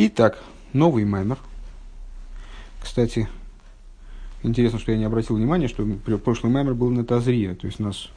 Итак, 0.00 0.38
новый 0.72 1.04
маймер. 1.04 1.38
Кстати, 2.80 3.28
интересно, 4.44 4.78
что 4.78 4.92
я 4.92 4.96
не 4.96 5.02
обратил 5.02 5.34
внимания, 5.34 5.66
что 5.66 5.84
прошлый 6.24 6.52
маймер 6.52 6.74
был 6.74 6.90
на 6.90 7.04
Тазрия, 7.04 7.56
то 7.56 7.66
есть 7.66 7.80
нас 7.80 8.08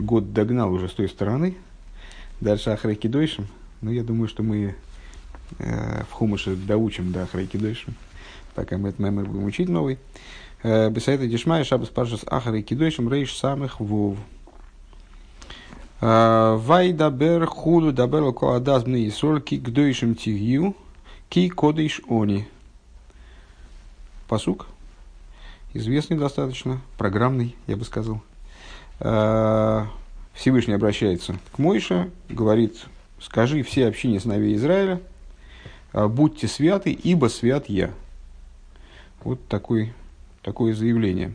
год 0.00 0.32
догнал 0.32 0.72
уже 0.72 0.88
с 0.88 0.92
той 0.92 1.08
стороны, 1.08 1.56
дальше 2.40 2.70
Ахрайкидойшем. 2.70 3.46
Но 3.80 3.92
я 3.92 4.02
думаю, 4.02 4.26
что 4.26 4.42
мы 4.42 4.74
э, 5.60 6.02
в 6.10 6.12
Хумыше 6.14 6.56
доучим 6.56 7.12
до 7.12 7.22
Ахрайкидойшем, 7.22 7.94
пока 8.56 8.76
мы 8.76 8.88
этот 8.88 8.98
маймер 8.98 9.26
будем 9.26 9.44
учить 9.44 9.68
новый. 9.68 10.00
Э, 10.64 10.90
Бесайта 10.90 11.28
Дишмай, 11.28 11.62
Шабас 11.62 11.90
Пашас 11.90 12.22
Ахрайкидойшем, 12.26 13.08
Рейш 13.08 13.36
самых 13.36 13.78
Вов. 13.78 14.18
Э, 16.00 16.56
Вайдабер 16.58 17.46
худу 17.46 17.92
дабер 17.92 18.32
коадаз 18.32 18.84
мне 18.84 19.08
исоль 19.08 19.40
ки 19.40 19.54
гдойшим 19.54 20.16
тигью 20.16 20.74
ки 21.30 21.48
кодыш 21.48 22.02
они. 22.08 22.46
Посук. 24.28 24.66
Известный 25.72 26.18
достаточно, 26.18 26.80
программный, 26.98 27.56
я 27.68 27.76
бы 27.76 27.84
сказал. 27.84 28.20
Э, 28.98 29.86
Всевышний 30.34 30.74
обращается 30.74 31.38
к 31.52 31.58
Мойше, 31.58 32.10
говорит, 32.28 32.84
скажи 33.20 33.62
все 33.62 33.86
общине 33.86 34.20
сыновей 34.20 34.56
Израиля, 34.56 35.00
«А, 35.92 36.08
будьте 36.08 36.48
святы, 36.48 36.92
ибо 36.92 37.26
свят 37.26 37.68
я. 37.68 37.90
Вот 39.22 39.44
такой, 39.48 39.92
такое 40.42 40.74
заявление. 40.74 41.34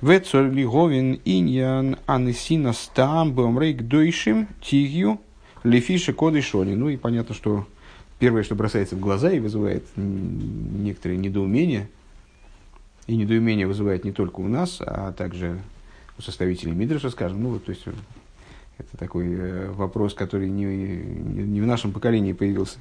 Вецор 0.00 0.50
лиговин 0.50 1.20
иньян 1.24 1.96
анесина 2.06 2.72
стам 2.72 3.32
бомрейк 3.32 3.82
дойшим 3.82 4.48
тигью 4.60 5.20
лефиша 5.64 6.12
кодышони. 6.12 6.74
Ну 6.74 6.88
и 6.88 6.96
понятно, 6.96 7.34
что 7.34 7.66
первое, 8.20 8.44
что 8.44 8.54
бросается 8.54 8.94
в 8.94 9.00
глаза 9.00 9.32
и 9.32 9.40
вызывает 9.40 9.82
некоторые 9.96 11.18
недоумение, 11.18 11.88
и 13.08 13.16
недоумение 13.16 13.66
вызывает 13.66 14.04
не 14.04 14.12
только 14.12 14.40
у 14.40 14.46
нас, 14.46 14.78
а 14.80 15.12
также 15.12 15.58
у 16.16 16.22
составителей 16.22 16.72
Мидраша, 16.72 17.10
скажем, 17.10 17.42
ну, 17.42 17.58
то 17.58 17.70
есть 17.70 17.84
это 18.78 18.96
такой 18.96 19.26
э, 19.32 19.70
вопрос, 19.72 20.14
который 20.14 20.48
не, 20.48 20.64
не 20.64 21.60
в 21.60 21.66
нашем 21.66 21.92
поколении 21.92 22.32
появился. 22.32 22.78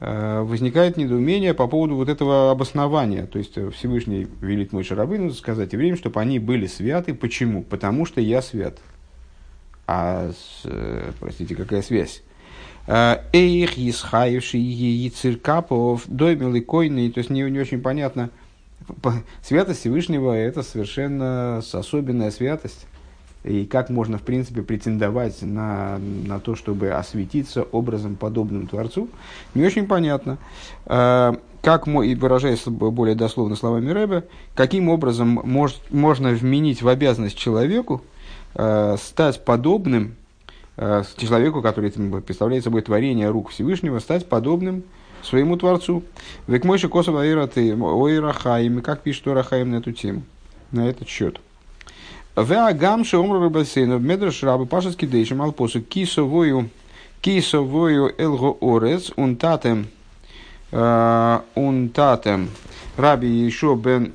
Э, 0.00 0.42
возникает 0.42 0.96
недоумение 0.96 1.54
по 1.54 1.66
поводу 1.66 1.96
вот 1.96 2.08
этого 2.08 2.50
обоснования. 2.50 3.26
То 3.26 3.38
есть 3.38 3.56
э, 3.56 3.70
Всевышний 3.70 4.28
велит 4.40 4.72
мой 4.72 4.84
Шарабыну 4.84 5.32
сказать 5.32 5.72
евреям, 5.72 5.96
чтобы 5.96 6.20
они 6.20 6.38
были 6.38 6.66
святы. 6.66 7.14
Почему? 7.14 7.62
Потому 7.62 8.06
что 8.06 8.20
я 8.20 8.42
свят. 8.42 8.78
А, 9.86 10.30
простите, 11.18 11.56
какая 11.56 11.80
связь? 11.80 12.22
Эйх, 12.88 13.78
Исхаевший, 13.78 14.60
Яциркапов, 14.60 16.02
Доймил 16.06 16.54
и 16.54 16.60
Койный. 16.60 17.10
То 17.10 17.18
есть 17.18 17.30
не, 17.30 17.42
не 17.42 17.58
очень 17.58 17.80
понятно. 17.80 18.30
Святость 19.42 19.80
Всевышнего– 19.80 20.32
это 20.34 20.62
совершенно 20.62 21.58
особенная 21.58 22.30
святость 22.30 22.86
и 23.44 23.64
как 23.66 23.88
можно, 23.88 24.18
в 24.18 24.22
принципе, 24.22 24.62
претендовать 24.62 25.42
на, 25.42 25.98
на 25.98 26.40
то, 26.40 26.54
чтобы 26.54 26.90
осветиться 26.90 27.62
образом, 27.62 28.16
подобным 28.16 28.66
Творцу, 28.66 29.08
не 29.54 29.64
очень 29.64 29.86
понятно. 29.86 30.38
Э, 30.86 31.34
как, 31.62 31.86
и 31.86 32.14
выражаясь 32.14 32.64
более 32.66 33.14
дословно 33.14 33.56
словами 33.56 33.90
Рэбе, 33.90 34.24
каким 34.54 34.88
образом 34.88 35.40
может, 35.44 35.80
можно 35.90 36.30
вменить 36.30 36.82
в 36.82 36.88
обязанность 36.88 37.38
человеку 37.38 38.02
э, 38.54 38.96
стать 39.00 39.44
подобным 39.44 40.16
человеку, 41.16 41.60
который 41.60 41.90
представляет 42.22 42.62
собой 42.64 42.82
творение 42.82 43.30
рук 43.30 43.50
Всевышнего, 43.50 43.98
стать 43.98 44.28
подобным 44.28 44.84
своему 45.22 45.56
Творцу. 45.56 46.04
Век 46.46 46.64
мойши 46.64 46.88
косов 46.88 47.16
ойрахаим, 47.16 48.80
как 48.82 49.00
пишет 49.00 49.26
Орахаим 49.26 49.72
на 49.72 49.76
эту 49.76 49.92
тему, 49.92 50.22
на 50.70 50.88
этот 50.88 51.08
счет. 51.08 51.40
Веагам 52.36 53.04
шеомру 53.04 53.42
рабасейну 53.42 53.98
медраш 53.98 54.44
рабы 54.44 54.66
пашески 54.66 55.06
дейшим 55.06 55.42
алпосу 55.42 55.82
кисовую 55.82 56.70
кисовую 57.20 58.14
элго 58.16 58.56
орец 58.60 59.10
унтатем 59.16 59.88
унтатем 60.70 62.50
раби 62.96 63.26
еще 63.26 63.74
бен 63.74 64.12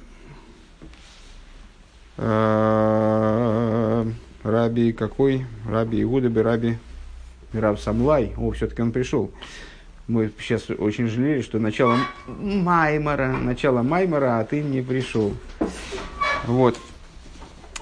раби 4.44 4.94
какой? 4.94 5.46
Раби 5.68 6.02
Иуда 6.04 6.30
бы 6.30 6.44
раби 6.44 6.78
Раб 7.54 7.80
Самлай. 7.80 8.34
О, 8.38 8.52
все-таки 8.52 8.82
он 8.82 8.92
пришел. 8.92 9.32
Мы 10.08 10.32
сейчас 10.40 10.70
очень 10.70 11.08
жалели, 11.08 11.42
что 11.42 11.60
начало 11.60 11.98
Маймара, 12.28 13.32
начало 13.32 13.84
Маймара, 13.84 14.40
а 14.40 14.44
ты 14.44 14.62
не 14.62 14.82
пришел. 14.82 15.34
Вот 16.46 16.78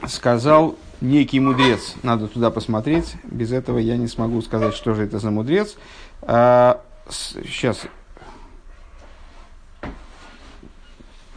сказал 0.07 0.77
некий 0.99 1.39
мудрец. 1.39 1.95
Надо 2.03 2.27
туда 2.27 2.51
посмотреть. 2.51 3.15
Без 3.23 3.51
этого 3.51 3.79
я 3.79 3.97
не 3.97 4.07
смогу 4.07 4.41
сказать, 4.41 4.75
что 4.75 4.93
же 4.93 5.03
это 5.03 5.19
за 5.19 5.31
мудрец. 5.31 5.77
А, 6.21 6.83
с, 7.09 7.33
сейчас. 7.43 7.81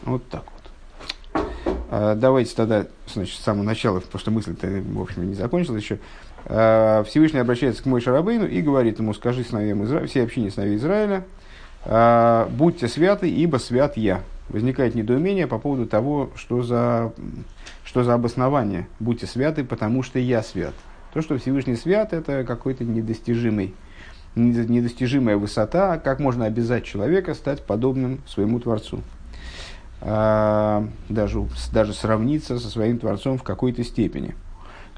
Вот 0.03 0.27
так 0.29 0.43
давайте 2.15 2.55
тогда, 2.55 2.85
значит, 3.07 3.35
с 3.35 3.43
самого 3.43 3.63
начала, 3.63 3.99
потому 3.99 4.19
что 4.19 4.31
мысль-то, 4.31 4.67
в 4.67 5.01
общем, 5.01 5.27
не 5.27 5.35
закончилась 5.35 5.83
еще. 5.83 5.99
А, 6.45 7.03
Всевышний 7.03 7.39
обращается 7.39 7.83
к 7.83 7.85
Мойше 7.85 8.11
Рабейну 8.11 8.45
и 8.45 8.61
говорит 8.61 8.99
ему, 8.99 9.13
скажи 9.13 9.43
сыновьям 9.43 9.83
Изра... 9.83 10.05
все 10.05 10.23
общине 10.23 10.51
сыновей 10.51 10.77
Израиля, 10.77 11.25
а, 11.85 12.49
будьте 12.49 12.87
святы, 12.87 13.29
ибо 13.29 13.57
свят 13.57 13.97
я. 13.97 14.21
Возникает 14.49 14.93
недоумение 14.93 15.47
по 15.47 15.57
поводу 15.57 15.87
того, 15.87 16.29
что 16.35 16.61
за 16.61 17.13
что 17.83 18.03
за 18.03 18.13
обоснование? 18.13 18.87
Будьте 18.99 19.25
святы, 19.25 19.63
потому 19.63 20.03
что 20.03 20.19
я 20.19 20.43
свят. 20.43 20.73
То, 21.13 21.21
что 21.21 21.37
Всевышний 21.37 21.75
свят, 21.75 22.13
это 22.13 22.43
какой-то 22.43 22.83
недостижимый, 22.83 23.73
недостижимая 24.35 25.37
высота, 25.37 25.97
как 25.97 26.19
можно 26.19 26.45
обязать 26.45 26.83
человека 26.83 27.33
стать 27.33 27.63
подобным 27.63 28.21
своему 28.27 28.59
Творцу. 28.59 29.01
А, 30.07 30.87
даже, 31.09 31.47
даже 31.73 31.93
сравниться 31.93 32.59
со 32.59 32.69
своим 32.69 32.99
Творцом 32.99 33.39
в 33.39 33.43
какой-то 33.43 33.83
степени. 33.83 34.35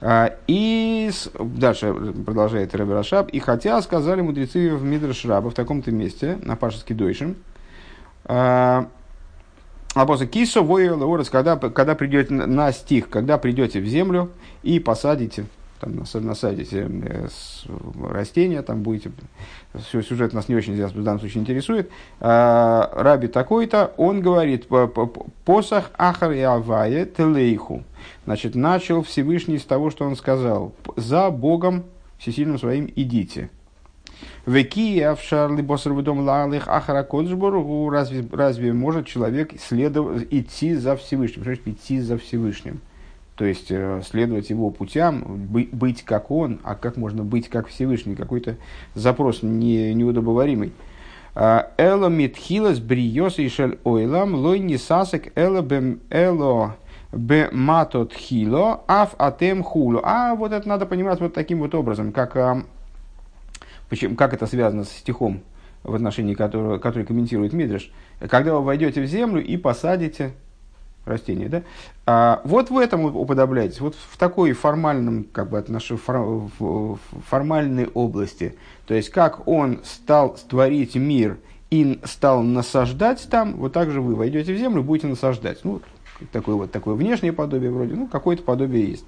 А, 0.02 0.36
и 0.48 1.10
дальше 1.40 1.94
продолжает 2.26 2.76
Рэбе 2.76 2.94
Рашаб. 2.94 3.30
И 3.30 3.40
хотя 3.40 3.82
сказали 3.82 4.20
мудрецы 4.20 4.76
в 4.76 4.84
Мидраш 4.84 5.24
Раба 5.24 5.50
в 5.50 5.54
таком-то 5.54 5.92
месте, 5.92 6.38
на 6.44 6.58
Пашеский 6.58 6.94
Дойшем, 6.94 7.38
а, 8.26 8.90
Апостол 9.94 10.28
Кисо 10.28 10.62
войлорос, 10.62 11.30
когда, 11.30 11.56
когда 11.56 11.96
придете 11.96 12.34
на 12.34 12.72
стих, 12.74 13.10
когда 13.10 13.38
придете 13.38 13.80
в 13.80 13.86
землю 13.86 14.30
и 14.62 14.80
посадите, 14.80 15.46
там, 15.80 16.04
насадите 16.14 16.88
э, 16.90 17.28
растения, 18.10 18.62
там 18.62 18.84
будете, 18.84 19.12
все, 19.76 20.02
сюжет 20.02 20.34
нас 20.34 20.50
не 20.50 20.56
очень 20.56 20.74
здесь 20.74 20.92
в 20.92 21.04
данном 21.04 21.20
случае 21.20 21.42
интересует, 21.42 21.90
а, 22.20 22.90
раби 22.94 23.28
такой-то, 23.28 23.94
он 23.98 24.22
говорит, 24.22 24.68
посах 25.46 25.92
ахар 25.98 26.32
и 26.32 26.42
авае 26.42 27.06
телейху, 27.06 27.84
значит, 28.26 28.56
начал 28.56 29.04
Всевышний 29.04 29.60
с 29.60 29.66
того, 29.66 29.90
что 29.90 30.06
он 30.06 30.16
сказал, 30.16 30.74
за 30.96 31.30
Богом 31.30 31.84
всесильным 32.18 32.58
своим 32.58 32.92
идите. 32.96 33.50
Векия 34.46 35.14
в 35.14 35.22
Шарли 35.22 35.62
Босарвудом 35.62 36.22
Лалых 36.22 36.68
Ахара 36.68 37.04
Коджборгу, 37.04 37.90
разве, 37.90 38.26
разве 38.32 38.74
может 38.74 39.06
человек 39.06 39.52
следовать, 39.60 40.28
идти 40.32 40.74
за 40.74 40.96
Всевышним? 40.96 41.44
Значит 41.44 41.68
идти 41.68 42.00
за 42.00 42.18
Всевышним? 42.18 42.82
То 43.38 43.46
есть 43.46 43.68
э, 43.70 44.02
следовать 44.04 44.50
его 44.50 44.72
путям, 44.72 45.48
быть, 45.48 46.04
как 46.04 46.32
он, 46.32 46.60
а 46.64 46.76
как 46.76 46.98
можно 46.98 47.24
быть 47.24 47.50
как 47.50 47.68
Всевышний? 47.68 48.16
Какой-то 48.16 48.58
запрос 48.96 49.44
не, 49.44 49.94
неудобоваримый. 49.94 50.74
А, 51.36 51.72
эло 51.78 52.10
митхилас 52.10 52.80
бриос 52.80 53.38
и 53.38 53.48
шель 53.48 53.78
ойлам 53.84 54.34
лой 54.34 54.58
не 54.58 54.78
сасек 54.78 55.32
эло 55.38 55.62
бем 55.62 56.00
эло 56.10 56.78
бе 57.12 57.50
матот 57.52 58.12
хило 58.12 58.84
аф 58.88 59.14
атем 59.20 59.62
хуло. 59.62 60.02
А 60.04 60.34
вот 60.34 60.52
это 60.52 60.68
надо 60.68 60.88
понимать 60.88 61.20
вот 61.20 61.36
таким 61.36 61.60
вот 61.60 61.76
образом, 61.76 62.12
как 62.12 62.36
а, 62.38 62.64
Почему, 63.90 64.16
как 64.16 64.34
это 64.34 64.46
связано 64.48 64.84
с 64.84 64.90
стихом, 64.90 65.42
в 65.84 65.96
отношении 65.96 66.34
которого, 66.34 66.78
который 66.78 67.06
комментирует 67.06 67.54
Мидриш? 67.54 67.92
Когда 68.20 68.54
вы 68.54 68.64
войдете 68.64 69.02
в 69.02 69.06
землю 69.06 69.44
и 69.44 69.56
посадите 69.58 70.34
растение, 71.08 71.50
да? 71.50 71.64
А 72.06 72.42
вот 72.44 72.70
в 72.70 72.78
этом 72.78 73.06
уподобляйтесь, 73.06 73.80
вот 73.80 73.96
в 73.96 74.18
такой 74.18 74.54
формальном, 74.54 75.26
как 75.32 75.50
бы, 75.50 75.58
отнош... 75.58 75.92
формальной 77.30 77.88
области. 77.94 78.56
То 78.86 78.94
есть, 78.94 79.10
как 79.10 79.48
он 79.48 79.80
стал 79.84 80.38
створить 80.38 80.96
мир 80.96 81.38
и 81.70 82.00
стал 82.04 82.44
насаждать 82.44 83.28
там, 83.30 83.54
вот 83.56 83.74
так 83.74 83.92
же 83.92 84.02
вы 84.02 84.16
войдете 84.16 84.54
в 84.54 84.58
землю, 84.58 84.84
будете 84.84 85.08
насаждать. 85.08 85.64
Ну, 85.64 85.82
такое 86.32 86.56
вот 86.56 86.72
такое 86.72 86.96
внешнее 86.96 87.34
подобие 87.34 87.72
вроде, 87.72 87.96
ну, 87.96 88.08
какое-то 88.08 88.44
подобие 88.44 88.90
есть. 88.90 89.06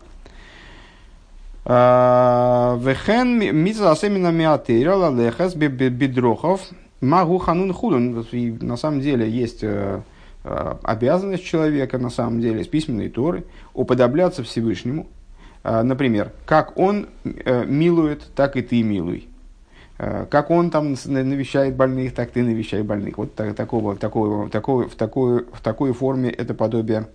Вехен 1.66 3.40
мизас 3.56 4.04
именно 4.04 4.32
миатейра 4.32 4.96
лалехас 4.96 5.56
бедрохов 5.56 6.62
Магу 7.02 7.38
ханун 7.38 7.74
худун. 7.74 8.26
На 8.62 8.76
самом 8.76 9.02
деле 9.02 9.30
есть 9.30 9.60
э, 9.62 10.02
обязанность 10.44 11.44
человека, 11.44 11.98
на 11.98 12.10
самом 12.10 12.42
деле, 12.42 12.64
с 12.64 12.68
письменной 12.68 13.10
Торы, 13.10 13.44
уподобляться 13.74 14.44
Всевышнему. 14.44 15.08
Э, 15.64 15.82
например, 15.82 16.32
как 16.46 16.78
он 16.78 17.08
милует, 17.24 18.24
так 18.36 18.56
и 18.56 18.62
ты 18.62 18.82
милуй. 18.84 19.28
Как 19.98 20.50
он 20.50 20.72
там 20.72 20.96
навещает 21.06 21.76
больных, 21.76 22.14
так 22.14 22.32
ты 22.32 22.42
навещай 22.42 22.84
больных. 22.84 23.18
Вот 23.18 23.36
так, 23.36 23.54
такого, 23.54 23.98
такого, 23.98 24.50
такого, 24.50 24.88
в, 24.88 24.96
такой, 24.96 25.44
в 25.44 25.60
такой 25.62 25.92
форме 25.92 26.30
это 26.30 26.54
подобие 26.54 27.08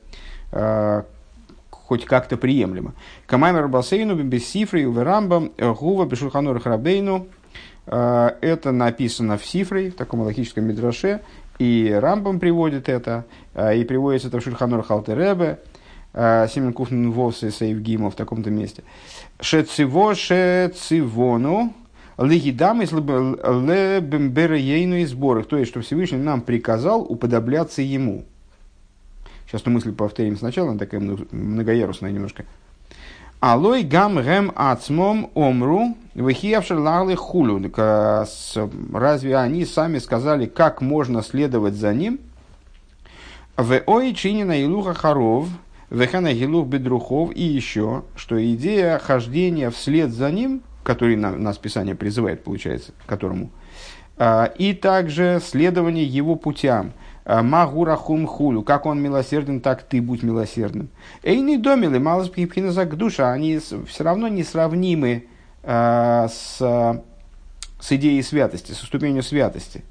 хоть 1.87 2.05
как-то 2.05 2.37
приемлемо. 2.37 2.95
Камаймер 3.27 3.69
Басейну, 3.69 4.17
Бесифрей, 4.17 4.87
Уверамбам, 4.87 5.53
Гува, 5.59 6.07
Бешурханур 6.07 6.61
Храбейну. 6.61 7.29
Э, 7.87 8.31
это 8.41 8.73
написано 8.73 9.37
в 9.37 9.45
Сифре, 9.45 9.91
в 9.91 9.95
таком 9.95 10.21
логическом 10.21 10.65
мидраше, 10.65 11.21
и 11.59 11.91
Рамбам 11.91 12.41
приводит 12.41 12.89
это, 12.89 13.25
э, 13.55 13.79
и 13.79 13.85
приводится 13.85 14.29
это 14.29 14.41
в 14.41 14.43
Шульханур 14.43 14.83
Халтеребе, 14.83 15.61
э, 16.13 16.47
Симен 16.49 16.73
Куфнен 16.73 17.11
Вовсы 17.11 17.51
Сейвгима 17.51 18.11
в 18.11 18.15
таком-то 18.15 18.51
месте. 18.51 18.83
Шециво 19.41 20.15
шецивону 20.15 21.73
лигидам 22.19 22.83
из 22.83 22.93
лебемберейну 22.93 24.97
и 24.97 25.05
сборах. 25.05 25.47
То 25.47 25.57
есть, 25.57 25.71
что 25.71 25.81
Всевышний 25.81 26.19
нам 26.19 26.43
приказал 26.43 27.03
уподобляться 27.03 27.83
ему. 27.83 28.25
Сейчас 29.47 29.63
эту 29.63 29.71
мысль 29.71 29.93
повторим 29.93 30.37
сначала, 30.37 30.71
она 30.71 30.79
такая 30.79 31.01
многоярусная 31.01 32.11
немножко. 32.11 32.45
Алой 33.45 33.83
гам 33.83 34.23
гэм 34.23 34.53
ацмом 34.57 35.31
омру 35.35 35.99
выхиявши 36.15 36.75
лалы 36.75 37.15
хулю. 37.15 37.61
Разве 38.95 39.37
они 39.37 39.67
сами 39.67 39.99
сказали, 39.99 40.47
как 40.47 40.81
можно 40.81 41.21
следовать 41.21 41.75
за 41.75 41.93
ним? 41.93 42.21
В 43.59 43.83
ой 43.85 44.15
чинина 44.15 44.63
илуха 44.63 44.95
харов, 44.95 45.49
вехана 45.91 46.33
гилух 46.33 46.69
бедрухов. 46.69 47.33
И 47.35 47.43
еще, 47.43 48.05
что 48.17 48.43
идея 48.55 48.99
хождения 48.99 49.69
вслед 49.69 50.11
за 50.11 50.31
ним, 50.31 50.63
который 50.83 51.17
нас 51.17 51.59
Писание 51.59 51.95
призывает, 51.95 52.43
получается, 52.45 52.93
которому, 53.05 53.51
а, 54.17 54.55
и 54.57 54.73
также 54.73 55.39
следование 55.45 56.07
его 56.07 56.37
путям– 56.37 56.95
Магурахум 57.27 58.27
хулю, 58.27 58.63
как 58.63 58.85
он 58.85 59.01
милосерден, 59.01 59.61
так 59.61 59.83
ты 59.83 60.03
будь 60.03 60.23
милосердным. 60.23 60.89
Эйны 61.23 61.59
домили, 61.59 61.99
малос 61.99 62.29
пхина 62.29 62.85
душа, 62.85 63.33
они 63.33 63.59
все 63.59 64.05
равно 64.05 64.29
несравнимы 64.29 65.25
э, 65.63 66.29
с, 66.31 66.59
с 67.81 67.93
идеей 67.93 68.23
святости, 68.23 68.73
со 68.73 68.85
ступенью 68.85 69.23
святости. 69.23 69.83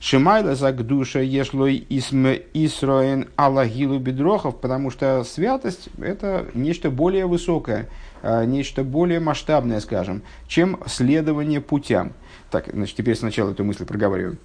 Шимайла 0.00 0.54
за 0.54 0.72
душа 0.72 1.20
ешлой 1.20 1.86
исроен 1.88 3.28
аллахилу 3.36 3.98
бедрохов, 3.98 4.60
потому 4.60 4.90
что 4.90 5.24
святость 5.24 5.88
это 6.00 6.46
нечто 6.54 6.90
более 6.90 7.26
высокое, 7.26 7.88
э, 8.22 8.44
нечто 8.44 8.82
более 8.82 9.20
масштабное, 9.20 9.80
скажем, 9.80 10.22
чем 10.48 10.80
следование 10.86 11.60
путям. 11.60 12.12
Так, 12.50 12.70
значит, 12.72 12.96
теперь 12.96 13.16
сначала 13.16 13.52
эту 13.52 13.64
мысль 13.64 13.84
проговариваем. 13.84 14.38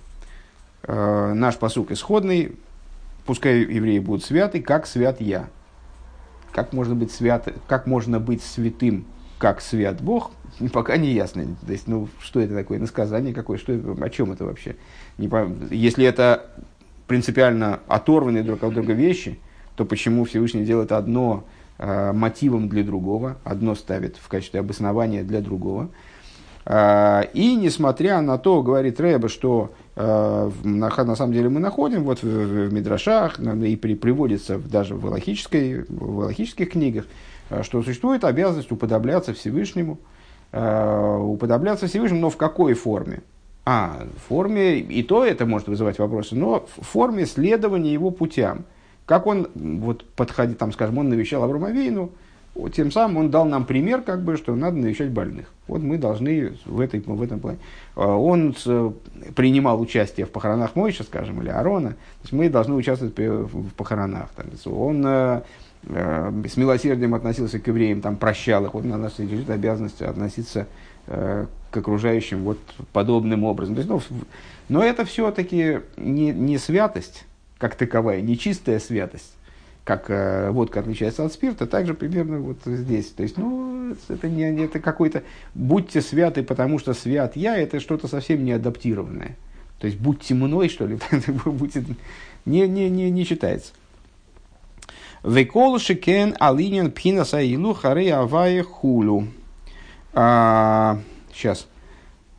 Э, 0.87 1.33
наш 1.33 1.57
посук 1.57 1.91
исходный, 1.91 2.55
пускай 3.25 3.59
евреи 3.59 3.99
будут 3.99 4.23
святы, 4.23 4.61
как 4.61 4.87
свят 4.87 5.19
я. 5.19 5.49
Как 6.53 6.71
можно 6.71 6.95
быть 6.95 7.11
свят, 7.11 7.49
как 7.67 7.87
можно 7.87 8.19
быть 8.21 8.41
святым, 8.41 9.05
как 9.37 9.59
свят 9.59 10.01
Бог, 10.01 10.31
пока 10.73 10.95
не 10.95 11.11
ясно. 11.11 11.45
То 11.65 11.71
есть, 11.71 11.87
ну, 11.87 12.07
что 12.19 12.39
это 12.39 12.55
такое, 12.55 12.79
насказание 12.79 13.33
какое, 13.33 13.57
что 13.57 13.73
о 13.73 14.09
чем 14.09 14.31
это 14.31 14.45
вообще? 14.45 14.77
Не, 15.17 15.29
если 15.69 16.05
это 16.05 16.49
принципиально 17.07 17.81
оторванные 17.87 18.43
друг 18.43 18.63
от 18.63 18.73
друга 18.73 18.93
вещи, 18.93 19.39
то 19.75 19.85
почему 19.85 20.23
Всевышний 20.23 20.63
делает 20.63 20.93
одно 20.93 21.43
э, 21.77 22.13
мотивом 22.13 22.69
для 22.69 22.83
другого, 22.83 23.37
одно 23.43 23.75
ставит 23.75 24.15
в 24.17 24.27
качестве 24.29 24.61
обоснования 24.61 25.23
для 25.23 25.41
другого. 25.41 25.89
Э, 26.67 27.23
и 27.33 27.55
несмотря 27.55 28.21
на 28.21 28.37
то, 28.37 28.61
говорит 28.61 28.99
Рэба, 28.99 29.29
что 29.29 29.71
Э, 29.99 30.51
на, 30.63 30.89
на 30.89 31.15
самом 31.15 31.33
деле 31.33 31.49
мы 31.49 31.59
находим 31.59 32.03
вот 32.03 32.21
в, 32.21 32.71
Мидрашах 32.71 33.39
и 33.39 33.75
при, 33.75 33.95
приводится 33.95 34.59
даже 34.59 34.93
в, 34.93 35.05
логической, 35.05 35.85
в 35.89 36.19
логических 36.19 36.69
книгах, 36.73 37.05
э, 37.49 37.63
что 37.63 37.81
существует 37.81 38.23
обязанность 38.23 38.71
уподобляться 38.71 39.33
Всевышнему, 39.33 39.97
э, 40.51 41.17
уподобляться 41.19 41.87
Всевышнему, 41.87 42.21
но 42.21 42.29
в 42.29 42.37
какой 42.37 42.75
форме? 42.75 43.23
А, 43.65 44.05
в 44.17 44.29
форме, 44.29 44.77
и 44.77 45.01
то 45.01 45.25
это 45.25 45.47
может 45.47 45.67
вызывать 45.67 45.97
вопросы, 45.97 46.35
но 46.35 46.67
в 46.77 46.85
форме 46.85 47.25
следования 47.25 47.91
его 47.91 48.11
путям. 48.11 48.65
Как 49.07 49.25
он, 49.25 49.47
вот 49.55 50.05
подходит, 50.05 50.59
там, 50.59 50.71
скажем, 50.73 50.99
он 50.99 51.09
навещал 51.09 51.41
Авромовейну, 51.43 52.11
тем 52.73 52.91
самым 52.91 53.17
он 53.17 53.31
дал 53.31 53.45
нам 53.45 53.65
пример, 53.65 54.01
как 54.01 54.23
бы, 54.23 54.35
что 54.35 54.55
надо 54.55 54.77
навещать 54.77 55.11
больных. 55.11 55.51
Вот 55.67 55.81
мы 55.81 55.97
должны 55.97 56.53
в, 56.65 56.79
этой, 56.79 56.99
в 56.99 57.21
этом 57.21 57.39
плане. 57.39 57.59
А, 57.95 58.15
он 58.15 58.55
принимал 59.35 59.79
участие 59.79 60.25
в 60.25 60.31
похоронах 60.31 60.75
Мойша, 60.75 61.03
скажем, 61.03 61.41
или 61.41 61.49
Арона. 61.49 61.91
То 61.91 62.23
есть 62.23 62.33
мы 62.33 62.49
должны 62.49 62.75
участвовать 62.75 63.17
в 63.17 63.69
похоронах. 63.75 64.29
Он 64.65 65.03
э, 65.05 65.41
э, 65.83 66.43
с 66.47 66.57
милосердием 66.57 67.13
относился 67.13 67.59
к 67.59 67.67
евреям, 67.67 68.01
там, 68.01 68.15
прощал 68.15 68.65
их. 68.65 68.73
Вот 68.73 68.85
на 68.85 68.97
нас 68.97 69.19
лежит 69.19 69.49
обязанность 69.49 70.01
относиться 70.01 70.67
э, 71.05 71.45
к 71.69 71.77
окружающим 71.77 72.43
вот 72.43 72.59
подобным 72.91 73.43
образом. 73.43 73.75
То 73.75 73.81
есть, 73.81 73.89
ну, 73.89 74.01
но 74.69 74.83
это 74.83 75.05
все-таки 75.05 75.81
не, 75.95 76.31
не 76.31 76.57
святость, 76.57 77.25
как 77.59 77.75
таковая, 77.75 78.21
не 78.21 78.37
чистая 78.37 78.79
святость 78.79 79.36
как 79.87 80.09
э, 80.09 80.51
водка 80.51 80.81
отличается 80.81 81.23
от 81.23 81.31
спирта, 81.31 81.65
также 81.65 81.93
примерно 81.93 82.39
вот 82.39 82.57
здесь. 82.65 83.07
То 83.07 83.23
есть, 83.23 83.37
ну, 83.37 83.95
это 84.09 84.27
не 84.27 84.43
это 84.61 84.81
какой-то 84.81 85.23
будьте 85.55 86.01
святы, 86.01 86.43
потому 86.43 86.77
что 86.77 86.93
свят 86.93 87.37
я, 87.37 87.55
это 87.55 87.79
что-то 87.79 88.09
совсем 88.09 88.43
не 88.43 88.51
адаптированное. 88.51 89.37
То 89.79 89.87
есть 89.87 89.97
будьте 89.97 90.33
мной, 90.33 90.67
что 90.67 90.85
ли, 90.85 90.99
будьте, 91.45 91.85
не, 92.45 92.67
не, 92.67 92.89
не, 92.89 93.09
не 93.09 93.23
считается. 93.23 93.71
Векол 95.23 95.79
шикен 95.79 96.35
алинин 96.37 96.91
пхинаса 96.91 97.39
илу 97.39 97.73
харе 97.73 98.13
авае 98.13 98.63
хулу. 98.63 99.29
А, 100.11 100.99
сейчас, 101.33 101.65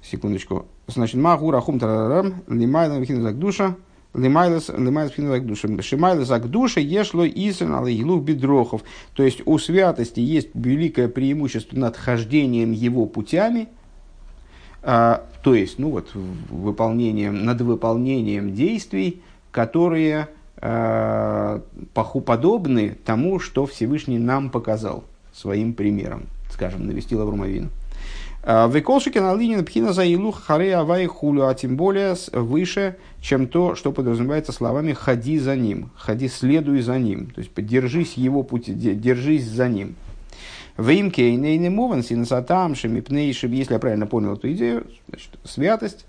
секундочку. 0.03 0.67
Значит, 0.87 1.17
магура 1.17 1.61
хум 1.63 1.79
тарарам, 1.79 2.43
лимайна 2.47 3.01
пхинаса 3.01 3.33
душа. 3.33 3.75
Лимайлес 4.19 4.65
пхинак 4.65 5.47
душа. 5.47 5.69
Шимайлес 5.81 6.31
ак 6.31 6.49
душа 6.49 6.81
ешло 6.81 7.27
исен 7.27 7.73
алейлух 7.75 8.23
бедрохов. 8.23 8.83
То 9.15 9.23
есть 9.23 9.43
у 9.47 9.59
святости 9.59 10.21
есть 10.21 10.49
великое 10.55 11.09
преимущество 11.09 11.77
над 11.79 11.97
хождением 11.97 12.73
его 12.73 13.07
путями, 13.07 13.69
а, 14.83 15.25
то 15.43 15.55
есть, 15.55 15.79
ну 15.79 15.91
вот, 15.91 16.11
выполнением, 16.15 17.45
над 17.45 17.61
выполнением 17.61 18.55
действий, 18.55 19.23
которые 19.51 20.29
а, 20.57 21.63
подобны 21.95 22.97
тому, 23.05 23.39
что 23.39 23.67
Всевышний 23.67 24.19
нам 24.19 24.51
показал 24.51 25.05
своим 25.33 25.75
примером, 25.75 26.27
скажем, 26.51 26.87
навестил 26.87 27.23
Аврумовину. 27.23 27.69
Веколшики 28.45 29.19
на 29.19 29.35
линии 29.35 29.63
пхина 29.63 29.93
за 29.93 30.05
илух 30.05 30.43
харе 30.43 30.77
авай 30.77 31.07
хулю, 31.07 31.47
а 31.47 31.55
тем 31.55 31.77
более 31.77 32.15
выше, 32.33 32.97
чем 33.21 33.49
то, 33.49 33.75
что 33.75 33.91
подразумевается 33.91 34.53
словами 34.53 34.93
«ходи 34.93 35.39
за 35.39 35.57
ним», 35.57 35.91
«ходи, 35.97 36.29
следуй 36.29 36.81
за 36.81 36.99
ним», 36.99 37.31
то 37.31 37.41
есть 37.41 37.51
поддержись 37.51 38.15
его 38.15 38.45
пути, 38.45 38.73
держись 38.75 39.45
за 39.45 39.69
ним. 39.69 39.97
В 40.77 40.89
имке 40.89 41.31
и 41.31 41.69
мован 41.69 42.05
синасатам 42.05 42.77
шемипнейшим, 42.77 43.51
если 43.51 43.73
я 43.73 43.81
правильно 43.81 44.07
понял 44.07 44.35
эту 44.35 44.53
идею, 44.53 44.87
значит, 45.09 45.31
святость 45.43 46.07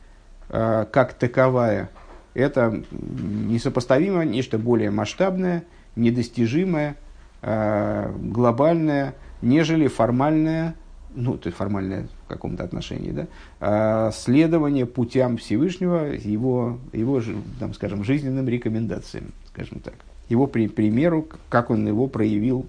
э, 0.49 0.85
как 0.91 1.13
таковая, 1.13 1.89
это 2.35 2.83
несопоставимо, 2.91 4.23
нечто 4.23 4.59
более 4.59 4.91
масштабное, 4.91 5.63
недостижимое, 5.95 6.95
э, 7.41 8.13
глобальное, 8.21 9.15
нежели 9.41 9.87
формальное 9.87 10.75
ну, 11.15 11.37
то 11.37 11.47
есть 11.47 11.57
формальное 11.57 12.07
каком-то 12.29 12.63
отношении, 12.63 13.11
да, 13.11 13.27
а 13.59 14.11
следование 14.11 14.85
путям 14.85 15.37
Всевышнего, 15.37 16.13
его, 16.13 16.77
его 16.93 17.21
там, 17.59 17.73
скажем, 17.73 18.03
жизненным 18.03 18.47
рекомендациям, 18.47 19.33
скажем 19.51 19.79
так. 19.79 19.95
Его 20.29 20.47
при, 20.47 20.67
примеру, 20.67 21.27
как 21.49 21.71
он 21.71 21.87
его 21.87 22.07
проявил, 22.07 22.65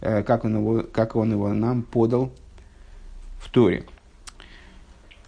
э, 0.00 0.22
как 0.22 0.44
он 0.44 0.56
его, 0.56 0.84
как 0.90 1.16
он 1.16 1.32
его 1.32 1.52
нам 1.52 1.82
подал 1.82 2.30
в 3.40 3.50
Торе. 3.50 3.84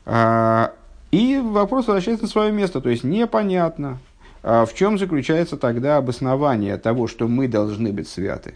А, 0.07 0.73
и 1.11 1.41
вопрос 1.43 1.87
возвращается 1.87 2.25
на 2.25 2.31
свое 2.31 2.53
место, 2.53 2.81
то 2.81 2.89
есть 2.89 3.05
непонятно, 3.05 3.99
а 4.43 4.67
в 4.67 4.75
чем 4.75 4.99
заключается 4.99 5.57
тогда 5.57 5.97
обоснование 5.97 6.77
того, 6.77 7.07
что 7.07 7.29
мы 7.29 7.49
должны 7.49 7.93
быть 7.93 8.09
святы. 8.09 8.55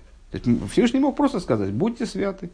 Всевышний 0.71 1.01
мог 1.01 1.17
просто 1.17 1.41
сказать, 1.41 1.71
будьте 1.73 2.05
святы, 2.05 2.51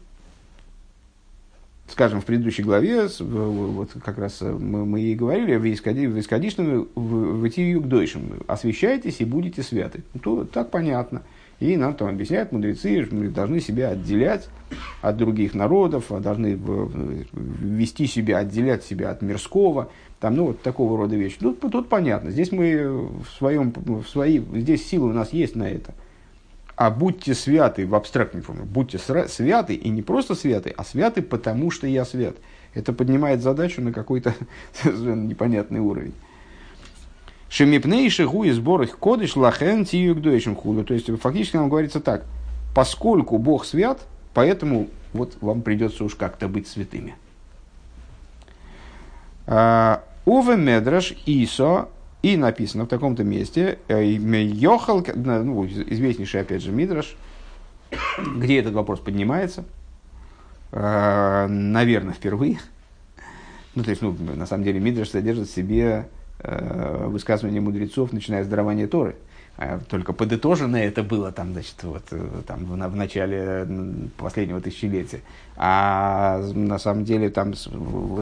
скажем, 1.87 2.21
в 2.21 2.25
предыдущей 2.25 2.63
главе, 2.63 3.07
вот 3.19 3.91
как 4.03 4.17
раз 4.17 4.41
мы, 4.41 4.85
мы 4.85 5.01
и 5.01 5.15
говорили, 5.15 5.55
в 5.57 6.19
исходичном 6.19 6.87
в 6.95 7.47
идти 7.47 7.75
к 7.75 7.83
дойшим, 7.83 8.43
освящайтесь 8.47 9.21
и 9.21 9.25
будете 9.25 9.63
святы. 9.63 10.03
То 10.21 10.45
так 10.45 10.71
понятно. 10.71 11.21
И 11.59 11.77
нам 11.77 11.93
там 11.93 12.09
объясняют 12.09 12.51
мудрецы, 12.51 13.07
мы 13.11 13.29
должны 13.29 13.61
себя 13.61 13.91
отделять 13.91 14.49
от 15.01 15.15
других 15.15 15.53
народов, 15.53 16.11
а 16.11 16.19
должны 16.19 16.59
вести 17.33 18.07
себя, 18.07 18.39
отделять 18.39 18.83
себя 18.83 19.11
от 19.11 19.21
мирского, 19.21 19.89
там, 20.19 20.35
ну, 20.35 20.47
вот 20.47 20.61
такого 20.61 20.97
рода 20.97 21.15
вещи. 21.15 21.37
Тут, 21.39 21.59
тут 21.59 21.87
понятно. 21.87 22.31
Здесь 22.31 22.51
мы 22.51 23.07
в 23.07 23.25
своем, 23.37 23.73
в 23.73 24.03
своей, 24.05 24.43
здесь 24.55 24.85
силы 24.85 25.09
у 25.09 25.13
нас 25.13 25.31
есть 25.31 25.55
на 25.55 25.69
это. 25.69 25.93
А 26.75 26.89
будьте 26.89 27.33
святы 27.33 27.87
в 27.87 27.95
абстрактной 27.95 28.41
форме. 28.41 28.63
Будьте 28.63 28.97
святы, 28.97 29.75
и 29.75 29.89
не 29.89 30.01
просто 30.01 30.35
святы, 30.35 30.73
а 30.75 30.83
святы, 30.83 31.21
потому 31.21 31.71
что 31.71 31.87
я 31.87 32.03
свят. 32.03 32.35
Это 32.73 32.91
поднимает 32.91 33.41
задачу 33.41 33.81
на 33.81 33.93
какой-то 33.93 34.35
непонятный 34.83 35.79
уровень. 35.79 36.13
Шемипней 37.47 38.09
шигу 38.09 38.43
и 38.43 38.51
сбор 38.51 38.81
их 38.81 38.97
кодыш 38.97 39.37
лахен 39.37 39.85
тию 39.85 40.15
к 40.15 40.59
худу. 40.59 40.83
То 40.83 40.93
есть, 40.93 41.09
фактически 41.21 41.55
нам 41.55 41.69
говорится 41.69 42.01
так. 42.01 42.25
Поскольку 42.75 43.37
Бог 43.37 43.65
свят, 43.65 44.01
поэтому 44.33 44.89
вот 45.13 45.37
вам 45.39 45.61
придется 45.61 46.03
уж 46.03 46.15
как-то 46.15 46.49
быть 46.49 46.67
святыми. 46.67 47.15
А, 49.47 50.03
Уве 50.25 50.57
Медраш 50.57 51.13
Исо, 51.25 51.87
и 52.25 52.37
написано 52.37 52.85
в 52.85 52.87
таком-то 52.87 53.23
месте, 53.23 53.77
э, 53.87 54.03
Йохал, 54.03 55.05
ну, 55.13 55.63
известнейший 55.67 56.41
опять 56.41 56.63
же 56.63 56.71
Мидраш, 56.71 57.15
где 58.37 58.57
этот 58.57 58.73
вопрос 58.73 58.99
поднимается, 58.99 59.63
а, 60.71 61.47
наверное, 61.47 62.13
впервые. 62.13 62.59
Ну, 63.75 63.83
то 63.83 63.89
есть, 63.89 64.01
ну, 64.01 64.15
на 64.35 64.47
самом 64.47 64.63
деле, 64.63 64.79
Мидраш 64.79 65.09
содержит 65.09 65.49
в 65.49 65.53
себе 65.53 66.07
э, 66.39 67.07
высказывания 67.07 67.59
мудрецов, 67.59 68.13
начиная 68.13 68.43
с 68.43 68.47
дарования 68.47 68.87
Торы. 68.87 69.17
А 69.57 69.79
только 69.79 70.13
подытожено 70.13 70.77
это 70.77 71.03
было 71.03 71.33
там, 71.33 71.51
значит, 71.51 71.83
вот, 71.83 72.03
э, 72.11 72.41
там, 72.47 72.63
в, 72.63 72.71
в 72.71 72.95
начале 72.95 73.67
последнего 74.17 74.61
тысячелетия. 74.61 75.21
А 75.57 76.41
на 76.53 76.79
самом 76.79 77.03
деле 77.03 77.29
там 77.29 77.53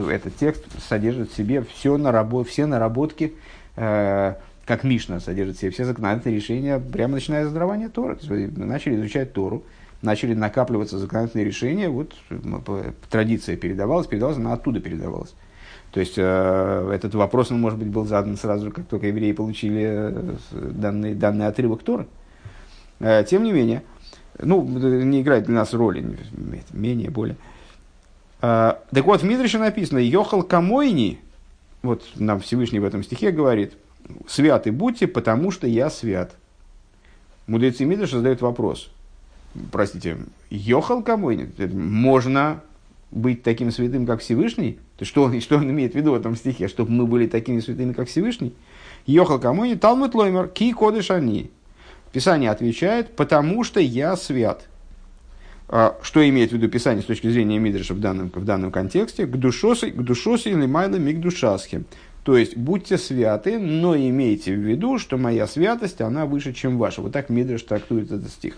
этот 0.10 0.36
текст 0.36 0.65
содержит 0.89 1.31
в 1.31 1.36
себе 1.36 1.62
все, 1.62 1.98
наработ, 1.98 2.50
все 2.50 2.65
наработки, 2.65 3.33
э, 3.36 3.62
как 3.75 4.84
Мишна 4.84 5.20
содержит 5.20 5.58
в 5.58 5.60
себе 5.60 5.72
все 5.72 5.86
законодательные 5.86 6.38
решения, 6.38 6.80
прямо 6.80 7.15
начиная 7.15 7.48
с 7.48 7.51
дарования 7.51 7.89
Торы. 7.89 8.15
То 8.15 8.34
есть, 8.34 8.58
начали 8.58 8.96
изучать 8.96 9.34
Тору, 9.34 9.63
начали 10.01 10.34
накапливаться 10.34 11.00
законодательные 11.00 11.46
решения, 11.46 11.89
вот 11.89 12.13
традиция 13.10 13.56
передавалась, 13.56 14.08
передавалась, 14.08 14.38
она 14.38 14.53
оттуда 14.53 14.80
передавалась. 14.80 15.34
То 15.92 16.00
есть 16.00 16.15
э, 16.18 16.92
этот 16.94 17.13
вопрос, 17.13 17.51
он, 17.51 17.62
может 17.62 17.77
быть, 17.77 17.88
был 17.88 18.06
задан 18.06 18.36
сразу, 18.36 18.72
как 18.72 18.86
только 18.88 19.08
евреи 19.08 19.32
получили 19.32 19.84
э, 19.86 20.36
данный, 20.51 21.13
данный 21.13 21.46
отрывок 21.46 21.84
Торы. 21.84 22.08
Э, 23.00 23.24
тем 23.24 23.44
не 23.44 23.51
менее, 23.51 23.84
ну, 24.39 24.63
не 24.63 25.22
играет 25.22 25.46
для 25.46 25.53
нас 25.53 25.72
роли, 25.72 26.03
менее, 26.72 27.12
более. 27.12 27.38
Э, 28.42 28.74
так 28.92 29.06
вот, 29.06 29.22
в 29.22 29.24
Мидреше 29.24 29.60
написано, 29.60 30.00
«Йохал 30.00 30.42
камойни», 30.42 31.20
вот 31.83 32.03
нам 32.15 32.39
Всевышний 32.39 32.79
в 32.79 32.85
этом 32.85 33.03
стихе 33.03 33.31
говорит, 33.31 33.73
«Святы 34.27 34.71
будьте, 34.71 35.05
потому 35.05 35.51
что 35.51 35.67
я 35.67 35.89
свят». 35.89 36.35
Мудрецы 37.45 37.83
Мидреша 37.83 38.17
задают 38.17 38.41
вопрос, 38.41 38.89
простите, 39.71 40.17
«Йохал 40.49 41.03
камойни», 41.03 41.51
можно 41.73 42.61
быть 43.11 43.43
таким 43.43 43.69
святым, 43.69 44.05
как 44.05 44.21
Всевышний, 44.21 44.79
то 44.97 45.03
что 45.03 45.23
он, 45.23 45.41
что 45.41 45.57
он 45.57 45.69
имеет 45.69 45.91
в 45.91 45.95
виду 45.95 46.11
в 46.11 46.15
этом 46.15 46.37
стихе, 46.37 46.69
чтобы 46.69 46.91
мы 46.91 47.05
были 47.05 47.27
такими 47.27 47.59
святыми, 47.59 47.91
как 47.91 48.07
Всевышний? 48.07 48.55
Йохал 49.05 49.37
Камони, 49.39 49.75
Талмуд 49.75 50.15
Лоймер, 50.15 50.47
Ки 50.47 50.71
Кодыш 50.71 51.11
Они. 51.11 51.51
Писание 52.13 52.49
отвечает, 52.49 53.13
потому 53.17 53.65
что 53.65 53.81
я 53.81 54.15
свят. 54.15 54.67
А, 55.70 55.98
что 56.01 56.27
имеет 56.27 56.51
в 56.51 56.53
виду 56.53 56.67
Писание 56.67 57.03
с 57.03 57.05
точки 57.05 57.27
зрения 57.29 57.58
Мидриша 57.60 57.93
в 57.93 58.00
данном, 58.00 58.32
в 58.34 58.46
данном 58.46 58.72
контексте? 58.72 59.25
К 59.25 59.36
душосе, 59.38 59.91
к 59.91 60.01
душосе 60.01 60.51
или 60.51 60.65
миг 60.65 61.20
душасхе. 61.20 61.84
То 62.24 62.38
есть, 62.38 62.55
будьте 62.55 62.98
святы, 62.98 63.60
но 63.60 63.96
имейте 63.96 64.53
в 64.53 64.60
виду, 64.60 64.98
что 64.98 65.17
моя 65.17 65.46
святость, 65.46 66.00
она 66.00 66.25
выше, 66.25 66.53
чем 66.53 66.77
ваша. 66.77 67.01
Вот 67.01 67.12
так 67.12 67.29
Мидриш 67.29 67.63
трактует 67.63 68.12
этот 68.12 68.29
стих. 68.29 68.58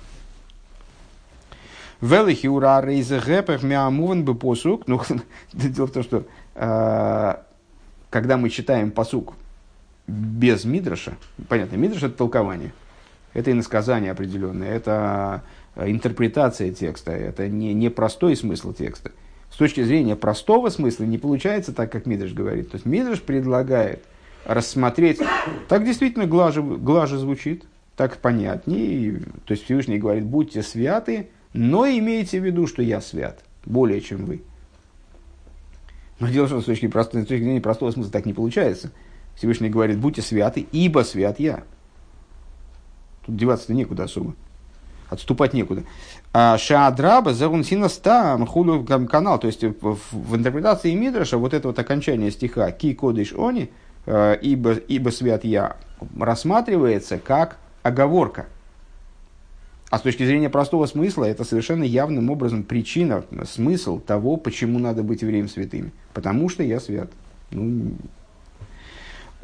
Велихи 2.01 2.47
ура 2.47 2.81
рейзе 2.81 3.19
гэпэх 3.19 3.63
миамуван 3.63 4.23
бы 4.23 4.35
посук. 4.35 4.87
Ну, 4.87 5.01
дело 5.53 5.87
в 5.87 5.91
том, 5.91 6.03
что 6.03 6.25
э, 6.53 7.35
когда 8.09 8.37
мы 8.37 8.49
читаем 8.49 8.91
посук 8.91 9.33
без 10.07 10.65
мидраша, 10.65 11.17
понятно, 11.47 11.77
мидраш 11.77 12.03
это 12.03 12.15
толкование, 12.15 12.73
это 13.33 13.51
иносказание 13.51 14.11
определенное, 14.11 14.69
это 14.69 15.41
интерпретация 15.75 16.71
текста, 16.71 17.11
это 17.11 17.47
не, 17.47 17.73
не 17.73 17.89
простой 17.89 18.35
смысл 18.35 18.73
текста. 18.73 19.11
С 19.51 19.57
точки 19.57 19.83
зрения 19.83 20.15
простого 20.15 20.69
смысла 20.69 21.03
не 21.05 21.17
получается 21.17 21.73
так, 21.73 21.91
как 21.91 22.05
Мидраш 22.05 22.33
говорит. 22.33 22.71
То 22.71 22.75
есть 22.75 22.85
Мидраш 22.85 23.21
предлагает 23.21 24.03
рассмотреть, 24.45 25.19
так 25.67 25.85
действительно 25.85 26.25
глаже, 26.25 26.61
глаже 26.61 27.17
звучит, 27.17 27.65
так 27.95 28.17
понятнее. 28.17 29.21
То 29.45 29.51
есть 29.53 29.63
Всевышний 29.63 29.97
говорит, 29.97 30.25
будьте 30.25 30.61
святы, 30.61 31.29
но 31.53 31.87
имейте 31.87 32.39
в 32.39 32.43
виду, 32.43 32.67
что 32.67 32.81
я 32.81 33.01
свят, 33.01 33.43
более 33.65 34.01
чем 34.01 34.25
вы. 34.25 34.41
Но 36.19 36.29
дело 36.29 36.47
в 36.47 36.49
том, 36.49 36.61
с 36.61 36.65
точки, 36.65 36.87
простой, 36.87 37.23
с 37.23 37.27
точки 37.27 37.43
зрения 37.43 37.61
простого 37.61 37.91
смысла 37.91 38.11
так 38.11 38.25
не 38.25 38.33
получается. 38.33 38.91
Всевышний 39.35 39.69
говорит, 39.69 39.99
будьте 39.99 40.21
святы, 40.21 40.65
ибо 40.71 41.01
свят 41.01 41.39
я. 41.39 41.63
Тут 43.25 43.35
деваться-то 43.35 43.73
некуда 43.73 44.03
особо. 44.03 44.35
Отступать 45.09 45.53
некуда. 45.53 45.83
А 46.33 46.57
Шаадраба 46.57 47.33
зарунсина 47.33 47.89
ста 47.89 48.37
хулю 48.45 48.83
канал. 48.83 49.39
То 49.39 49.47
есть 49.47 49.63
в, 49.63 49.97
в 50.11 50.35
интерпретации 50.35 50.93
Мидраша 50.93 51.37
вот 51.37 51.53
это 51.53 51.67
вот 51.69 51.79
окончание 51.79 52.31
стиха 52.31 52.71
ки 52.71 52.93
кодыш 52.93 53.33
они, 53.37 53.69
э, 54.05 54.37
ибо, 54.41 54.73
ибо 54.73 55.09
свят 55.09 55.45
я, 55.45 55.77
рассматривается 56.19 57.19
как 57.19 57.57
оговорка. 57.83 58.47
А 59.91 59.99
с 59.99 60.01
точки 60.01 60.25
зрения 60.25 60.49
простого 60.49 60.87
смысла, 60.87 61.25
это 61.25 61.43
совершенно 61.43 61.83
явным 61.83 62.29
образом 62.31 62.63
причина, 62.63 63.23
смысл 63.45 63.99
того, 63.99 64.35
почему 64.35 64.79
надо 64.79 65.03
быть 65.03 65.21
евреем 65.21 65.47
святыми. 65.47 65.91
Потому 66.13 66.49
что 66.49 66.63
я 66.63 66.79
свят. 66.79 67.09
Ну, 67.51 67.91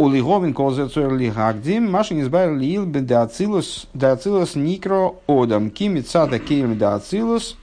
Улиговин 0.02 0.56
колзецуэр 0.56 1.14
лигагдим, 1.14 1.92
машин 1.92 2.22
избавил 2.22 2.56
лил 2.58 2.88
бедаацилус, 2.88 3.88
даацилус 3.94 4.56
никро 4.56 5.22
одам, 5.28 5.70
кими 5.70 6.00
цада 6.00 6.40
кейм 6.40 6.76
даацилус, 6.76 7.56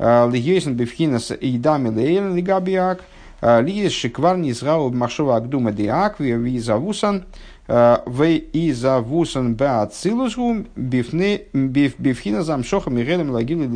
э, 0.00 0.28
лигейсен 0.28 0.74
бифхинас 0.74 1.30
и 1.30 1.56
дами 1.56 1.90
лейлен 1.90 2.34
лигабиак, 2.34 3.04
э, 3.40 3.62
лиес 3.62 3.92
шиквар 3.92 4.36
низрау 4.38 4.90
махшова 4.90 5.36
агдума 5.36 5.70
диак, 5.70 6.18
визавусан, 6.18 7.26
в 7.68 8.24
и 8.24 8.72
за 8.72 9.00
вусан 9.00 9.54
беацилусгу 9.54 10.64
бифхина 10.74 12.42
замшоха 12.42 12.88
мирелем 12.88 13.30
лагили 13.30 13.66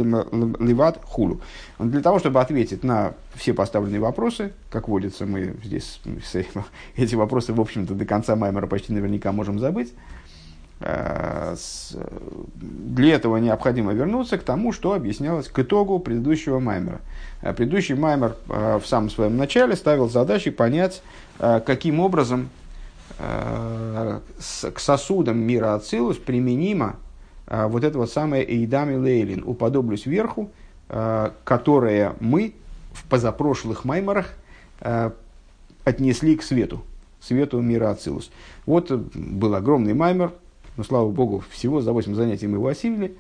ливат 0.65 0.99
хулу. 1.05 1.43
Для 1.79 2.01
того, 2.01 2.19
чтобы 2.19 2.41
ответить 2.41 2.85
на 2.85 3.13
все 3.35 3.53
поставленные 3.53 4.01
вопросы, 4.01 4.53
как 4.71 4.89
водится, 4.89 5.27
мы 5.27 5.57
здесь 5.63 6.01
эти 6.97 7.15
вопросы, 7.15 7.53
в 7.53 7.61
общем-то, 7.61 7.93
до 7.93 8.07
конца 8.07 8.35
Маймера 8.35 8.67
почти 8.67 8.95
наверняка 8.95 9.31
можем 9.31 9.59
забыть. 9.59 9.93
Для 10.81 11.55
этого 13.15 13.37
необходимо 13.37 13.93
вернуться 13.93 14.39
к 14.39 14.43
тому, 14.43 14.73
что 14.73 14.95
объяснялось 14.95 15.49
к 15.49 15.59
итогу 15.59 15.99
предыдущего 15.99 16.61
Маймера. 16.61 17.03
Предыдущий 17.43 17.95
Маймер 17.95 18.37
в 18.49 18.83
самом 18.87 19.11
своем 19.11 19.37
начале 19.37 19.77
ставил 19.77 20.09
задачи 20.09 20.51
понять, 20.51 21.03
каким 21.39 22.01
образом 22.01 22.45
Э, 22.45 22.62
к 23.19 24.79
сосудам 24.79 25.39
мира 25.39 25.75
Ацилус 25.75 26.19
применимо 26.19 26.97
э, 27.47 27.67
вот 27.67 27.85
это 27.85 27.99
вот 27.99 28.11
самое 28.11 28.45
Эйдами 28.45 28.97
Лейлин, 28.97 29.43
уподоблюсь 29.45 30.07
верху, 30.07 30.51
э, 30.89 31.31
которое 31.45 32.15
мы 32.21 32.55
в 32.93 33.05
позапрошлых 33.05 33.85
майморах 33.85 34.35
отнесли 35.85 36.37
к 36.37 36.43
свету, 36.43 36.83
свету 37.21 37.61
мира 37.61 37.91
Ацилус. 37.91 38.31
Вот 38.67 38.91
был 38.91 39.55
огромный 39.55 39.95
маймер, 39.95 40.33
но, 40.77 40.85
слава 40.85 41.11
богу, 41.11 41.45
всего 41.51 41.81
за 41.81 41.93
8 41.93 42.15
занятий 42.15 42.47
мы 42.47 42.57
его 42.57 42.69
осилили. 42.69 43.17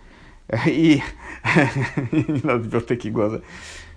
И 0.66 1.02
не 2.12 2.40
надо 2.42 2.64
делать 2.64 2.86
такие 2.86 3.12
глаза. 3.12 3.40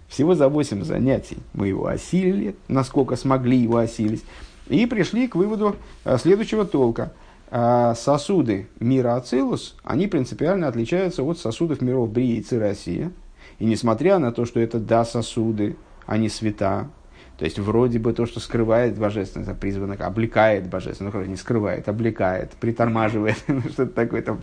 Всего 0.07 0.35
за 0.35 0.49
8 0.49 0.83
занятий 0.83 1.37
мы 1.53 1.67
его 1.67 1.87
осилили, 1.87 2.55
насколько 2.67 3.15
смогли 3.15 3.57
его 3.57 3.77
осилить. 3.77 4.23
И 4.67 4.85
пришли 4.85 5.27
к 5.27 5.35
выводу 5.35 5.75
э, 6.03 6.17
следующего 6.17 6.65
толка. 6.65 7.13
Э, 7.51 7.93
сосуды 7.95 8.67
мира 8.79 9.15
Ацилус, 9.15 9.75
они 9.83 10.07
принципиально 10.07 10.67
отличаются 10.67 11.23
от 11.23 11.37
сосудов 11.37 11.81
миров 11.81 12.15
и 12.17 12.43
Россия. 12.51 13.11
И 13.59 13.65
несмотря 13.65 14.19
на 14.19 14.31
то, 14.31 14.45
что 14.45 14.59
это 14.59 14.79
да, 14.79 15.05
сосуды, 15.05 15.77
они 16.05 16.29
света, 16.29 16.89
то 17.37 17.45
есть 17.45 17.59
вроде 17.59 17.99
бы 17.99 18.13
то, 18.13 18.25
что 18.25 18.39
скрывает 18.39 18.97
божественность, 18.97 19.59
призвано, 19.59 19.95
облекает 19.95 20.67
божественность, 20.67 21.15
ну, 21.15 21.23
не 21.23 21.35
скрывает, 21.35 21.87
облекает, 21.87 22.51
притормаживает, 22.51 23.37
ну, 23.47 23.61
что-то 23.61 23.93
такое 23.93 24.21
там. 24.21 24.41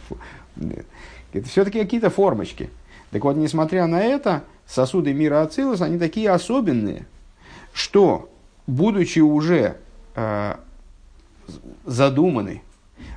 Это 1.33 1.49
все-таки 1.49 1.81
какие-то 1.81 2.11
формочки. 2.11 2.71
Так 3.11 3.25
вот, 3.25 3.37
несмотря 3.37 3.87
на 3.87 4.01
это, 4.03 4.45
сосуды 4.67 5.13
мира 5.13 5.43
Ацилус, 5.43 5.81
они 5.81 5.99
такие 5.99 6.31
особенные, 6.31 7.07
что, 7.73 8.31
будучи 8.67 9.21
уже 9.21 9.77
задуманы 11.85 12.63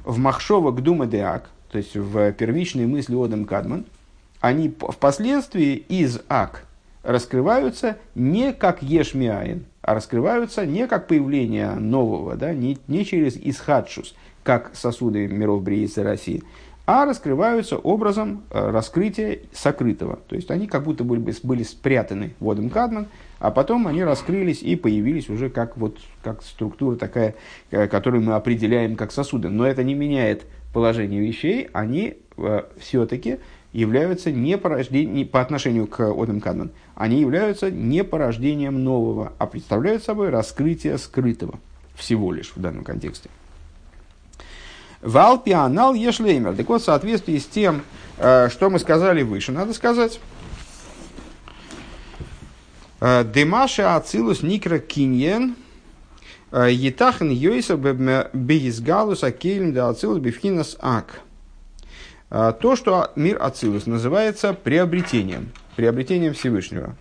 в 0.04 0.18
Махшова 0.18 0.72
Гдума 0.72 1.06
Деак, 1.06 1.50
то 1.70 1.78
есть 1.78 1.96
в 1.96 2.32
первичной 2.34 2.86
мысли 2.86 3.16
Одам 3.16 3.46
Кадман, 3.46 3.86
они 4.40 4.70
впоследствии 4.70 5.76
из 5.76 6.22
Ак 6.30 6.66
раскрываются 7.04 7.98
не 8.16 8.54
как 8.54 8.82
Ешмиаин, 8.82 9.66
а 9.82 9.94
раскрываются 9.94 10.66
не 10.66 10.88
как 10.88 11.08
появление 11.08 11.74
нового, 11.76 12.36
да, 12.36 12.54
не, 12.54 12.78
не 12.88 13.06
через 13.06 13.36
Исхадшус, 13.38 14.16
как 14.44 14.72
сосуды 14.74 15.28
миров 15.28 15.64
Бриицы 15.64 16.04
России, 16.04 16.44
а 16.86 17.06
раскрываются 17.06 17.78
образом 17.78 18.44
э, 18.50 18.70
раскрытия 18.72 19.40
сокрытого. 19.54 20.20
То 20.28 20.36
есть 20.36 20.52
они 20.52 20.68
как 20.68 20.84
будто 20.84 21.04
были, 21.04 21.34
были 21.44 21.64
спрятаны 21.64 22.34
водом 22.40 22.70
Кадман, 22.70 23.08
а 23.46 23.52
потом 23.52 23.86
они 23.86 24.04
раскрылись 24.04 24.64
и 24.64 24.76
появились 24.76 25.30
уже 25.30 25.52
как, 25.52 25.78
вот, 25.78 26.00
как 26.24 26.42
структура 26.42 26.96
такая, 26.96 27.36
э, 27.70 27.88
которую 27.88 28.24
мы 28.24 28.34
определяем 28.34 28.96
как 28.96 29.12
сосуды. 29.12 29.50
Но 29.50 29.68
это 29.68 29.84
не 29.84 29.94
меняет 29.94 30.46
положение 30.74 31.22
вещей, 31.22 31.70
они 31.72 32.18
э, 32.38 32.64
все-таки 32.80 33.38
являются 33.72 34.32
не 34.32 34.58
порождением, 34.58 35.28
по 35.28 35.42
отношению 35.42 35.86
к 35.86 36.00
Одам 36.00 36.42
Кадман, 36.42 36.72
они 36.96 37.22
являются 37.22 37.70
не 37.70 38.04
порождением 38.04 38.84
нового, 38.84 39.34
а 39.38 39.46
представляют 39.46 40.04
собой 40.04 40.30
раскрытие 40.32 40.98
скрытого 40.98 41.60
всего 41.94 42.32
лишь 42.32 42.52
в 42.56 42.60
данном 42.60 42.84
контексте. 42.84 43.30
Валпианал 45.04 45.94
ешлеймер. 45.94 46.56
Так 46.56 46.68
вот, 46.68 46.82
в 46.82 46.86
соответствии 46.86 47.38
с 47.38 47.46
тем, 47.46 47.84
э, 48.18 48.50
что 48.50 48.72
мы 48.72 48.80
сказали 48.80 49.22
выше, 49.22 49.52
надо 49.52 49.76
сказать, 49.76 50.20
Демаша 53.06 53.96
ацилус 53.96 54.42
никра 54.42 54.80
киньен 54.80 55.56
э, 56.52 56.72
етахен 56.72 57.30
йойса 57.30 57.78
бейзгалус 57.78 59.24
акелем 59.24 59.74
де 59.74 59.82
ацилус 59.82 60.20
бифхинас 60.20 60.78
ак. 60.80 61.22
То, 62.30 62.76
что 62.76 63.12
мир 63.16 63.38
ацилус 63.40 63.86
называется 63.86 64.54
приобретением, 64.54 65.52
приобретением 65.76 66.34
Всевышнего. 66.34 66.96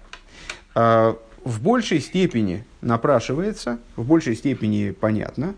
В 0.75 1.16
большей 1.62 2.00
степени 2.00 2.64
напрашивается, 2.82 3.78
в 3.96 4.04
большей 4.04 4.37
степени 4.37 4.90
понятно, 4.90 5.54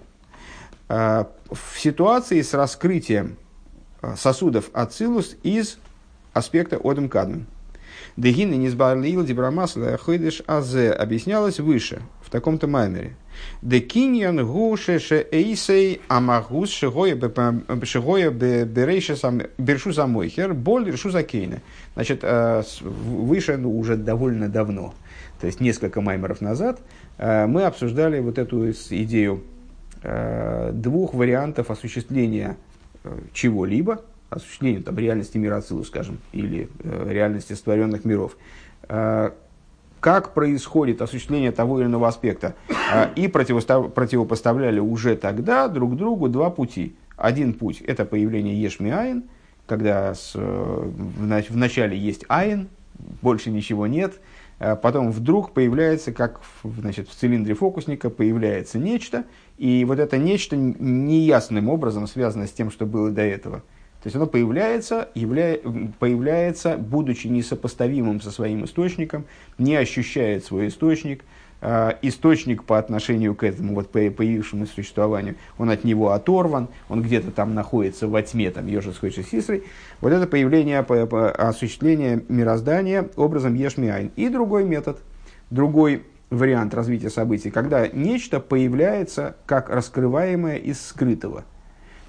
в 0.88 1.78
ситуации 1.78 2.42
с 2.42 2.54
раскрытием 2.54 3.36
э, 4.02 4.14
сосудов 4.16 4.70
ацилус 4.72 5.36
из 5.42 5.78
аспекта 6.32 6.78
Одем 6.82 7.08
Кадмин. 7.08 7.46
Дегины 8.16 8.54
низбарлил 8.54 9.24
дибрамасла 9.24 9.96
хойдеш 9.98 10.42
азе 10.46 10.90
объяснялось 10.90 11.60
выше, 11.60 12.00
в 12.22 12.30
таком-то 12.30 12.66
маймере. 12.66 13.14
Декиньян 13.60 14.46
гуше 14.46 14.98
ше 14.98 15.26
эйсей 15.30 16.00
амагус 16.08 16.70
шигоя 16.70 17.14
бершу 19.58 19.92
замойхер 19.92 20.54
боль 20.54 20.90
решу 20.90 21.10
закейна. 21.10 21.60
Значит, 21.94 22.20
э, 22.22 22.62
выше 22.80 23.58
ну, 23.58 23.78
уже 23.78 23.96
довольно 23.96 24.48
давно, 24.48 24.94
то 25.40 25.46
есть 25.46 25.60
несколько 25.60 26.00
маймеров 26.00 26.40
назад, 26.40 26.80
э, 27.18 27.46
мы 27.46 27.64
обсуждали 27.64 28.20
вот 28.20 28.38
эту 28.38 28.70
идею 28.70 29.42
Э, 30.08 30.70
двух 30.72 31.14
вариантов 31.14 31.70
осуществления 31.72 32.56
чего-либо, 33.32 34.02
осуществления 34.30 34.80
там, 34.80 34.98
реальности 34.98 35.38
мира 35.38 35.56
Ацилу, 35.56 35.84
скажем, 35.84 36.18
или 36.32 36.68
э, 36.82 37.08
реальности 37.10 37.52
створенных 37.52 38.04
миров, 38.04 38.36
как 40.00 40.34
происходит 40.34 41.02
осуществление 41.02 41.50
того 41.50 41.80
или 41.80 41.86
иного 41.86 42.06
аспекта. 42.06 42.54
И 43.16 43.26
противопоставляли 43.26 44.78
уже 44.78 45.16
тогда 45.16 45.66
друг 45.66 45.96
другу 45.96 46.28
два 46.28 46.50
пути. 46.50 46.94
Один 47.16 47.54
путь– 47.54 47.80
это 47.86 48.04
появление 48.04 48.60
Ешми 48.60 49.22
когда 49.66 50.14
с, 50.14 50.34
в, 50.34 50.92
в 51.18 51.56
начале 51.56 51.98
есть 51.98 52.24
Айн, 52.28 52.68
больше 53.20 53.50
ничего 53.50 53.88
нет, 53.88 54.20
потом 54.58 55.10
вдруг 55.10 55.50
появляется, 55.50 56.12
как 56.12 56.40
значит, 56.62 57.08
в 57.08 57.14
цилиндре 57.14 57.54
фокусника, 57.54 58.08
появляется 58.08 58.78
нечто– 58.78 59.24
и 59.58 59.84
вот 59.86 59.98
это 59.98 60.18
нечто 60.18 60.56
неясным 60.56 61.68
образом 61.68 62.06
связано 62.06 62.46
с 62.46 62.52
тем, 62.52 62.70
что 62.70 62.86
было 62.86 63.10
до 63.10 63.22
этого. 63.22 63.62
То 64.06 64.08
есть 64.08 64.14
оно 64.14 64.28
появляется, 64.28 65.08
явля... 65.16 65.58
появляется, 65.98 66.76
будучи 66.76 67.26
несопоставимым 67.26 68.20
со 68.20 68.30
своим 68.30 68.64
источником, 68.64 69.24
не 69.58 69.74
ощущает 69.74 70.44
свой 70.44 70.68
источник, 70.68 71.24
э, 71.60 71.94
источник 72.02 72.62
по 72.62 72.78
отношению 72.78 73.34
к 73.34 73.42
этому 73.42 73.74
вот 73.74 73.90
появившемуся 73.90 74.72
существованию, 74.72 75.34
он 75.58 75.70
от 75.70 75.82
него 75.82 76.12
оторван, 76.12 76.68
он 76.88 77.02
где-то 77.02 77.32
там 77.32 77.56
находится 77.56 78.06
во 78.06 78.22
тьме, 78.22 78.52
там 78.52 78.68
ежа 78.68 78.92
с 78.92 79.00
сисрой. 79.28 79.64
Вот 80.00 80.12
это 80.12 80.28
появление, 80.28 80.84
по, 80.84 81.04
по, 81.06 81.32
осуществление 81.32 82.22
мироздания 82.28 83.08
образом 83.16 83.56
ешмиайн. 83.56 84.12
И 84.14 84.28
другой 84.28 84.62
метод, 84.62 84.98
другой 85.50 86.04
вариант 86.30 86.74
развития 86.74 87.10
событий, 87.10 87.50
когда 87.50 87.88
нечто 87.88 88.38
появляется 88.38 89.34
как 89.46 89.68
раскрываемое 89.68 90.58
из 90.58 90.80
скрытого. 90.80 91.42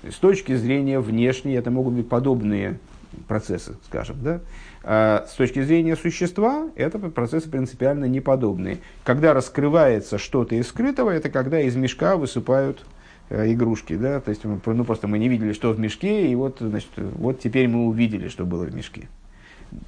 С 0.04 0.16
точки 0.16 0.56
зрения 0.56 1.00
внешней 1.00 1.54
это 1.54 1.72
могут 1.72 1.94
быть 1.94 2.08
подобные 2.08 2.80
процессы, 3.28 3.76
скажем, 3.86 4.18
да? 4.22 4.42
А 4.84 5.26
с 5.28 5.34
точки 5.34 5.62
зрения 5.62 5.96
существа 5.96 6.70
это 6.76 7.00
процессы 7.00 7.50
принципиально 7.50 8.06
неподобные. 8.06 8.78
Когда 9.04 9.34
раскрывается 9.34 10.18
что-то 10.18 10.56
из 10.56 10.68
скрытого, 10.68 11.10
это 11.10 11.30
когда 11.30 11.60
из 11.60 11.76
мешка 11.76 12.16
высыпают 12.16 12.86
э, 13.30 13.52
игрушки, 13.52 13.96
да, 13.96 14.22
то 14.22 14.30
есть 14.30 14.44
ну, 14.44 14.86
просто 14.86 15.08
мы 15.08 15.20
не 15.20 15.28
видели, 15.28 15.54
что 15.54 15.74
в 15.74 15.80
мешке, 15.80 16.28
и 16.28 16.36
вот, 16.36 16.58
значит, 16.60 16.90
вот 16.96 17.40
теперь 17.40 17.68
мы 17.68 17.88
увидели, 17.88 18.28
что 18.30 18.46
было 18.46 18.66
в 18.66 18.74
мешке 18.74 19.10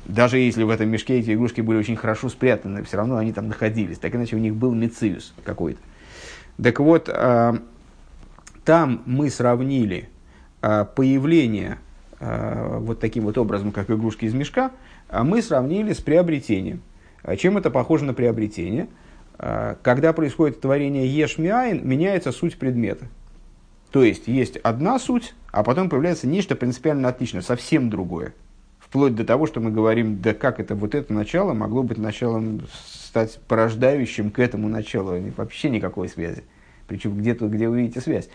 даже 0.06 0.38
если 0.38 0.64
в 0.64 0.70
этом 0.70 0.90
мешке 0.90 1.20
эти 1.20 1.34
игрушки 1.34 1.62
были 1.62 1.78
очень 1.78 1.96
хорошо 1.96 2.30
спрятаны, 2.30 2.84
все 2.84 2.98
равно 2.98 3.18
они 3.18 3.34
там 3.34 3.48
находились. 3.48 3.98
Так 3.98 4.16
иначе 4.16 4.36
у 4.36 4.40
них 4.40 4.56
был 4.56 4.74
мециус 4.74 5.34
какой-то. 5.44 5.80
Так 6.62 6.80
вот, 6.80 7.08
э, 7.08 7.54
там 8.70 9.02
мы 9.08 9.32
сравнили 9.32 10.10
э, 10.62 10.86
появление 10.96 11.80
э, 12.20 12.78
вот 12.78 13.00
таким 13.00 13.24
вот 13.24 13.40
образом, 13.40 13.72
как 13.72 13.90
игрушки 13.90 14.26
из 14.26 14.36
мешка, 14.36 14.70
а 15.08 15.24
мы 15.24 15.42
сравнили 15.42 15.92
с 15.92 15.98
приобретением. 16.02 16.84
Чем 17.40 17.58
это 17.58 17.72
похоже 17.72 18.06
на 18.06 18.14
приобретение? 18.14 18.88
Когда 19.38 20.14
происходит 20.14 20.62
творение 20.62 21.08
ешмиайн, 21.08 21.82
меняется 21.84 22.32
суть 22.32 22.60
предмета. 22.60 23.08
То 23.90 24.04
есть, 24.04 24.28
есть 24.28 24.58
одна 24.58 25.00
суть, 25.00 25.34
а 25.52 25.64
потом 25.64 25.90
появляется 25.90 26.28
нечто 26.28 26.56
принципиально 26.56 27.10
отличное, 27.10 27.42
совсем 27.42 27.90
другое. 27.90 28.36
Вплоть 28.78 29.16
до 29.16 29.26
того, 29.26 29.48
что 29.48 29.62
мы 29.62 29.72
говорим, 29.72 30.22
да 30.22 30.36
как 30.36 30.60
это 30.60 30.76
вот 30.76 30.94
это 30.94 31.12
начало 31.12 31.56
могло 31.56 31.82
быть 31.82 31.98
началом, 31.98 32.68
стать 32.86 33.40
порождающим 33.48 34.30
к 34.30 34.38
этому 34.38 34.70
началу. 34.70 35.20
Вообще 35.38 35.72
никакой 35.72 36.08
связи. 36.08 36.44
Причем 36.90 37.16
где-то, 37.16 37.48
где 37.48 37.70
вы 37.70 37.84
видите 37.84 38.02
связь. 38.02 38.30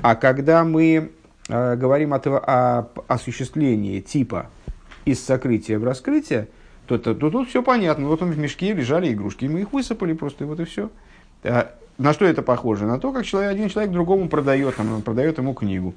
А 0.00 0.14
когда 0.14 0.64
мы 0.64 1.10
э, 1.48 1.76
говорим 1.76 2.14
о, 2.14 2.16
о 2.16 2.88
осуществлении 3.08 4.00
типа 4.00 4.46
из 5.04 5.22
сокрытия 5.22 5.78
в 5.78 5.84
раскрытие, 5.84 6.48
то, 6.86 6.96
то, 6.96 7.14
то 7.14 7.30
тут 7.30 7.48
все 7.48 7.62
понятно. 7.62 8.06
Вот 8.06 8.22
в 8.22 8.38
мешке 8.38 8.72
лежали 8.72 9.12
игрушки, 9.12 9.44
и 9.44 9.48
мы 9.48 9.60
их 9.60 9.72
высыпали 9.72 10.14
просто, 10.14 10.44
и 10.44 10.46
вот 10.46 10.60
и 10.60 10.64
все. 10.64 10.90
А, 11.42 11.74
на 11.98 12.12
что 12.12 12.24
это 12.24 12.42
похоже? 12.42 12.86
На 12.86 12.98
то, 12.98 13.12
как 13.12 13.26
человек, 13.26 13.50
один 13.50 13.68
человек 13.68 13.92
другому 13.92 14.28
продает, 14.28 14.78
он 14.78 15.02
продает 15.02 15.38
ему 15.38 15.52
книгу. 15.52 15.94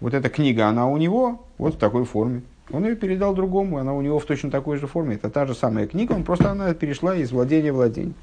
Вот 0.00 0.14
эта 0.14 0.28
книга, 0.30 0.66
она 0.66 0.88
у 0.88 0.96
него 0.96 1.44
вот 1.58 1.74
в 1.74 1.78
такой 1.78 2.04
форме. 2.04 2.42
Он 2.70 2.84
ее 2.84 2.96
передал 2.96 3.34
другому, 3.34 3.76
она 3.78 3.92
у 3.92 4.00
него 4.00 4.18
в 4.18 4.24
точно 4.24 4.50
такой 4.50 4.78
же 4.78 4.86
форме. 4.86 5.16
Это 5.16 5.28
та 5.28 5.46
же 5.46 5.54
самая 5.54 5.86
книга, 5.86 6.12
он 6.12 6.24
просто 6.24 6.50
она 6.50 6.72
перешла 6.74 7.14
из 7.14 7.30
владения 7.30 7.72
в 7.72 7.76
владение. 7.76 8.14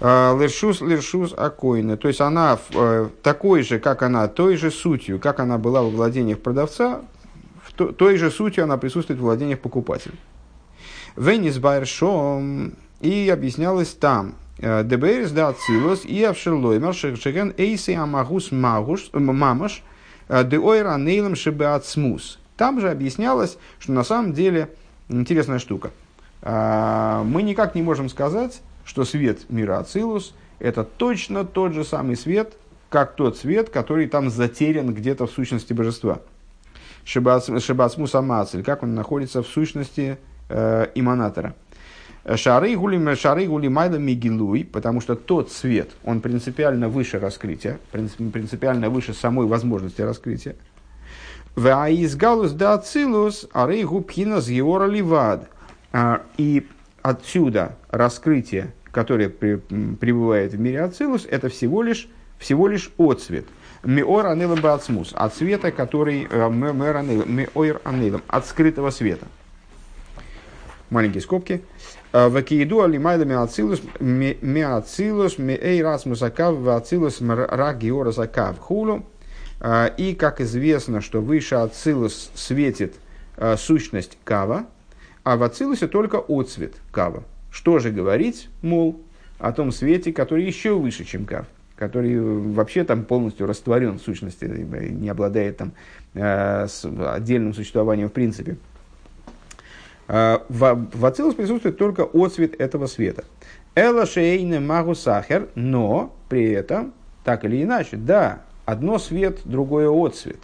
А, 0.00 0.36
лершус, 0.38 0.80
лершус 0.80 1.34
акоина. 1.36 1.96
То 1.96 2.08
есть 2.08 2.20
она 2.20 2.58
э, 2.74 3.08
такой 3.22 3.62
же, 3.62 3.78
как 3.78 4.02
она, 4.02 4.28
той 4.28 4.56
же 4.56 4.70
сутью, 4.70 5.20
как 5.20 5.40
она 5.40 5.58
была 5.58 5.82
в 5.82 5.90
владениях 5.90 6.40
продавца, 6.40 7.02
в 7.62 7.72
то, 7.74 7.92
той 7.92 8.16
же 8.16 8.30
сутью 8.30 8.64
она 8.64 8.78
присутствует 8.78 9.20
в 9.20 9.22
владениях 9.22 9.60
покупателя. 9.60 10.14
Венис 11.16 11.58
байршом. 11.58 12.72
И 13.00 13.30
объяснялось 13.30 13.94
там. 13.94 14.34
Э, 14.58 14.84
Деберис 14.84 15.32
да 15.32 15.52
цилос 15.52 16.04
и 16.04 16.22
авшерлоймер 16.22 16.94
шеген 16.94 17.54
эйси 17.56 17.92
амагус 17.92 18.52
мамаш 18.52 19.82
э, 20.28 20.44
деойра 20.44 20.96
нейлем 20.96 21.34
шебеацмус. 21.36 22.38
Там 22.56 22.80
же 22.80 22.90
объяснялось, 22.90 23.56
что 23.78 23.92
на 23.92 24.04
самом 24.04 24.34
деле 24.34 24.70
интересная 25.08 25.58
штука. 25.58 25.90
а, 26.42 27.22
мы 27.24 27.42
никак 27.42 27.74
не 27.74 27.82
можем 27.82 28.10
сказать, 28.10 28.60
что 28.90 29.04
свет 29.04 29.48
мира 29.48 29.78
Ацилус– 29.78 30.34
это 30.58 30.82
точно 30.82 31.44
тот 31.44 31.74
же 31.74 31.84
самый 31.84 32.16
свет, 32.16 32.54
как 32.88 33.14
тот 33.14 33.38
свет, 33.38 33.70
который 33.70 34.08
там 34.08 34.30
затерян 34.30 34.92
где-то 34.92 35.28
в 35.28 35.30
сущности 35.30 35.72
божества. 35.72 36.18
Шибацму 37.04 38.08
самацель, 38.08 38.64
как 38.64 38.82
он 38.82 38.96
находится 38.96 39.44
в 39.44 39.46
сущности 39.46 40.18
э, 40.48 40.88
иманатора. 40.96 41.54
Шары 42.34 42.74
гули, 42.74 43.14
шары 43.14 43.46
гули 43.46 43.68
майда 43.68 43.98
мигилуй, 43.98 44.64
потому 44.64 45.00
что 45.00 45.14
тот 45.14 45.52
свет, 45.52 45.90
он 46.04 46.20
принципиально 46.20 46.88
выше 46.88 47.20
раскрытия, 47.20 47.78
принципиально 47.92 48.90
выше 48.90 49.14
самой 49.14 49.46
возможности 49.46 50.02
раскрытия. 50.02 50.56
Ваизгалус 51.54 52.50
да 52.52 52.74
ацилус 52.74 53.46
арейгу 53.52 54.00
пхинас 54.00 54.48
геора 54.48 54.86
ливад. 54.86 55.48
А, 55.92 56.22
и 56.36 56.66
отсюда 57.02 57.76
раскрытие, 57.90 58.72
которое 58.92 59.28
пребывает 59.28 60.52
в 60.52 60.60
мире 60.60 60.82
ацилус, 60.82 61.26
это 61.30 61.48
всего 61.48 61.82
лишь, 61.82 62.08
всего 62.38 62.68
лишь 62.68 62.92
отцвет. 62.98 63.44
Миор 63.82 64.26
анелом 64.26 64.60
бацмус, 64.60 65.12
от 65.14 65.34
света, 65.34 65.72
который 65.72 66.26
э, 66.30 66.50
миор 66.50 67.80
анелом, 67.84 68.22
от 68.26 68.46
скрытого 68.46 68.90
света. 68.90 69.26
Маленькие 70.90 71.22
скобки. 71.22 71.62
Э, 72.12 72.28
Вакиеду 72.28 72.82
алимайда 72.82 73.24
миацилус 73.24 73.80
миацилус 74.00 75.38
миэй 75.38 75.82
расмусакав 75.82 76.56
вацилус 76.56 77.20
рак 77.20 77.78
геора 77.78 78.10
закав 78.10 78.58
хулу. 78.58 79.06
А, 79.62 79.86
и, 79.86 80.14
как 80.14 80.40
известно, 80.40 81.02
что 81.02 81.20
выше 81.20 81.54
Ацилус 81.56 82.30
светит 82.34 82.94
сущность 83.58 84.16
Кава, 84.24 84.66
а 85.22 85.36
в 85.36 85.42
Ацилусе 85.42 85.86
только 85.86 86.16
отцвет 86.16 86.74
Кава. 86.90 87.24
Что 87.50 87.78
же 87.78 87.90
говорить, 87.90 88.48
мол, 88.62 89.00
о 89.38 89.52
том 89.52 89.72
свете, 89.72 90.12
который 90.12 90.44
еще 90.44 90.74
выше, 90.76 91.04
чем 91.04 91.24
Кав, 91.24 91.46
который 91.76 92.20
вообще 92.20 92.84
там 92.84 93.04
полностью 93.04 93.46
растворен 93.46 93.98
в 93.98 94.02
сущности, 94.02 94.44
не 94.44 95.08
обладает 95.08 95.56
там 95.56 95.72
а, 96.14 96.66
отдельным 97.14 97.54
существованием 97.54 98.08
в 98.08 98.12
принципе. 98.12 98.56
В, 100.06 100.40
в 100.48 101.06
Ацилус 101.06 101.36
присутствует 101.36 101.78
только 101.78 102.02
отцвет 102.02 102.60
этого 102.60 102.86
света. 102.86 103.24
Эла 103.76 104.06
шейне 104.06 104.58
магу 104.58 104.96
сахер, 104.96 105.48
но 105.54 106.16
при 106.28 106.50
этом, 106.50 106.92
так 107.22 107.44
или 107.44 107.62
иначе, 107.62 107.96
да, 107.96 108.42
Одно 108.70 108.98
свет, 108.98 109.40
другое 109.44 109.90
отцвет. 109.90 110.38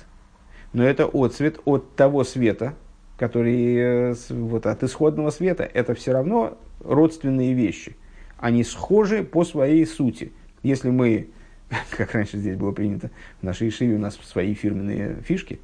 Но 0.73 0.85
это 0.85 1.07
отцвет 1.07 1.61
от 1.65 1.95
того 1.95 2.25
света, 2.25 2.75
который 3.19 3.77
э, 3.77 4.15
вот, 4.31 4.67
от 4.67 4.83
исходного 4.83 5.31
света. 5.31 5.63
Это 5.63 5.95
все 5.95 6.11
равно 6.11 6.59
родственные 6.81 7.55
вещи. 7.55 7.97
Они 8.39 8.65
схожи 8.65 9.23
по 9.23 9.45
своей 9.45 9.87
сути. 9.87 10.33
Если 10.63 10.91
мы, 10.91 11.29
как 11.91 12.13
раньше 12.13 12.39
здесь 12.39 12.57
было 12.57 12.73
принято, 12.73 13.11
в 13.41 13.45
нашей 13.45 13.69
Ишиве 13.69 13.97
у 13.97 13.99
нас 13.99 14.17
свои 14.17 14.55
фирменные 14.55 15.17
фишки, 15.23 15.61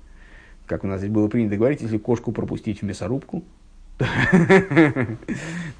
как 0.66 0.84
у 0.84 0.86
нас 0.86 1.00
здесь 1.00 1.12
было 1.12 1.28
принято 1.28 1.56
говорить, 1.56 1.82
если 1.82 1.98
кошку 1.98 2.32
пропустить 2.32 2.80
в 2.80 2.84
мясорубку, 2.84 3.44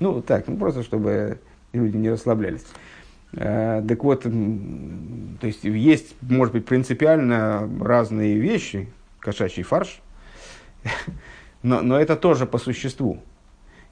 ну 0.01 0.23
так, 0.23 0.47
ну 0.47 0.57
просто 0.57 0.83
чтобы 0.83 1.39
люди 1.73 1.97
не 1.97 2.11
расслаблялись. 2.11 2.65
Э, 3.33 3.83
так 3.87 4.05
вот, 4.05 4.23
то 4.23 5.47
есть 5.47 5.65
есть, 5.65 6.15
может 6.21 6.53
быть, 6.53 6.67
принципиально 6.67 7.69
разные 7.81 8.39
вещи, 8.39 8.89
кошачий 9.19 9.63
фарш, 9.63 10.03
но, 11.63 11.81
но 11.81 11.99
это 11.99 12.17
тоже 12.17 12.47
по 12.47 12.59
существу. 12.59 13.23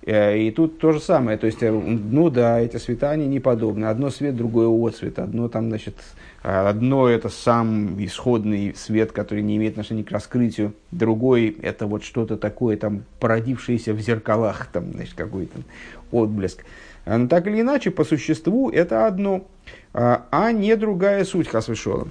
Э, 0.07 0.37
и 0.39 0.51
тут 0.51 0.79
то 0.79 0.93
же 0.93 1.01
самое, 1.01 1.37
то 1.37 1.47
есть, 1.47 1.63
э, 1.63 1.71
ну 1.71 2.31
да, 2.31 2.61
эти 2.61 2.77
цвета, 2.77 3.11
они 3.11 3.27
не 3.27 3.41
подобны. 3.41 3.87
Одно 3.87 4.11
свет, 4.11 4.37
другое 4.37 4.69
отцвет. 4.69 5.19
Одно 5.19 5.49
там, 5.49 5.69
значит, 5.69 5.97
одно 6.43 7.09
это 7.09 7.29
сам 7.29 8.03
исходный 8.03 8.75
свет, 8.75 9.13
который 9.13 9.43
не 9.43 9.57
имеет 9.57 9.73
отношения 9.73 10.05
к 10.05 10.11
раскрытию. 10.11 10.75
Другой 10.91 11.57
это 11.63 11.87
вот 11.87 12.03
что-то 12.03 12.37
такое, 12.37 12.77
там, 12.77 13.05
породившееся 13.19 13.93
в 13.93 14.01
зеркалах, 14.01 14.67
там, 14.73 14.93
значит, 14.93 15.15
какой-то 15.15 15.59
отблеск. 16.11 16.65
Но 17.07 17.29
так 17.29 17.47
или 17.47 17.61
иначе, 17.61 17.91
по 17.91 18.05
существу 18.05 18.71
это 18.71 19.07
одно, 19.07 19.47
а, 19.93 20.53
не 20.53 20.77
другая 20.77 21.25
суть 21.25 21.49
Хасвешолом. 21.49 22.11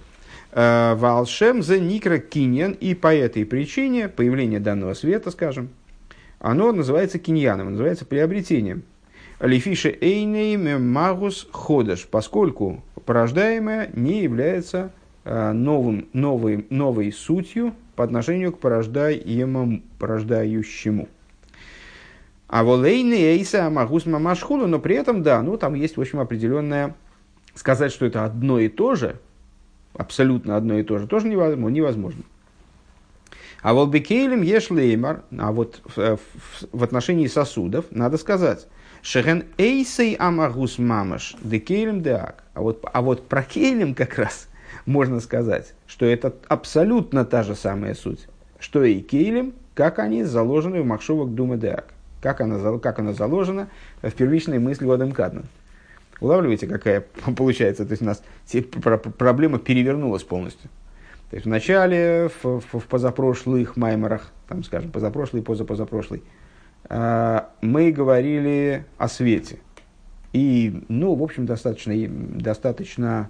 А, 0.52 0.96
Валшем 0.96 1.62
за 1.64 1.80
никра 1.80 2.18
киньян, 2.18 2.74
и 2.74 2.94
по 2.94 3.14
этой 3.14 3.46
причине 3.46 4.10
появление 4.10 4.60
данного 4.60 4.94
света, 4.94 5.32
скажем, 5.32 5.70
оно 6.40 6.72
называется 6.72 7.20
киньяном, 7.20 7.72
называется 7.72 8.06
приобретением. 8.06 8.84
Лифише 9.40 9.90
эйнейм 10.02 10.92
магус 10.92 11.48
ходаш, 11.52 12.08
поскольку 12.08 12.84
порождаемое 13.06 13.90
не 13.94 14.24
является 14.24 14.92
новым, 15.24 16.08
новой, 16.14 16.66
новой 16.70 17.12
сутью 17.12 17.74
по 17.96 18.04
отношению 18.04 18.52
к 18.52 18.60
порождаемому, 18.60 19.82
порождающему. 19.98 21.08
А 22.48 22.64
волейны 22.64 23.14
эйса 23.14 23.70
магус 23.70 24.06
мамашхулу, 24.06 24.66
но 24.66 24.80
при 24.80 24.96
этом, 24.96 25.22
да, 25.22 25.42
ну 25.42 25.58
там 25.58 25.74
есть, 25.76 25.98
в 25.98 26.02
общем, 26.02 26.20
определенное... 26.20 26.96
Сказать, 27.56 27.92
что 27.92 28.06
это 28.06 28.24
одно 28.24 28.60
и 28.60 28.70
то 28.70 28.96
же, 28.96 29.18
абсолютно 29.94 30.56
одно 30.56 30.78
и 30.78 30.84
то 30.84 30.98
же, 30.98 31.08
тоже 31.08 31.28
невозможно. 31.28 32.24
А 33.62 33.74
волбекейлем 33.74 34.42
еш 34.42 34.70
леймар, 34.70 35.24
а 35.38 35.52
вот 35.52 35.82
в, 35.96 36.18
в, 36.72 36.84
отношении 36.84 37.28
сосудов 37.28 37.86
надо 37.92 38.18
сказать, 38.18 38.68
шехен 39.02 39.46
эйсей 39.58 40.16
амагус 40.16 40.78
мамаш 40.78 41.36
декейлем 41.42 42.02
деак. 42.02 42.44
А 42.54 42.62
вот, 42.62 42.84
а 42.92 43.02
вот 43.02 43.28
про 43.28 43.44
кейлем 43.44 43.96
как 43.96 44.18
раз 44.18 44.48
можно 44.86 45.20
сказать, 45.20 45.74
что 45.88 46.06
это 46.06 46.34
абсолютно 46.48 47.26
та 47.26 47.44
же 47.44 47.56
самая 47.56 47.96
суть, 47.96 48.28
что 48.60 48.84
и 48.84 49.00
кейлем, 49.02 49.54
как 49.74 50.00
они 50.00 50.24
заложены 50.24 50.82
в 50.82 50.86
махшовок 50.86 51.34
дума 51.36 51.58
деак 51.58 51.94
как 52.22 52.42
она, 52.42 52.78
как 52.80 53.00
она 53.00 53.14
заложена 53.14 53.70
в 54.02 54.12
первичной 54.12 54.60
мысли 54.60 54.86
Вадам 54.86 55.12
Кадман. 55.12 55.46
Улавливаете, 56.20 56.68
какая 56.68 57.06
получается? 57.38 57.86
То 57.86 57.92
есть 57.92 58.02
у 58.02 58.06
нас 58.06 58.22
проблема 59.18 59.60
перевернулась 59.60 60.24
полностью. 60.24 60.70
То 61.30 61.36
есть 61.36 61.46
вначале, 61.46 62.30
в, 62.42 62.60
в, 62.60 62.80
в 62.80 62.88
позапрошлых 62.88 63.78
майморах, 63.78 64.32
там, 64.48 64.64
скажем, 64.64 64.92
позапрошлый, 64.92 65.44
позапозапрошлый, 65.44 66.24
э, 66.90 67.42
мы 67.62 67.92
говорили 67.92 68.86
о 68.98 69.08
свете. 69.08 69.60
И, 70.34 70.84
ну, 70.88 71.16
в 71.16 71.24
общем, 71.24 71.46
достаточно, 71.46 71.94
достаточно 72.08 73.30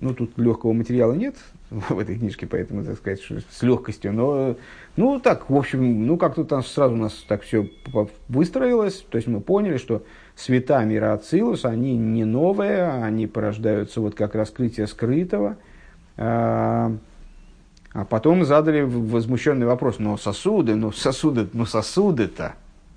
ну, 0.00 0.14
тут 0.14 0.38
легкого 0.38 0.72
материала 0.72 1.12
нет 1.12 1.36
в 1.70 1.98
этой 1.98 2.16
книжке, 2.16 2.46
поэтому, 2.46 2.84
так 2.84 2.96
сказать, 2.96 3.20
с 3.20 3.62
легкостью. 3.62 4.12
Но, 4.12 4.56
ну, 4.96 5.20
так, 5.20 5.50
в 5.50 5.56
общем, 5.56 6.06
ну, 6.06 6.16
как-то 6.16 6.44
там 6.44 6.62
сразу 6.62 6.94
у 6.94 6.98
нас 6.98 7.12
так 7.28 7.42
все 7.42 7.68
выстроилось. 8.28 9.04
То 9.08 9.16
есть 9.16 9.28
мы 9.28 9.40
поняли, 9.40 9.76
что 9.76 10.02
света 10.36 10.82
мира 10.84 11.12
Ацилус, 11.12 11.64
они 11.64 11.96
не 11.96 12.24
новые, 12.24 12.88
они 12.88 13.26
порождаются 13.26 14.00
вот 14.00 14.14
как 14.14 14.34
раскрытие 14.34 14.86
скрытого. 14.86 15.56
А, 16.18 16.92
а 17.92 18.04
потом 18.04 18.44
задали 18.44 18.82
возмущенный 18.82 19.66
вопрос, 19.66 20.00
но 20.00 20.16
сосуды, 20.16 20.74
ну 20.74 20.90
сосуды, 20.90 21.48
ну 21.52 21.64
сосуды-то, 21.64 22.54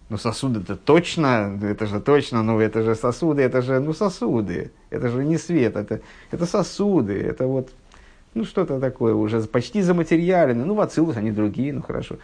ну 0.09 0.17
сосуды-то 0.17 0.75
точно, 0.75 1.59
это 1.61 1.85
же 1.85 2.01
точно, 2.01 2.41
ну 2.41 2.59
это 2.59 2.81
же 2.81 2.95
сосуды, 2.95 3.43
это 3.43 3.61
же, 3.61 3.79
ну 3.79 3.93
сосуды, 3.93 4.71
это 4.89 5.09
же 5.09 5.23
не 5.23 5.37
свет, 5.37 5.75
это, 5.75 6.01
это 6.31 6.47
сосуды, 6.47 7.13
это 7.13 7.45
вот, 7.45 7.69
ну 8.33 8.43
что-то 8.43 8.79
такое 8.79 9.13
уже 9.13 9.41
почти 9.43 9.83
заматериалено, 9.83 10.65
ну 10.65 10.73
в 10.73 10.81
Ацилус 10.81 11.15
они 11.15 11.31
другие, 11.31 11.73
ну 11.73 11.83
хорошо. 11.83 12.17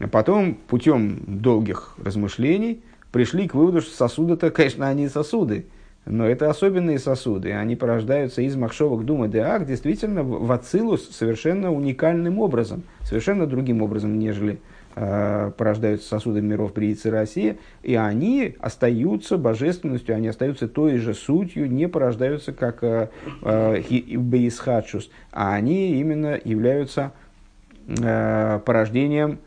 А 0.00 0.08
потом 0.08 0.54
путем 0.54 1.20
долгих 1.26 1.94
размышлений 2.04 2.82
пришли 3.12 3.46
к 3.46 3.54
выводу, 3.54 3.80
что 3.80 3.96
сосуды-то, 3.96 4.50
конечно, 4.50 4.88
они 4.88 5.08
сосуды, 5.08 5.66
но 6.06 6.26
это 6.26 6.48
особенные 6.48 6.98
сосуды, 6.98 7.52
они 7.52 7.76
порождаются 7.76 8.40
из 8.42 8.56
махшовок 8.56 9.04
Дума 9.04 9.28
Деак, 9.28 9.66
действительно 9.66 10.22
в 10.22 10.50
Ацилус 10.50 11.10
совершенно 11.10 11.72
уникальным 11.72 12.38
образом, 12.38 12.84
совершенно 13.02 13.46
другим 13.46 13.82
образом, 13.82 14.18
нежели 14.18 14.58
Э, 14.98 15.52
порождаются 15.54 16.08
сосуды 16.08 16.40
миров 16.40 16.72
при 16.72 16.96
России, 17.04 17.58
и 17.82 17.96
они 17.96 18.56
остаются 18.58 19.36
божественностью, 19.36 20.16
они 20.16 20.28
остаются 20.28 20.68
той 20.68 20.96
же 20.96 21.12
сутью, 21.12 21.70
не 21.70 21.86
порождаются 21.86 22.54
как 22.54 22.82
э, 22.82 23.10
э, 23.42 23.82
а 25.32 25.52
они 25.52 26.00
именно 26.00 26.40
являются 26.42 27.12
порождением 27.86 29.38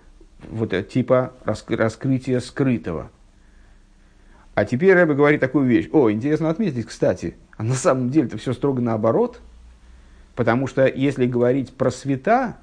вот 0.51 0.87
типа 0.87 1.33
раскрытия 1.43 2.41
скрытого. 2.41 3.09
А 4.59 4.65
теперь 4.65 4.93
Рэбе 4.93 5.13
говорит 5.13 5.39
такую 5.39 5.65
вещь. 5.65 5.87
О, 5.93 6.11
интересно 6.11 6.49
отметить, 6.49 6.85
кстати, 6.85 7.37
а 7.55 7.63
на 7.63 7.75
самом 7.75 8.09
деле 8.09 8.27
это 8.27 8.37
все 8.37 8.51
строго 8.51 8.81
наоборот, 8.81 9.39
потому 10.35 10.67
что 10.67 10.85
если 10.85 11.25
говорить 11.27 11.71
про 11.73 11.89
света, 11.91 12.57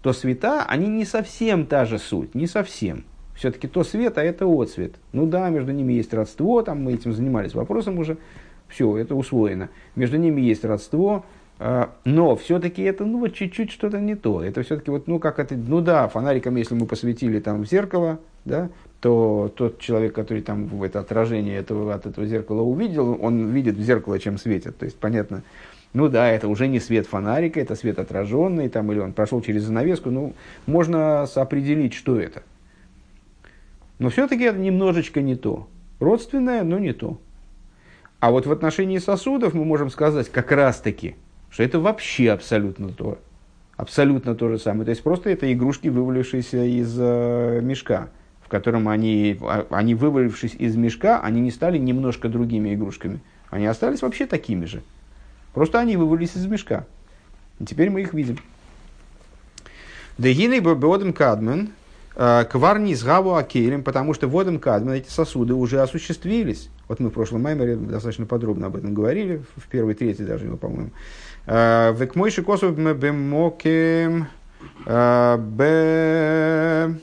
то 0.00 0.14
света, 0.14 0.64
они 0.66 0.88
не 0.88 1.04
совсем 1.04 1.66
та 1.66 1.84
же 1.84 1.98
суть, 1.98 2.34
не 2.34 2.46
совсем. 2.46 3.04
Все-таки 3.34 3.68
то 3.68 3.84
свет, 3.84 4.16
а 4.16 4.22
это 4.22 4.46
отцвет. 4.46 4.94
Ну 5.12 5.26
да, 5.26 5.50
между 5.50 5.70
ними 5.70 5.92
есть 5.92 6.14
родство, 6.14 6.62
там 6.62 6.82
мы 6.82 6.94
этим 6.94 7.12
занимались 7.12 7.54
вопросом 7.54 7.98
уже. 7.98 8.16
Все, 8.66 8.96
это 8.96 9.14
усвоено. 9.14 9.68
Между 9.96 10.16
ними 10.16 10.40
есть 10.40 10.64
родство, 10.64 11.26
а, 11.58 11.90
но 12.06 12.36
все-таки 12.36 12.80
это, 12.80 13.04
ну, 13.04 13.18
вот 13.18 13.34
чуть-чуть 13.34 13.70
что-то 13.70 14.00
не 14.00 14.14
то. 14.14 14.42
Это 14.42 14.62
все-таки 14.62 14.90
вот, 14.90 15.08
ну, 15.08 15.18
как 15.18 15.40
это, 15.40 15.56
ну 15.56 15.82
да, 15.82 16.08
фонариком, 16.08 16.56
если 16.56 16.74
мы 16.74 16.86
посветили 16.86 17.38
там 17.38 17.64
в 17.64 17.68
зеркало, 17.68 18.18
да, 18.46 18.70
то 19.00 19.52
тот 19.54 19.78
человек, 19.78 20.14
который 20.14 20.42
там 20.42 20.66
в 20.66 20.82
это 20.82 21.00
отражение 21.00 21.56
этого, 21.56 21.94
от 21.94 22.06
этого 22.06 22.26
зеркала 22.26 22.62
увидел, 22.62 23.18
он 23.20 23.48
видит 23.48 23.76
в 23.76 23.82
зеркало, 23.82 24.18
чем 24.18 24.38
светит. 24.38 24.76
То 24.76 24.84
есть, 24.84 24.96
понятно, 24.98 25.42
ну 25.92 26.08
да, 26.08 26.28
это 26.28 26.48
уже 26.48 26.66
не 26.68 26.80
свет 26.80 27.06
фонарика, 27.06 27.60
это 27.60 27.74
свет 27.74 27.98
отраженный, 27.98 28.68
там, 28.68 28.90
или 28.92 28.98
он 28.98 29.12
прошел 29.12 29.40
через 29.40 29.62
занавеску, 29.62 30.10
ну, 30.10 30.34
можно 30.66 31.22
определить, 31.22 31.94
что 31.94 32.20
это. 32.20 32.42
Но 33.98 34.10
все-таки 34.10 34.44
это 34.44 34.58
немножечко 34.58 35.20
не 35.22 35.36
то. 35.36 35.68
Родственное, 36.00 36.62
но 36.62 36.78
не 36.78 36.92
то. 36.92 37.18
А 38.20 38.30
вот 38.30 38.46
в 38.46 38.52
отношении 38.52 38.98
сосудов 38.98 39.54
мы 39.54 39.64
можем 39.64 39.90
сказать 39.90 40.28
как 40.28 40.52
раз-таки– 40.52 41.14
что 41.50 41.62
это 41.62 41.80
вообще 41.80 42.30
абсолютно 42.30 42.90
то. 42.90 43.18
Абсолютно 43.76 44.34
то 44.34 44.48
же 44.48 44.58
самое. 44.58 44.84
То 44.84 44.90
есть 44.90 45.02
просто 45.02 45.30
это 45.30 45.50
игрушки, 45.52 45.88
вывалившиеся 45.88 46.64
из 46.64 46.96
э, 46.98 47.60
мешка, 47.62 48.08
в 48.48 48.50
котором 48.50 48.88
они, 48.88 49.36
а, 49.42 49.66
они, 49.68 49.94
вывалившись 49.94 50.54
из 50.54 50.74
мешка, 50.74 51.20
они 51.20 51.42
не 51.42 51.50
стали 51.50 51.76
немножко 51.76 52.30
другими 52.30 52.74
игрушками. 52.74 53.20
Они 53.50 53.66
остались 53.66 54.00
вообще 54.00 54.24
такими 54.24 54.64
же. 54.64 54.82
Просто 55.52 55.78
они 55.78 55.98
вывалились 55.98 56.34
из 56.34 56.46
мешка. 56.46 56.86
И 57.60 57.66
теперь 57.66 57.90
мы 57.90 58.00
их 58.00 58.14
видим. 58.14 58.38
Дегины 60.16 60.62
бодом 60.62 61.12
кадмен, 61.12 61.72
э, 62.16 62.46
кварни 62.50 62.94
с 62.94 63.02
гаву 63.02 63.34
акелем, 63.34 63.82
потому 63.82 64.14
что 64.14 64.28
водом 64.28 64.58
кадмен 64.58 64.94
эти 64.94 65.10
сосуды 65.10 65.52
уже 65.52 65.82
осуществились. 65.82 66.70
Вот 66.88 67.00
мы 67.00 67.10
в 67.10 67.12
прошлом 67.12 67.42
маймере 67.42 67.76
достаточно 67.76 68.24
подробно 68.24 68.68
об 68.68 68.76
этом 68.76 68.94
говорили, 68.94 69.42
в 69.56 69.68
первой 69.68 69.92
трети 69.92 70.22
даже, 70.22 70.46
по-моему. 70.56 70.92
Э, 71.44 71.94
Век 71.94 72.14
мой 72.14 72.30
шикосов 72.30 72.78
бемоким 72.78 74.28
э, 74.86 75.36
б 75.36 76.98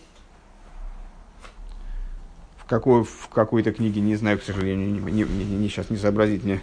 в, 2.65 2.69
какой, 2.69 3.03
в 3.03 3.29
какой-то 3.33 3.71
книге, 3.71 4.01
не 4.01 4.15
знаю, 4.15 4.39
к 4.39 4.43
сожалению, 4.43 4.89
не, 4.89 5.23
не, 5.23 5.23
не, 5.23 5.69
сейчас 5.69 5.89
не 5.89 5.97
сообразить 5.97 6.43
мне. 6.43 6.61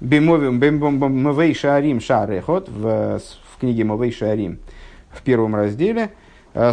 Бемовим 0.00 0.60
бемовей 0.60 1.54
шарим 1.54 2.00
шарехот 2.00 2.68
в, 2.68 3.18
в 3.18 3.60
книге 3.60 3.84
Мовей 3.84 4.12
шарим 4.12 4.58
в 5.10 5.22
первом 5.22 5.54
разделе– 5.54 6.10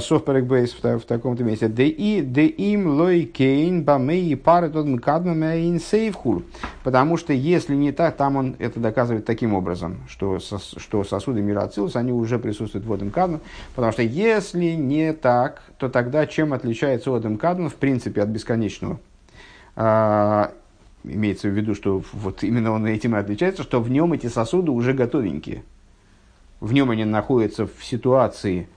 Софперек 0.02 0.45
Бейс 0.45 0.74
в, 0.74 0.84
в 1.00 1.06
таком-то 1.06 1.43
месте. 1.43 1.67
Де 1.67 1.86
и 1.86 2.21
де 2.21 2.48
им 2.48 2.88
лой 2.88 3.24
кейн 3.24 3.84
бамей 3.84 4.36
пары 4.36 4.69
тот 4.69 4.88
мкадмам 4.88 5.80
сейвхул. 5.80 6.41
Потому 6.84 7.17
что 7.17 7.34
если 7.34 7.76
не 7.76 7.91
так, 7.91 8.17
там 8.17 8.36
он 8.36 8.56
это 8.58 8.80
доказывает 8.80 9.26
таким 9.26 9.54
образом, 9.54 9.98
что, 10.08 10.39
сос, 10.39 10.74
что 10.78 11.04
сосуды 11.04 11.41
мира 11.41 11.62
Ацилус, 11.62 11.95
они 11.95 12.12
уже 12.12 12.39
присутствуют 12.39 12.88
в 12.88 12.93
Одем 12.93 13.12
Кадман. 13.12 13.41
Потому 13.76 13.91
что 13.91 14.02
если 14.02 14.71
не 14.71 15.13
так, 15.13 15.62
то 15.78 15.88
тогда 15.88 16.26
чем 16.26 16.54
отличается 16.54 17.15
Одем 17.15 17.38
Кадман 17.38 17.69
в 17.69 17.76
принципе 17.76 18.24
от 18.24 18.30
бесконечного? 18.30 19.00
А, 19.76 20.52
имеется 21.04 21.48
в 21.48 21.52
виду, 21.52 21.76
что 21.76 22.02
вот 22.13 22.43
именно 22.43 22.71
он 22.71 22.88
этим 22.88 23.15
и 23.15 23.19
отличается, 23.19 23.62
что 23.62 23.82
в 23.82 23.91
нем 23.91 24.13
эти 24.13 24.28
сосуды 24.28 24.71
уже 24.71 24.93
готовенькие. 24.93 25.63
В 26.60 26.74
нем 26.74 26.89
они 26.89 27.06
находятся 27.06 27.67
в 27.67 27.84
ситуации, 27.84 28.67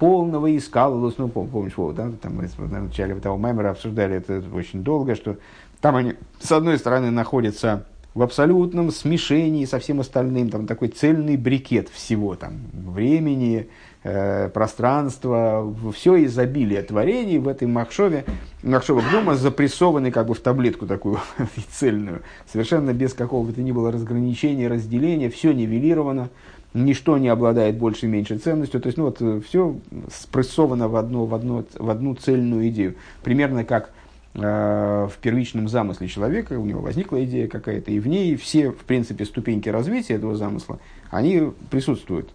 полного 0.00 0.56
искала, 0.56 1.12
ну, 1.16 1.28
помнишь, 1.28 1.76
вот, 1.76 1.94
да, 1.94 2.10
там 2.20 2.36
мы 2.36 2.46
в 2.46 2.72
начале 2.72 3.14
того 3.16 3.36
мемора 3.36 3.70
обсуждали 3.70 4.16
это 4.16 4.42
очень 4.54 4.82
долго, 4.82 5.14
что 5.14 5.36
там 5.82 5.94
они, 5.94 6.14
с 6.40 6.50
одной 6.50 6.78
стороны, 6.78 7.10
находятся 7.10 7.84
в 8.14 8.22
абсолютном 8.22 8.90
смешении 8.92 9.66
со 9.66 9.78
всем 9.78 10.00
остальным, 10.00 10.48
там 10.48 10.66
такой 10.66 10.88
цельный 10.88 11.36
брикет 11.36 11.90
всего, 11.90 12.34
там, 12.34 12.54
времени, 12.72 13.68
э, 14.02 14.48
пространства, 14.48 15.70
все 15.94 16.24
изобилие 16.24 16.82
творений 16.82 17.36
в 17.36 17.46
этой 17.46 17.68
Махшове, 17.68 18.24
Махшова 18.62 19.02
Гдума 19.02 19.36
запрессованный 19.36 20.10
как 20.10 20.26
бы 20.26 20.34
в 20.34 20.40
таблетку 20.40 20.86
такую 20.86 21.18
цельную, 21.70 22.22
совершенно 22.50 22.94
без 22.94 23.12
какого 23.12 23.46
бы 23.46 23.52
то 23.52 23.60
ни 23.60 23.70
было 23.70 23.92
разграничения, 23.92 24.66
разделения, 24.66 25.28
все 25.28 25.52
нивелировано, 25.52 26.30
ничто 26.74 27.18
не 27.18 27.28
обладает 27.28 27.76
больше 27.76 28.06
и 28.06 28.08
меньшей 28.08 28.38
ценностью. 28.38 28.80
То 28.80 28.86
есть, 28.86 28.98
ну 28.98 29.04
вот, 29.04 29.20
э, 29.20 29.40
все 29.46 29.76
спрессовано 30.12 30.88
в, 30.88 30.96
одно, 30.96 31.26
в, 31.26 31.34
одно, 31.34 31.64
в 31.78 31.90
одну 31.90 32.14
цельную 32.14 32.68
идею. 32.68 32.96
Примерно 33.22 33.64
как 33.64 33.90
э, 34.34 35.08
в 35.10 35.18
первичном 35.20 35.68
замысле 35.68 36.08
человека, 36.08 36.54
у 36.54 36.64
него 36.64 36.80
возникла 36.80 37.24
идея 37.24 37.48
какая-то, 37.48 37.90
и 37.90 37.98
в 37.98 38.06
ней 38.06 38.36
все, 38.36 38.70
в 38.70 38.84
принципе, 38.84 39.24
ступеньки 39.24 39.68
развития 39.68 40.14
этого 40.14 40.36
замысла, 40.36 40.78
они 41.10 41.52
присутствуют. 41.70 42.30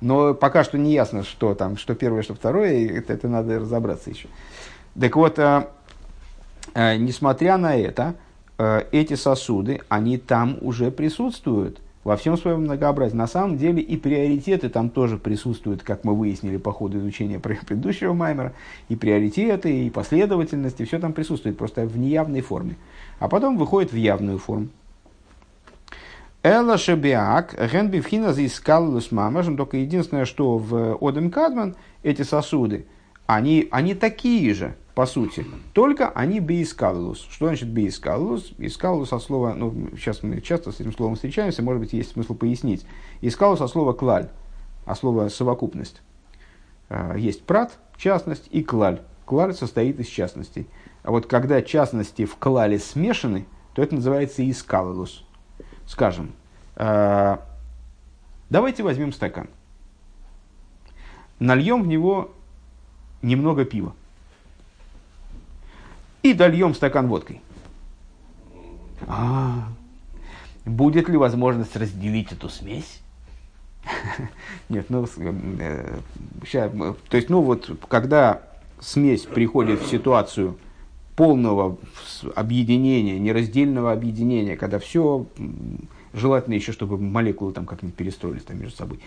Но 0.00 0.34
пока 0.34 0.62
что 0.64 0.76
не 0.78 0.92
ясно, 0.92 1.22
что 1.22 1.54
там, 1.54 1.76
что 1.76 1.94
первое, 1.94 2.22
что 2.22 2.34
второе, 2.34 2.88
это, 2.98 3.12
это 3.12 3.28
надо 3.28 3.60
разобраться 3.60 4.10
еще. 4.10 4.28
Так 4.98 5.16
вот, 5.16 5.38
э, 5.38 5.66
э, 6.74 6.96
несмотря 6.96 7.56
на 7.56 7.76
это, 7.76 8.14
э, 8.58 8.82
эти 8.92 9.14
сосуды, 9.14 9.80
они 9.88 10.18
там 10.18 10.58
уже 10.60 10.90
присутствуют 10.90 11.80
во 12.06 12.16
всем 12.16 12.36
своем 12.36 12.60
многообразии. 12.60 13.16
На 13.16 13.26
самом 13.26 13.58
деле 13.58 13.82
и 13.82 13.96
приоритеты 13.96 14.68
там 14.68 14.90
тоже 14.90 15.18
присутствуют, 15.18 15.82
как 15.82 16.04
мы 16.04 16.14
выяснили 16.14 16.56
по 16.56 16.70
ходу 16.70 16.98
изучения 16.98 17.40
предыдущего 17.40 18.12
Маймера. 18.12 18.52
И 18.88 18.94
приоритеты, 18.94 19.86
и 19.86 19.90
последовательность, 19.90 20.80
и 20.80 20.84
все 20.84 21.00
там 21.00 21.12
присутствует, 21.12 21.58
просто 21.58 21.84
в 21.84 21.98
неявной 21.98 22.42
форме. 22.42 22.76
А 23.18 23.28
потом 23.28 23.58
выходит 23.58 23.92
в 23.92 23.96
явную 23.96 24.38
форму. 24.38 24.68
Эла 26.44 26.78
шебиак, 26.78 27.56
генбифхина 27.72 28.32
заискалус 28.32 29.10
мамаш, 29.10 29.46
только 29.56 29.78
единственное, 29.78 30.26
что 30.26 30.58
в 30.58 30.96
Одем 31.00 31.32
Кадман 31.32 31.74
эти 32.04 32.22
сосуды, 32.22 32.86
они, 33.26 33.66
они 33.72 33.96
такие 33.96 34.54
же, 34.54 34.76
по 34.96 35.04
сути. 35.04 35.44
Только 35.74 36.08
они 36.08 36.40
бейскалус. 36.40 37.28
Что 37.30 37.48
значит 37.48 37.68
бейскалус? 37.68 38.54
Искалус 38.56 39.12
от 39.12 39.22
слова, 39.22 39.52
ну, 39.52 39.90
сейчас 39.94 40.22
мы 40.22 40.40
часто 40.40 40.72
с 40.72 40.80
этим 40.80 40.94
словом 40.94 41.16
встречаемся, 41.16 41.62
может 41.62 41.82
быть, 41.82 41.92
есть 41.92 42.12
смысл 42.12 42.34
пояснить. 42.34 42.86
Искалус 43.20 43.60
от 43.60 43.68
слова 43.68 43.92
клаль, 43.92 44.30
а 44.86 44.94
слово 44.94 45.28
совокупность. 45.28 46.00
Есть 47.14 47.44
прат, 47.44 47.78
частность 47.98 48.48
и 48.50 48.62
клаль. 48.64 49.02
Клаль 49.26 49.52
состоит 49.52 50.00
из 50.00 50.06
частностей. 50.06 50.66
А 51.02 51.10
вот 51.10 51.26
когда 51.26 51.60
частности 51.60 52.24
в 52.24 52.36
клале 52.36 52.78
смешаны, 52.78 53.44
то 53.74 53.82
это 53.82 53.96
называется 53.96 54.50
искалус. 54.50 55.26
Скажем, 55.84 56.32
а, 56.74 57.46
давайте 58.48 58.82
возьмем 58.82 59.12
стакан. 59.12 59.50
Нальем 61.38 61.82
в 61.82 61.86
него 61.86 62.30
немного 63.20 63.66
пива 63.66 63.94
и 66.30 66.34
дольем 66.34 66.74
стакан 66.74 67.08
водкой. 67.08 67.40
А, 69.06 69.68
будет 70.64 71.08
ли 71.08 71.16
возможность 71.16 71.76
разделить 71.76 72.32
эту 72.32 72.48
смесь? 72.48 73.00
Нет, 74.68 74.86
ну, 74.88 75.06
э, 75.58 75.98
сейчас, 76.44 76.72
то 77.08 77.16
есть, 77.16 77.28
ну 77.28 77.40
вот, 77.42 77.70
когда 77.88 78.42
смесь 78.80 79.22
приходит 79.22 79.80
в 79.80 79.88
ситуацию 79.88 80.58
полного 81.14 81.78
объединения, 82.34 83.18
нераздельного 83.18 83.92
объединения, 83.92 84.56
когда 84.56 84.78
все, 84.78 85.26
желательно 86.12 86.54
еще, 86.54 86.72
чтобы 86.72 86.98
молекулы 86.98 87.52
там 87.52 87.64
как-нибудь 87.64 87.96
перестроились 87.96 88.44
там 88.44 88.60
между 88.60 88.76
собой, 88.76 89.00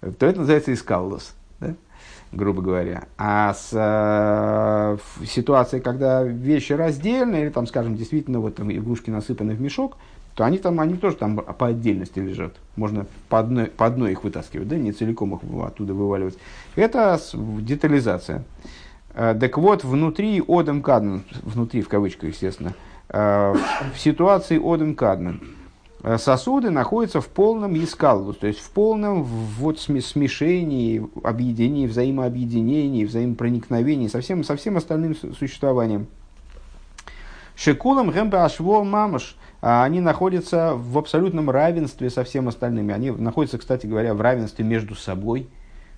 то 0.00 0.26
это 0.26 0.40
называется 0.40 0.74
искаллос. 0.74 1.34
Да? 1.60 1.74
Грубо 2.34 2.62
говоря. 2.62 3.04
А 3.16 3.54
с 3.54 3.70
э, 3.72 5.24
ситуацией, 5.26 5.82
когда 5.82 6.22
вещи 6.22 6.72
раздельны, 6.72 7.36
или 7.36 7.48
там, 7.48 7.66
скажем, 7.66 7.96
действительно 7.96 8.40
вот 8.40 8.56
там 8.56 8.70
игрушки 8.70 9.10
насыпаны 9.10 9.54
в 9.54 9.60
мешок, 9.60 9.96
то 10.34 10.44
они 10.44 10.58
там, 10.58 10.80
они 10.80 10.94
тоже 10.94 11.16
там 11.16 11.36
по 11.36 11.66
отдельности 11.68 12.18
лежат. 12.18 12.54
Можно 12.76 13.06
по 13.28 13.38
одной, 13.38 13.66
по 13.66 13.86
одной 13.86 14.12
их 14.12 14.24
вытаскивать, 14.24 14.68
да, 14.68 14.76
не 14.76 14.92
целиком 14.92 15.34
их 15.34 15.40
оттуда 15.64 15.94
вываливать. 15.94 16.36
Это 16.74 17.20
детализация. 17.32 18.44
Э, 19.14 19.36
так 19.38 19.56
вот, 19.58 19.84
внутри 19.84 20.42
Одем 20.46 20.82
Кадмен, 20.82 21.22
внутри 21.42 21.82
в 21.82 21.88
кавычках, 21.88 22.30
естественно, 22.30 22.74
э, 23.10 23.54
в 23.94 23.98
ситуации 23.98 24.58
Одем 24.58 24.94
Кадмен, 24.94 25.40
Э, 25.40 25.63
сосуды 26.18 26.70
находятся 26.70 27.20
в 27.20 27.28
полном 27.28 27.76
искалвус, 27.82 28.36
то 28.36 28.46
есть 28.46 28.60
в 28.60 28.70
полном 28.70 29.22
вот 29.22 29.80
смешении, 29.80 31.06
объединении, 31.22 31.86
взаимообъединении, 31.86 33.04
взаимопроникновении 33.04 34.08
со 34.08 34.20
всем, 34.20 34.44
со 34.44 34.56
всем 34.56 34.76
остальным 34.76 35.14
существованием. 35.14 36.06
Шекулам 37.56 38.10
гэмбе 38.10 38.38
ашво 38.38 38.82
мамаш, 38.82 39.36
а 39.62 39.84
они 39.84 40.00
находятся 40.00 40.74
в 40.74 40.98
абсолютном 40.98 41.48
равенстве 41.48 42.10
со 42.10 42.22
всем 42.24 42.48
остальными. 42.48 42.92
Они 42.92 43.10
находятся, 43.10 43.56
кстати 43.56 43.86
говоря, 43.86 44.12
в 44.12 44.20
равенстве 44.20 44.64
между 44.64 44.94
собой. 44.94 45.48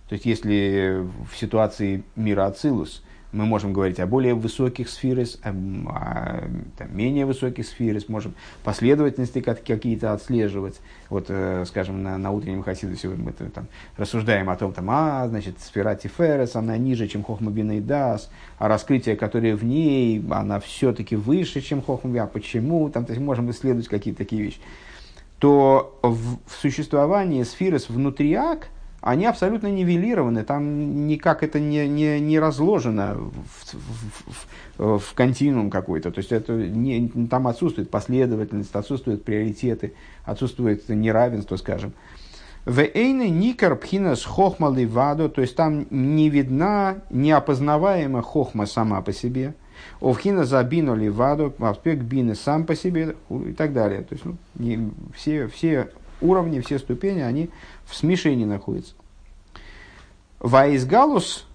То 0.08 0.12
есть, 0.12 0.24
если 0.24 1.04
в 1.28 1.36
ситуации 1.36 2.04
мира 2.14 2.46
Ацилус 2.46 3.02
мы 3.32 3.44
можем 3.44 3.72
говорить 3.72 4.00
о 4.00 4.06
более 4.06 4.34
высоких 4.34 4.88
сферах, 4.88 5.28
о, 5.42 5.50
о 5.50 6.48
там, 6.78 6.96
менее 6.96 7.26
высоких 7.26 7.66
сферах, 7.66 8.08
можем 8.08 8.34
последовательности 8.64 9.40
какие-то 9.40 10.12
отслеживать. 10.12 10.80
Вот, 11.08 11.26
э, 11.28 11.64
скажем, 11.66 12.02
на, 12.02 12.18
на 12.18 12.30
утреннем 12.30 12.62
хасидусе 12.62 13.08
мы 13.08 13.32
там, 13.32 13.66
рассуждаем 13.96 14.50
о 14.50 14.56
том, 14.56 14.72
там, 14.72 14.90
а, 14.90 15.28
значит, 15.28 15.60
сфера 15.60 15.94
Тиферес, 15.94 16.56
она 16.56 16.76
ниже, 16.76 17.08
чем 17.08 17.22
Хохма 17.22 17.50
Бина 17.50 17.78
и 17.78 17.80
Дас, 17.80 18.30
а 18.58 18.68
раскрытие, 18.68 19.16
которое 19.16 19.54
в 19.56 19.64
ней, 19.64 20.24
она 20.30 20.60
все-таки 20.60 21.16
выше, 21.16 21.60
чем 21.60 21.82
Хохма 21.82 22.22
А 22.22 22.26
почему? 22.26 22.88
Там, 22.90 23.04
то 23.04 23.12
есть, 23.12 23.22
можем 23.22 23.50
исследовать 23.50 23.88
какие-то 23.88 24.18
такие 24.18 24.42
вещи. 24.42 24.58
То 25.38 25.98
в, 26.02 26.38
в 26.46 26.60
существовании 26.60 27.42
сферес 27.42 27.88
внутри 27.88 28.32
ак– 28.34 28.68
они 29.06 29.24
абсолютно 29.26 29.68
нивелированы, 29.68 30.42
там 30.42 31.06
никак 31.06 31.44
это 31.44 31.60
не, 31.60 31.86
не, 31.86 32.18
не 32.18 32.40
разложено 32.40 33.14
в, 33.14 33.74
в, 34.78 34.98
в, 34.98 35.14
континуум 35.14 35.70
какой-то. 35.70 36.10
То 36.10 36.18
есть 36.18 36.32
это 36.32 36.52
не, 36.52 37.08
там 37.30 37.46
отсутствует 37.46 37.88
последовательность, 37.88 38.74
отсутствуют 38.74 39.22
приоритеты, 39.22 39.92
отсутствует 40.24 40.88
неравенство, 40.88 41.54
скажем. 41.54 41.92
В 42.64 42.80
эйне 42.80 43.30
никар 43.30 43.76
пхинас 43.76 44.24
хохма 44.24 44.74
ливадо, 44.76 45.28
то 45.28 45.40
есть 45.40 45.54
там 45.54 45.86
не 45.90 46.28
видна, 46.28 46.96
неопознаваема 47.10 48.22
хохма 48.22 48.66
сама 48.66 49.02
по 49.02 49.12
себе. 49.12 49.54
Овхина 50.00 50.44
забину 50.44 50.96
ливадо, 50.96 51.52
аспект 51.60 52.02
бины 52.02 52.34
сам 52.34 52.66
по 52.66 52.74
себе 52.74 53.14
и 53.30 53.52
так 53.52 53.72
далее. 53.72 54.02
То 54.02 54.14
есть 54.14 54.24
ну, 54.24 54.36
не, 54.56 54.90
все, 55.14 55.46
все 55.46 55.90
уровни, 56.20 56.60
все 56.60 56.78
ступени, 56.78 57.20
они 57.20 57.50
в 57.87 57.94
смешении 57.94 58.44
находятся. 58.44 58.94
Ваизгалус, 60.40 61.46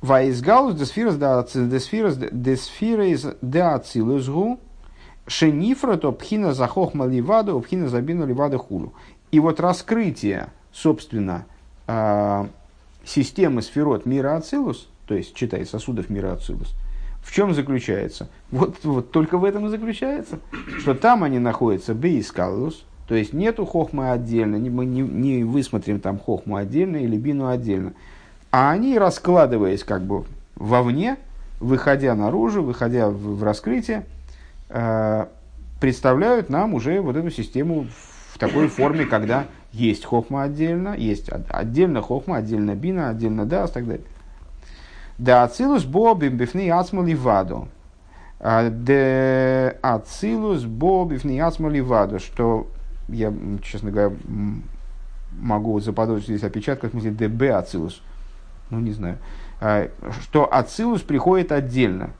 ваизгалус 0.00 0.74
десфирас 0.74 1.16
десфирас 1.16 2.16
десфирас 2.16 3.26
де 3.42 3.60
ацилус 3.60 4.28
гу, 4.28 4.58
шенифра 5.26 5.96
то 5.96 6.12
пхина 6.12 6.54
за 6.54 6.66
хохма 6.66 7.06
ливада, 7.06 7.58
пхина 7.58 7.88
забина 7.88 8.24
ливада 8.24 8.58
хулу. 8.58 8.94
И 9.30 9.38
вот 9.38 9.60
раскрытие, 9.60 10.48
собственно, 10.72 11.46
а, 11.86 12.48
системы 13.04 13.62
сферот 13.62 14.06
мира 14.06 14.36
Ацилус, 14.36 14.88
то 15.06 15.14
есть, 15.14 15.34
читай, 15.34 15.64
сосудов 15.64 16.10
мира 16.10 16.32
Ацилус, 16.32 16.74
в 17.22 17.32
чем 17.32 17.54
заключается? 17.54 18.28
Вот, 18.50 18.78
вот 18.82 19.12
только 19.12 19.38
в 19.38 19.44
этом 19.44 19.66
и 19.66 19.68
заключается, 19.68 20.40
что 20.78 20.94
там 20.94 21.22
они 21.22 21.38
находятся 21.38 21.94
бейскалус, 21.94 22.84
то 23.10 23.16
есть 23.16 23.32
нету 23.32 23.66
хохмы 23.66 24.12
отдельно, 24.12 24.56
мы 24.56 24.86
не, 24.86 25.00
не 25.00 25.42
высмотрим 25.42 25.98
там 25.98 26.16
хохму 26.16 26.54
отдельно 26.54 26.96
или 26.96 27.16
бину 27.16 27.48
отдельно. 27.48 27.92
А 28.52 28.70
они, 28.70 28.96
раскладываясь 28.96 29.82
как 29.82 30.02
бы 30.02 30.26
вовне, 30.54 31.16
выходя 31.58 32.14
наружу, 32.14 32.62
выходя 32.62 33.08
в, 33.10 33.38
в 33.38 33.42
раскрытие, 33.42 34.04
э, 34.68 35.26
представляют 35.80 36.50
нам 36.50 36.72
уже 36.74 37.00
вот 37.00 37.16
эту 37.16 37.30
систему 37.30 37.88
в 38.32 38.38
такой 38.38 38.68
форме, 38.68 39.06
когда 39.06 39.46
есть 39.72 40.04
хохма 40.04 40.44
отдельно, 40.44 40.94
есть 40.96 41.30
отдельно 41.48 42.02
хохма, 42.02 42.36
отдельно 42.36 42.76
бина, 42.76 43.08
отдельно 43.08 43.44
дас 43.44 43.70
и 43.70 43.74
так 43.74 43.86
далее. 43.88 44.06
Да 45.18 45.42
ацилус 45.42 45.82
бобим 45.84 46.36
бифни 46.36 46.68
ацмали 46.68 47.14
ваду. 47.14 47.66
А, 48.38 48.70
де 48.70 49.76
ацилус 49.82 50.62
бобим 50.62 51.44
ацмали 51.44 51.80
ваду, 51.80 52.20
что 52.20 52.68
я, 53.12 53.32
честно 53.62 53.90
говоря, 53.90 54.14
могу 55.32 55.78
заподозрить 55.80 56.26
здесь 56.26 56.44
опечатка, 56.44 56.88
в 56.88 56.90
смысле 56.90 57.10
ДБ 57.12 57.50
Ацилус. 57.50 58.02
Ну, 58.70 58.80
не 58.80 58.92
знаю. 58.92 59.18
А, 59.60 59.90
что 60.22 60.52
Ацилус 60.52 61.02
приходит 61.02 61.52
отдельно. 61.52 62.10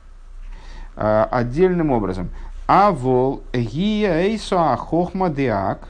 А, 0.95 1.27
отдельным 1.31 1.91
образом. 1.91 2.29
А 2.67 2.91
вол 2.91 3.43
гия 3.53 4.21
эйсо 4.21 4.75
хохма 4.77 5.29
деак. 5.29 5.87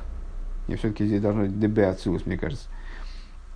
Я 0.68 0.78
все-таки 0.78 1.06
здесь 1.06 1.22
должно 1.22 1.44
быть 1.44 1.60
ДБ 1.60 1.90
Ацилус, 1.90 2.26
мне 2.26 2.38
кажется. 2.38 2.68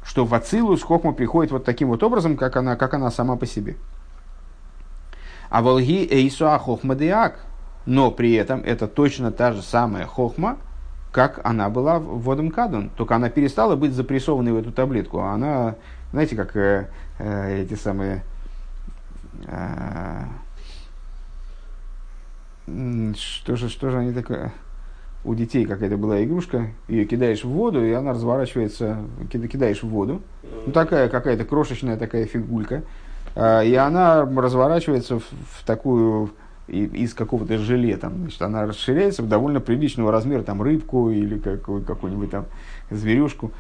Что 0.04 0.26
в 0.26 0.34
Ацилус 0.34 0.84
хохма 0.84 1.14
приходит 1.14 1.52
вот 1.52 1.66
таким 1.66 1.88
вот 1.88 2.04
образом, 2.04 2.38
как 2.38 2.56
она, 2.58 2.76
как 2.76 2.94
она 2.94 3.10
сама 3.10 3.36
по 3.36 3.46
себе. 3.46 3.76
А 5.50 5.62
волги 5.62 6.06
эйсо 6.06 6.58
хохма 6.60 6.96
деак. 6.96 7.46
Но 7.86 8.10
при 8.10 8.34
этом 8.34 8.62
это 8.62 8.88
точно 8.88 9.32
та 9.32 9.52
же 9.52 9.62
самая 9.62 10.08
хохма, 10.08 10.58
как 11.16 11.40
она 11.46 11.70
была 11.70 11.98
водом 11.98 12.52
кадун. 12.52 12.90
Только 12.90 13.16
она 13.16 13.30
перестала 13.30 13.78
быть 13.78 13.94
запрессованной 13.94 14.52
в 14.52 14.58
эту 14.58 14.74
таблетку. 14.74 15.22
А 15.22 15.32
она, 15.32 15.76
знаете, 16.12 16.36
как 16.36 16.58
э, 16.58 16.90
э, 17.20 17.62
эти 17.62 17.76
самые... 17.76 18.22
Э, 19.48 20.26
что 23.16 23.56
же, 23.56 23.70
что 23.70 23.92
же 23.92 24.00
они 24.00 24.12
такое? 24.12 24.52
У 25.24 25.34
детей 25.36 25.64
какая-то 25.66 25.96
была 25.96 26.22
игрушка, 26.22 26.72
ее 26.90 27.06
кидаешь 27.06 27.46
в 27.46 27.50
воду, 27.50 27.86
и 27.86 27.94
она 27.94 28.12
разворачивается, 28.12 28.98
кидаешь 29.32 29.84
в 29.84 29.88
воду. 29.88 30.22
Ну, 30.66 30.74
такая 30.74 31.08
какая-то 31.08 31.46
крошечная 31.46 31.96
такая 31.96 32.26
фигулька. 32.26 32.84
Э, 33.36 33.66
и 33.66 33.74
она 33.74 34.26
разворачивается 34.26 35.20
в, 35.20 35.24
в 35.24 35.66
такую 35.66 36.32
из 36.68 37.14
какого-то 37.14 37.58
желе, 37.58 37.98
там, 37.98 38.18
значит, 38.18 38.42
она 38.42 38.66
расширяется 38.66 39.22
в 39.22 39.28
довольно 39.28 39.60
приличного 39.60 40.12
размера, 40.12 40.42
там, 40.44 40.62
рыбку 40.62 41.10
или 41.12 41.38
какую, 41.38 41.84
какую-нибудь 41.84 42.32
там 42.32 42.46
зверюшку. 42.90 43.52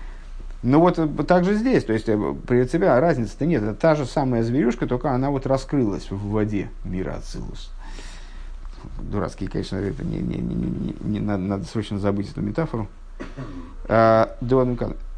Ну 0.64 0.80
вот 0.80 0.98
э, 0.98 1.08
так 1.28 1.46
же 1.46 1.56
здесь, 1.56 1.84
то 1.84 1.94
есть 1.94 2.10
э, 2.10 2.36
при 2.48 2.66
тебя 2.66 3.00
разницы-то 3.00 3.46
нет, 3.46 3.62
это 3.62 3.76
та 3.76 3.94
же 3.94 4.06
самая 4.06 4.42
зверюшка, 4.42 4.88
только 4.88 5.12
она 5.12 5.30
вот 5.30 5.46
раскрылась 5.46 6.10
в 6.10 6.30
воде 6.30 6.70
мира 6.84 7.18
Ацилус. 7.18 7.72
Дурацкие, 9.00 9.50
конечно, 9.50 9.78
это 9.78 10.04
не, 10.04 10.18
не, 10.18 10.38
не, 10.38 10.56
не, 10.56 10.96
не 11.02 11.20
надо, 11.20 11.44
надо 11.44 11.66
срочно 11.66 12.00
забыть 12.00 12.32
эту 12.32 12.42
метафору. 12.42 12.88
А, 13.88 14.36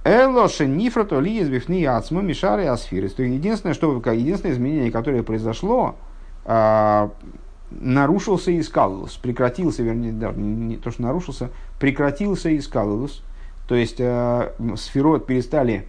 Элоше 0.04 0.68
нифрато 0.68 1.20
ли 1.20 1.42
избивни 1.42 1.84
ацму 1.84 2.22
мишары 2.22 2.66
асфирис. 2.66 3.14
То 3.14 3.24
единственное, 3.24 3.74
что, 3.74 4.02
единственное 4.12 4.56
изменение, 4.56 4.92
которое 4.92 5.22
произошло, 5.22 5.96
а, 6.46 7.12
нарушился 7.72 8.52
и 8.52 8.62
скалус, 8.62 9.18
прекратился, 9.18 9.84
вернее, 9.84 10.14
да, 10.14 10.32
не 10.32 10.78
то, 10.78 10.92
что 10.92 11.02
нарушился, 11.02 11.50
прекратился 11.80 12.50
и 12.50 12.60
скалус, 12.62 13.24
то 13.68 13.76
есть 13.76 14.00
э, 14.00 14.52
сферот 14.78 15.26
перестали 15.26 15.86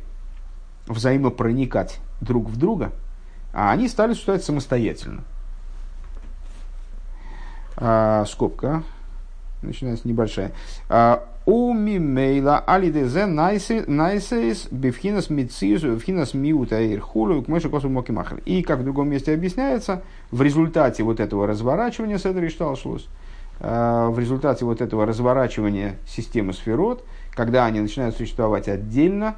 взаимопроникать 0.86 2.00
друг 2.20 2.48
в 2.48 2.56
друга, 2.56 2.92
а 3.52 3.70
они 3.70 3.88
стали 3.88 4.12
существовать 4.12 4.44
самостоятельно. 4.44 5.22
А, 7.76 8.24
скобка, 8.26 8.82
начинается 9.62 10.08
небольшая. 10.08 10.52
А, 10.88 11.28
Уми 11.48 11.98
мейла 11.98 12.58
алидезе 12.58 13.24
найсейс 13.24 14.68
бифхинас 14.70 15.30
мициус 15.30 15.82
бифхинас 15.82 16.34
миута 16.34 16.76
ирхулу 16.94 17.42
к 17.42 17.48
мыши 17.48 17.70
косу 17.70 17.88
мокимахр. 17.88 18.42
И, 18.44 18.62
как 18.62 18.80
в 18.80 18.84
другом 18.84 19.08
месте 19.08 19.32
объясняется, 19.32 20.02
в 20.30 20.42
результате 20.42 21.02
вот 21.02 21.20
этого 21.20 21.46
разворачивания 21.46 22.18
Седри 22.18 22.48
Шталшлус, 22.48 23.08
в 23.60 24.14
результате 24.16 24.64
вот 24.64 24.80
этого 24.80 25.04
разворачивания 25.04 25.98
системы 26.06 26.52
сферот, 26.52 27.04
когда 27.32 27.66
они 27.66 27.80
начинают 27.80 28.16
существовать 28.16 28.68
отдельно, 28.68 29.34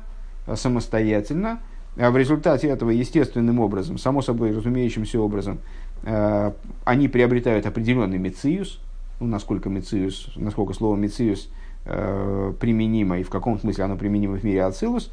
самостоятельно, 0.54 1.60
а 1.96 2.10
в 2.10 2.18
результате 2.18 2.68
этого 2.68 2.90
естественным 2.90 3.60
образом, 3.60 3.96
само 3.96 4.20
собой 4.20 4.54
разумеющимся 4.54 5.18
образом, 5.20 5.60
они 6.02 7.08
приобретают 7.08 7.64
определенный 7.64 8.18
мециус, 8.18 8.80
ну, 9.20 9.26
насколько 9.26 9.70
мециус, 9.70 10.32
насколько 10.36 10.74
слово 10.74 10.96
мециус– 10.96 11.48
э, 11.84 12.52
применимо, 12.58 13.18
и 13.18 13.22
в 13.22 13.30
каком 13.30 13.58
смысле 13.58 13.84
оно 13.84 13.96
применимо 13.96 14.36
в 14.36 14.44
мире 14.44 14.64
Ацилус, 14.64 15.10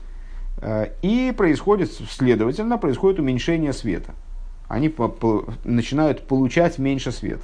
э, 0.61 0.87
и 1.01 1.33
происходит, 1.35 1.91
следовательно, 1.91 2.77
происходит 2.77 3.19
уменьшение 3.19 3.73
света. 3.73 4.13
Они 4.67 4.89
по, 4.89 5.08
по, 5.08 5.45
начинают 5.63 6.27
получать 6.27 6.77
меньше 6.77 7.12
света. 7.12 7.43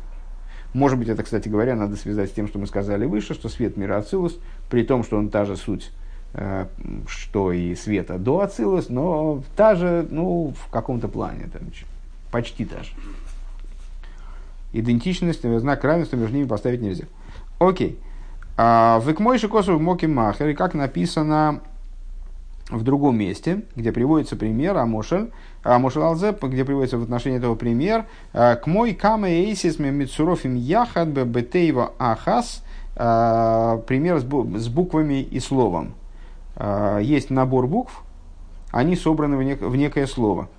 Может 0.74 0.98
быть, 0.98 1.08
это, 1.08 1.24
кстати 1.24 1.50
говоря, 1.50 1.76
надо 1.76 1.96
связать 1.96 2.32
с 2.32 2.34
тем, 2.34 2.48
что 2.48 2.60
мы 2.60 2.68
сказали 2.68 3.06
выше, 3.06 3.34
что 3.34 3.48
свет 3.48 3.78
мира 3.78 3.98
Ацилус, 3.98 4.40
при 4.70 4.84
том, 4.84 5.04
что 5.04 5.18
он 5.18 5.30
та 5.30 5.46
же 5.46 5.56
суть, 5.56 5.92
э, 6.34 6.66
что 7.08 7.52
и 7.52 7.76
света 7.76 8.18
до 8.18 8.42
Ацилус, 8.42 8.90
но 8.90 9.44
та 9.56 9.76
же, 9.76 10.08
ну, 10.10 10.54
в 10.58 10.72
каком-то 10.72 11.08
плане, 11.08 11.48
там, 11.54 11.62
почти 12.32 12.66
та 12.66 12.82
же. 12.82 12.92
Идентичность, 14.74 15.48
знак 15.60 15.84
равенства 15.84 16.18
между 16.18 16.36
ними 16.36 16.48
поставить 16.48 16.82
нельзя. 16.82 17.06
Окей. 17.60 18.00
А, 18.58 19.00
в 19.00 19.12
Икмойши 19.12 19.48
Косов 19.48 19.80
Моки 19.80 20.08
Махер, 20.08 20.56
как 20.56 20.74
написано 20.74 21.62
в 22.70 22.84
другом 22.84 23.18
месте, 23.18 23.62
где 23.76 23.92
приводится 23.92 24.36
пример 24.36 24.78
Амошель, 24.78 25.32
Амошель 25.64 26.04
Алзеп, 26.04 26.44
где 26.44 26.66
приводится 26.66 26.98
в 26.98 27.04
отношении 27.04 27.38
этого 27.38 27.56
пример, 27.56 28.06
«А, 28.34 28.56
к 28.56 28.68
мой 28.68 28.94
каме 28.94 29.46
эйсис 29.46 29.80
мецурофим 29.80 30.56
яхад 30.56 31.08
бетейва 31.08 31.94
ахас, 31.98 32.64
а, 32.96 33.78
пример 33.88 34.20
с 34.20 34.68
буквами 34.68 35.22
и 35.22 35.40
словом. 35.40 35.94
Есть 37.02 37.32
набор 37.32 37.66
букв, 37.66 38.04
они 38.70 38.96
собраны 38.96 39.38
в, 39.38 39.70
в 39.70 39.76
некое 39.76 40.06
слово. 40.06 40.50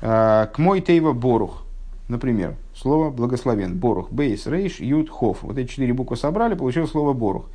К 0.00 0.52
мой 0.58 0.80
тейва 0.80 1.12
борух, 1.12 1.64
например, 2.06 2.54
слово 2.72 3.10
благословен, 3.10 3.76
борух, 3.76 4.12
бейс, 4.12 4.46
рейш, 4.46 4.78
ют, 4.78 5.10
хоф. 5.10 5.42
Вот 5.42 5.58
эти 5.58 5.68
четыре 5.68 5.92
буквы 5.92 6.16
собрали, 6.16 6.54
получилось 6.54 6.92
слово 6.92 7.14
борух. 7.14 7.46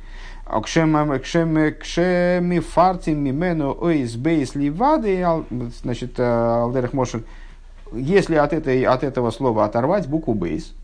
Кшеми 0.46 1.00
фартим 2.60 3.18
мимену 3.18 3.76
ойс 3.80 4.14
бейс 4.16 4.54
ливады, 4.54 5.24
значит, 5.82 6.18
э, 6.18 6.22
Алдерах 6.22 6.92
Мошель, 6.92 7.24
если 7.92 8.34
от, 8.36 8.52
этой, 8.52 8.82
от 8.82 9.04
этого 9.04 9.30
слова 9.30 9.64
оторвать 9.64 10.06
букву 10.06 10.34
бейс, 10.34 10.74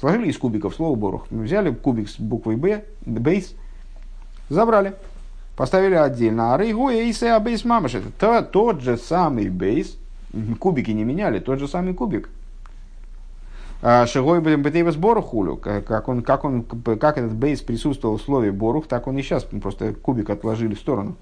сложили 0.00 0.28
из 0.28 0.38
кубиков 0.38 0.74
слово 0.74 0.96
борух, 0.96 1.26
взяли 1.30 1.72
кубик 1.72 2.08
с 2.08 2.18
буквой 2.18 2.56
б, 2.56 2.84
бейс, 3.06 3.54
забрали, 4.48 4.94
поставили 5.56 5.94
отдельно. 5.94 6.54
А 6.54 6.58
рейгу 6.58 6.90
эйсе 6.90 7.30
а 7.30 7.40
бейс 7.40 7.64
мамаш, 7.64 7.94
это 7.94 8.42
тот 8.42 8.80
же 8.80 8.96
самый 8.96 9.48
бейс, 9.48 9.96
кубики 10.58 10.90
не 10.90 11.04
меняли, 11.04 11.38
тот 11.38 11.60
же 11.60 11.68
самый 11.68 11.94
кубик. 11.94 12.30
А, 13.80 14.06
Шигой 14.06 14.40
Бетейвас 14.40 14.96
Борухулю, 14.96 15.56
как, 15.56 16.08
он, 16.08 16.22
как, 16.22 16.44
он, 16.44 16.64
как 16.64 17.18
этот 17.18 17.34
бейс 17.34 17.60
присутствовал 17.60 18.16
в 18.16 18.22
слове 18.22 18.50
Борух, 18.50 18.88
так 18.88 19.06
он 19.06 19.16
и 19.18 19.22
сейчас 19.22 19.44
просто 19.44 19.92
кубик 19.94 20.30
отложили 20.30 20.74
в 20.74 20.80
сторону. 20.80 21.16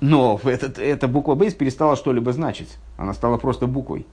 Но 0.00 0.38
этот, 0.44 0.78
эта 0.78 1.08
буква 1.08 1.34
бейс 1.34 1.54
перестала 1.54 1.96
что-либо 1.96 2.32
значить. 2.32 2.78
Она 2.96 3.14
стала 3.14 3.38
просто 3.38 3.66
буквой. 3.66 4.06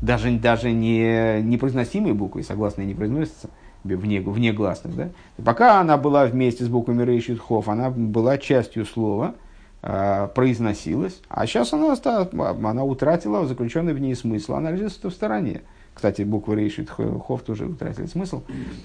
Даже, 0.00 0.30
даже 0.38 0.72
не 0.72 1.42
непроизносимой 1.42 2.12
буквой, 2.12 2.44
согласные 2.44 2.86
не 2.86 2.94
произносятся, 2.94 3.48
вне, 3.84 4.20
вне 4.20 4.52
гласных. 4.52 4.94
Да? 4.96 5.08
Пока 5.44 5.80
она 5.80 5.96
была 5.96 6.26
вместе 6.26 6.64
с 6.64 6.68
буквами 6.68 7.02
Рейшит 7.02 7.40
Хоф, 7.40 7.68
она 7.68 7.90
была 7.90 8.38
частью 8.38 8.86
слова, 8.86 9.34
э, 9.82 10.28
произносилась, 10.34 11.20
а 11.28 11.46
сейчас 11.46 11.72
она, 11.72 11.94
стала, 11.96 12.28
она 12.64 12.84
утратила 12.84 13.46
заключенный 13.46 13.94
в 13.94 13.98
ней 13.98 14.14
смысл, 14.14 14.54
она 14.54 14.70
лежит 14.70 15.02
в 15.02 15.10
стороне. 15.10 15.62
Кстати, 15.94 16.22
буквы 16.22 16.56
Рейшит 16.56 16.90
Хоф 16.90 17.42
тоже 17.42 17.66
утратили 17.66 18.06
смысл, 18.06 18.42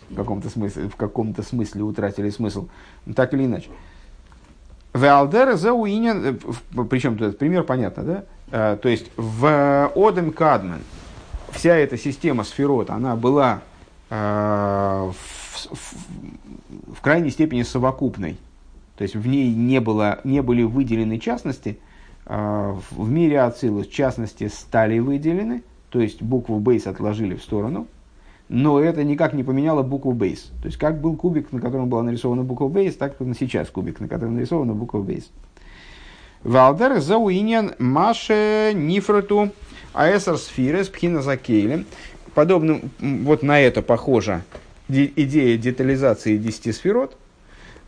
в 0.10 0.16
каком-то 0.16 0.50
смысле, 0.50 0.90
в 0.90 0.96
каком-то 0.96 1.42
смысле 1.42 1.82
утратили 1.84 2.30
смысл, 2.30 2.68
так 3.16 3.34
или 3.34 3.46
иначе. 3.46 3.70
Веалдер 4.94 5.56
зауинен, 5.56 6.40
причем 6.90 7.18
тут 7.18 7.30
этот 7.30 7.40
пример 7.40 7.64
понятно, 7.64 8.04
да? 8.04 8.24
А, 8.52 8.78
то 8.78 8.90
есть 8.90 9.12
в 9.18 9.92
Одем 9.96 10.32
Кадмен 10.32 10.82
вся 11.52 11.76
эта 11.76 11.98
система 11.98 12.44
сферот, 12.44 12.90
она 12.90 13.16
была 13.16 13.62
э, 14.10 14.16
в, 14.16 15.76
в, 15.76 16.96
в 16.96 17.02
крайней 17.02 17.30
степени 17.32 17.64
совокупной. 17.64 18.38
То 18.98 19.04
есть 19.04 19.16
в 19.16 19.28
ней 19.28 19.54
не, 19.54 19.80
было, 19.80 20.20
не 20.24 20.42
были 20.42 20.64
выделены 20.64 21.20
частности, 21.20 21.80
э, 22.26 22.76
в 22.92 23.10
мире 23.10 23.42
Ацилус 23.42 23.88
частности 23.88 24.48
стали 24.48 25.00
выделены, 25.00 25.64
то 25.90 26.00
есть 26.00 26.22
букву 26.22 26.60
бейс 26.60 26.88
отложили 26.88 27.36
в 27.36 27.42
сторону, 27.42 27.88
но 28.48 28.80
это 28.80 29.04
никак 29.04 29.34
не 29.34 29.44
поменяло 29.44 29.84
букву 29.84 30.12
бейс. 30.12 30.52
То 30.62 30.68
есть 30.68 30.78
как 30.78 31.00
был 31.00 31.16
кубик, 31.16 31.52
на 31.52 31.62
котором 31.62 31.88
была 31.90 32.04
нарисована 32.04 32.44
буква 32.44 32.68
бейс, 32.68 32.96
так 32.96 33.20
и 33.22 33.34
сейчас 33.34 33.70
кубик, 33.70 34.00
на 34.00 34.08
котором 34.08 34.36
нарисована 34.36 34.74
буква 34.74 35.02
бейс. 35.02 35.30
Валдер 36.44 37.00
зауинен 37.00 37.74
маше 37.80 38.72
нифрату 38.74 39.52
аэсар 39.94 40.38
сфирес 40.38 40.88
пхина 40.88 41.22
закейлем. 41.22 41.86
Подобно, 42.34 42.82
вот 43.00 43.44
на 43.44 43.60
это 43.60 43.82
похожа 43.82 44.44
идея 44.88 45.58
детализации 45.58 46.38
десяти 46.38 46.72
сферот. 46.72 47.18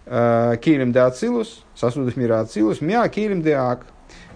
Э, 0.05 0.57
кейлем 0.61 0.91
де 0.91 0.99
ацилус, 0.99 1.63
сосудов 1.75 2.17
мира 2.17 2.41
ацилус, 2.41 2.81
миа 2.81 3.07
кейлем 3.07 3.41
де 3.41 3.53
ак. 3.53 3.85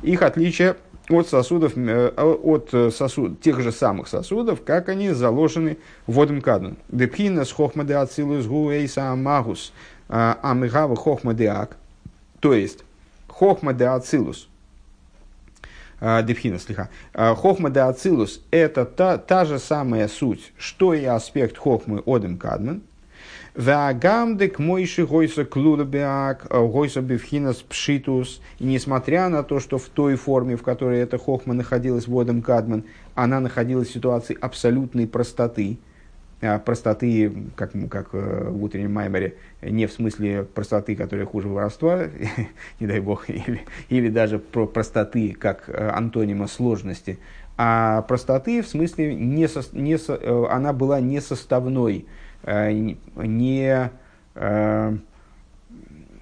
Их 0.04 0.22
отличие 0.22 0.78
от 1.10 1.28
сосудов, 1.28 1.78
э, 1.78 2.10
от 2.10 2.94
сосуд, 2.94 3.42
тех 3.42 3.60
же 3.62 3.72
самых 3.72 4.08
сосудов, 4.08 4.64
как 4.64 4.90
они 4.90 5.12
заложены 5.12 5.78
водом 6.08 6.42
кадун. 6.42 6.78
Депхина 6.90 7.46
с 7.46 7.52
хохма 7.52 7.84
де 7.84 7.96
ацилус 7.96 8.46
гу 8.46 8.72
эйса 8.72 9.12
амагус 9.12 9.74
э, 10.10 10.36
амигава 10.42 10.96
хохма 10.96 11.34
де 11.34 11.48
ак. 11.48 11.78
То 12.40 12.54
есть, 12.54 12.84
хохма 13.28 13.74
де 13.74 13.86
ацилус, 13.86 14.48
Депхина, 16.02 16.60
слиха. 16.60 16.90
Хохма 17.14 17.70
ацилус– 17.70 18.42
это 18.52 18.86
та, 18.86 19.18
та 19.18 19.46
же 19.46 19.60
самая 19.60 20.10
суть, 20.10 20.52
что 20.58 20.94
и 20.94 21.06
аспект 21.06 21.58
хохмы 21.58 22.04
одем 22.06 22.38
кадмен– 22.38 22.82
Ваагамдек 23.56 24.60
мойши 24.60 25.06
гойса 25.06 25.46
клулабиак, 25.46 26.48
гойса 26.50 27.02
бифхинас 27.02 27.58
пшитус. 27.58 28.42
И 28.60 28.66
несмотря 28.66 29.30
на 29.30 29.44
то, 29.44 29.62
что 29.62 29.78
в 29.78 29.86
той 29.86 30.16
форме, 30.16 30.58
в 30.58 30.64
которой 30.64 31.00
эта 31.00 31.18
хохма 31.18 31.54
находилась 31.54 32.08
водом 32.08 32.42
Кадман, 32.42 32.84
она 33.14 33.40
находилась 33.40 33.88
в 33.88 33.94
ситуации 33.94 34.38
абсолютной 34.40 35.08
простоты, 35.08 35.78
а, 36.42 36.60
простоты, 36.60 37.32
как, 37.56 37.72
как 37.90 38.10
э, 38.12 38.50
в 38.50 38.62
утреннем 38.62 38.94
маймере, 38.94 39.36
не 39.62 39.88
в 39.88 39.94
смысле 39.94 40.44
простоты, 40.44 40.98
которая 40.98 41.26
хуже 41.26 41.48
воровства, 41.48 42.08
не 42.82 42.88
дай 42.88 43.00
бог, 43.00 43.30
или, 43.30 43.62
или 43.88 44.10
даже 44.10 44.38
про 44.38 44.68
простоты, 44.68 45.34
как 45.34 45.70
э, 45.70 45.90
антонима 45.92 46.48
сложности, 46.48 47.20
а 47.56 48.02
простоты 48.02 48.62
в 48.62 48.68
смысле, 48.68 49.16
не 49.16 49.48
со, 49.48 49.64
не 49.72 49.98
со, 49.98 50.16
э, 50.16 50.46
она 50.50 50.74
была 50.74 51.00
несоставной, 51.00 52.00
Э, 52.00 52.25
не, 52.46 53.92
э, 54.36 54.98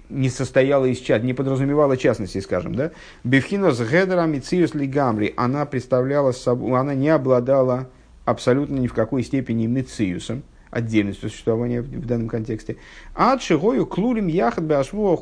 не 0.08 0.28
состояла 0.28 0.86
из 0.86 0.98
чат, 0.98 1.22
не 1.22 1.34
подразумевала 1.34 1.96
частности, 1.96 2.38
скажем, 2.38 2.74
да, 2.74 2.90
Бевхина 3.24 3.72
с 3.72 3.80
Гедером 3.80 4.32
и 4.34 4.40
Циус 4.40 4.74
Лигамри, 4.74 5.34
она 5.36 5.66
представляла 5.66 6.32
собой, 6.32 6.78
она 6.78 6.94
не 6.94 7.08
обладала 7.08 7.88
абсолютно 8.24 8.76
ни 8.76 8.86
в 8.86 8.94
какой 8.94 9.22
степени 9.22 9.66
мециусом, 9.66 10.42
отдельностью 10.70 11.30
существования 11.30 11.82
в, 11.82 11.84
в 11.84 12.06
данном 12.06 12.28
контексте. 12.28 12.76
А 13.14 13.38
шигою 13.38 13.86
клулим 13.86 14.26
яхат 14.26 14.64
бяшвола 14.64 15.16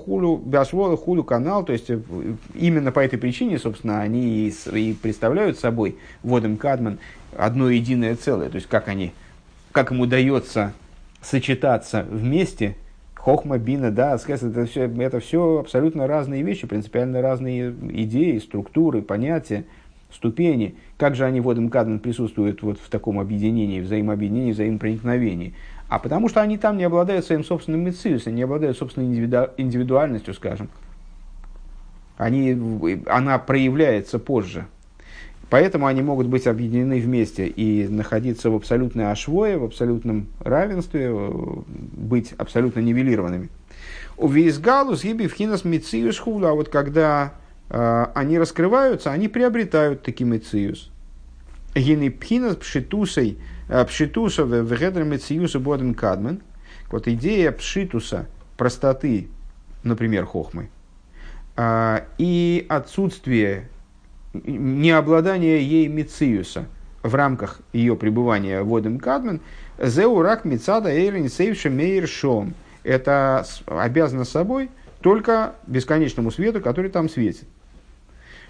хулю 0.96 1.24
канал, 1.24 1.64
то 1.64 1.72
есть 1.72 1.90
э, 1.90 2.00
именно 2.54 2.92
по 2.92 3.00
этой 3.00 3.18
причине, 3.18 3.58
собственно, 3.58 4.00
они 4.00 4.48
и, 4.48 4.54
и 4.72 4.94
представляют 4.94 5.58
собой 5.58 5.98
водом 6.22 6.56
Кадман 6.56 6.98
одно 7.36 7.68
единое 7.68 8.16
целое, 8.16 8.48
то 8.48 8.56
есть 8.56 8.68
как 8.68 8.88
они, 8.88 9.12
как 9.72 9.90
им 9.90 10.00
удается 10.00 10.72
сочетаться 11.22 12.04
вместе, 12.10 12.76
хохма, 13.14 13.58
бина, 13.58 13.90
да, 13.90 14.16
это 14.16 14.66
все, 14.66 14.88
это 14.88 15.20
все 15.20 15.58
абсолютно 15.60 16.06
разные 16.06 16.42
вещи, 16.42 16.66
принципиально 16.66 17.22
разные 17.22 17.70
идеи, 17.70 18.38
структуры, 18.38 19.00
понятия, 19.00 19.64
ступени. 20.12 20.74
Как 20.98 21.14
же 21.14 21.24
они 21.24 21.40
в 21.40 21.48
Одем 21.48 21.70
Кадман 21.70 22.00
присутствуют 22.00 22.62
вот 22.62 22.78
в 22.78 22.88
таком 22.90 23.18
объединении, 23.18 23.80
взаимообъединении, 23.80 24.52
взаимопроникновении? 24.52 25.54
А 25.88 25.98
потому 25.98 26.28
что 26.28 26.40
они 26.40 26.58
там 26.58 26.76
не 26.76 26.84
обладают 26.84 27.24
своим 27.24 27.44
собственным 27.44 27.82
мециусом, 27.82 28.34
не 28.34 28.42
обладают 28.42 28.76
собственной 28.76 29.06
индивидуальностью, 29.56 30.34
скажем. 30.34 30.68
Они, 32.16 32.56
она 33.06 33.38
проявляется 33.38 34.18
позже. 34.18 34.66
Поэтому 35.52 35.86
они 35.86 36.00
могут 36.00 36.28
быть 36.28 36.46
объединены 36.46 36.98
вместе 36.98 37.46
и 37.46 37.86
находиться 37.86 38.48
в 38.48 38.54
абсолютной 38.54 39.12
ашвое, 39.12 39.58
в 39.58 39.64
абсолютном 39.64 40.28
равенстве, 40.40 41.10
э, 41.12 41.30
быть 41.66 42.32
абсолютно 42.38 42.80
нивелированными. 42.80 43.50
У 44.16 44.28
Визгалус 44.28 45.04
гиби 45.04 45.26
вхинас 45.26 45.66
мициус 45.66 46.18
хула. 46.18 46.52
А 46.52 46.54
вот 46.54 46.70
когда 46.70 47.34
э, 47.68 48.06
они 48.14 48.38
раскрываются, 48.38 49.12
они 49.12 49.28
приобретают 49.28 50.02
такие 50.02 50.24
мициус. 50.24 50.90
Гины 51.74 52.10
пхинас 52.10 52.56
пшитусой, 52.56 53.36
э, 53.68 53.84
пшитуса 53.84 54.46
в 54.46 54.74
гедр 54.74 55.04
мициуса 55.04 55.60
боден 55.60 55.92
кадмен. 55.92 56.40
Вот 56.90 57.06
идея 57.08 57.52
пшитуса, 57.52 58.26
простоты, 58.56 59.28
например, 59.82 60.24
хохмы, 60.24 60.70
э, 61.58 61.98
и 62.16 62.64
отсутствие 62.70 63.68
необладание 64.32 65.62
ей 65.62 65.88
Мициуса 65.88 66.66
в 67.02 67.14
рамках 67.14 67.60
ее 67.72 67.96
пребывания 67.96 68.62
в 68.62 68.74
Одем 68.74 68.98
Кадмен, 68.98 69.40
Зеурак 69.78 70.44
Мицада 70.44 70.90
Эйлин 70.90 71.28
Сейвши 71.28 71.70
Мейр 71.70 72.06
Шом. 72.06 72.54
Это 72.84 73.44
обязано 73.66 74.24
собой 74.24 74.70
только 75.00 75.54
бесконечному 75.66 76.30
свету, 76.30 76.60
который 76.60 76.90
там 76.90 77.08
светит. 77.08 77.46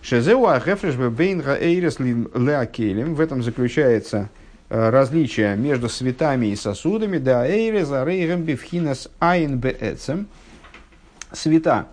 Шезеу 0.02 0.46
Ахефреш 0.46 0.96
Бейнга 0.96 1.56
Эйрес 1.56 1.98
Леакелем. 1.98 3.14
В 3.14 3.20
этом 3.20 3.42
заключается 3.42 4.28
э, 4.68 4.90
различие 4.90 5.56
между 5.56 5.88
светами 5.88 6.46
и 6.46 6.56
сосудами. 6.56 7.18
Да 7.18 7.46
Эйреза 7.46 8.04
Рейгем 8.04 8.42
Бифхинас 8.42 9.08
Айн 9.20 9.58
Беэцем. 9.58 10.26
Света 11.30 11.86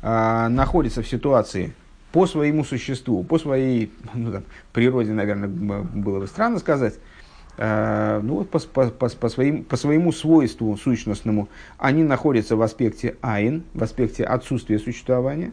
э, 0.00 0.48
находится 0.48 1.02
в 1.02 1.08
ситуации 1.08 1.74
по 2.14 2.28
своему 2.28 2.62
существу, 2.62 3.24
по 3.24 3.40
своей 3.40 3.90
ну, 4.14 4.30
там, 4.30 4.44
природе, 4.72 5.10
наверное, 5.10 5.48
было 5.48 6.20
бы 6.20 6.28
странно 6.28 6.60
сказать, 6.60 6.94
э, 7.56 8.20
ну, 8.22 8.44
по, 8.44 8.60
по, 8.60 8.88
по, 8.88 9.08
по, 9.08 9.28
своим, 9.28 9.64
по 9.64 9.76
своему 9.76 10.12
свойству 10.12 10.76
сущностному, 10.76 11.48
они 11.76 12.04
находятся 12.04 12.54
в 12.54 12.62
аспекте 12.62 13.16
айн, 13.20 13.64
в 13.74 13.82
аспекте 13.82 14.22
отсутствия 14.22 14.78
существования. 14.78 15.50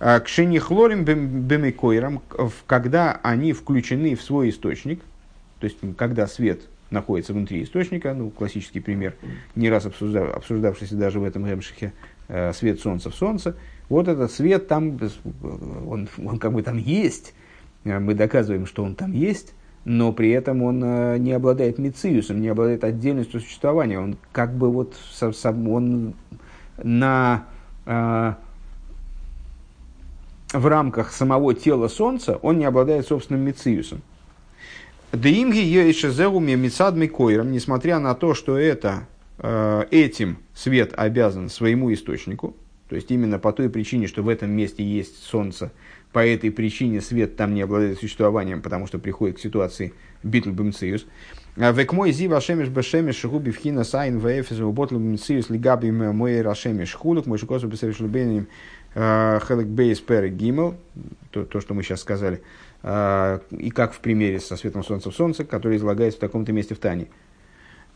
К 0.00 0.24
шенихлорим 0.26 1.04
бемикойрам, 1.04 2.20
когда 2.66 3.20
они 3.22 3.52
включены 3.52 4.16
в 4.16 4.22
свой 4.22 4.50
источник, 4.50 5.00
то 5.60 5.66
есть 5.66 5.76
когда 5.96 6.26
свет 6.26 6.62
находится 6.90 7.32
внутри 7.32 7.62
источника, 7.62 8.12
ну, 8.12 8.30
классический 8.30 8.80
пример, 8.80 9.14
не 9.54 9.70
раз 9.70 9.86
обсуждав, 9.86 10.34
обсуждавшийся 10.34 10.96
даже 10.96 11.20
в 11.20 11.24
этом 11.24 11.46
Гемшихе, 11.46 11.92
э, 12.26 12.52
свет 12.54 12.80
солнца 12.80 13.10
в 13.10 13.14
солнце, 13.14 13.54
вот 13.90 14.08
этот 14.08 14.32
свет 14.32 14.68
там, 14.68 14.98
он, 15.86 16.08
он 16.24 16.38
как 16.38 16.52
бы 16.54 16.62
там 16.62 16.78
есть, 16.78 17.34
э, 17.84 17.98
мы 17.98 18.14
доказываем, 18.14 18.64
что 18.64 18.82
он 18.82 18.94
там 18.94 19.12
есть, 19.12 19.52
но 19.84 20.12
при 20.12 20.30
этом 20.30 20.62
он 20.62 20.82
э, 20.82 21.18
не 21.18 21.32
обладает 21.32 21.78
мициусом, 21.78 22.40
не 22.40 22.48
обладает 22.48 22.84
отдельностью 22.84 23.40
существования. 23.40 23.98
Он 23.98 24.16
как 24.32 24.54
бы 24.54 24.70
вот 24.70 24.94
он 25.20 26.14
на, 26.82 27.44
э, 27.86 28.34
в 30.52 30.66
рамках 30.66 31.12
самого 31.12 31.54
тела 31.54 31.88
Солнца 31.88 32.36
он 32.36 32.58
не 32.58 32.64
обладает 32.64 33.06
собственным 33.06 33.42
мициусом. 33.42 34.02
Деимги 35.12 35.58
ешезеуми 35.58 36.54
мицадми 36.54 37.08
койрам, 37.08 37.50
несмотря 37.50 37.98
на 37.98 38.14
то, 38.14 38.34
что 38.34 38.56
это, 38.56 39.08
э, 39.38 39.84
этим 39.90 40.38
свет 40.54 40.92
обязан 40.96 41.48
своему 41.48 41.92
источнику, 41.92 42.54
то 42.90 42.96
есть 42.96 43.08
именно 43.12 43.38
по 43.38 43.52
той 43.52 43.70
причине, 43.70 44.08
что 44.08 44.24
в 44.24 44.28
этом 44.28 44.50
месте 44.50 44.82
есть 44.82 45.22
солнце, 45.22 45.70
по 46.12 46.26
этой 46.26 46.50
причине 46.50 47.00
свет 47.00 47.36
там 47.36 47.54
не 47.54 47.62
обладает 47.62 48.00
существованием, 48.00 48.62
потому 48.62 48.88
что 48.88 48.98
приходит 48.98 49.36
к 49.36 49.40
ситуации 49.40 49.94
битл 50.24 50.50
бимциус. 50.50 51.06
А 51.56 51.70
век 51.70 51.92
мой 51.92 52.10
зи 52.10 52.26
вашемиш 52.26 52.66
бешемиш 52.66 53.24
губи 53.24 53.52
вхина 53.52 53.84
сайн 53.84 54.18
вэфис 54.18 54.58
ботл 54.58 54.96
бимциус 54.96 55.50
лигаби 55.50 55.92
мой 55.92 56.42
рашемиш 56.42 56.94
хулук 56.94 57.26
мой 57.26 57.38
шикосу 57.38 57.68
бесевиш 57.68 58.00
лубеним 58.00 58.48
э, 58.96 59.38
хелек 59.46 59.68
бейс 59.68 60.00
пер 60.00 60.28
гимел, 60.28 60.74
то, 61.30 61.60
что 61.60 61.74
мы 61.74 61.84
сейчас 61.84 62.00
сказали, 62.00 62.42
э, 62.82 63.38
и 63.52 63.70
как 63.70 63.92
в 63.92 64.00
примере 64.00 64.40
со 64.40 64.56
светом 64.56 64.82
солнца 64.82 65.12
в 65.12 65.14
солнце, 65.14 65.44
который 65.44 65.76
излагается 65.76 66.18
в 66.18 66.20
таком-то 66.20 66.52
месте 66.52 66.74
в 66.74 66.78
Тане. 66.78 67.06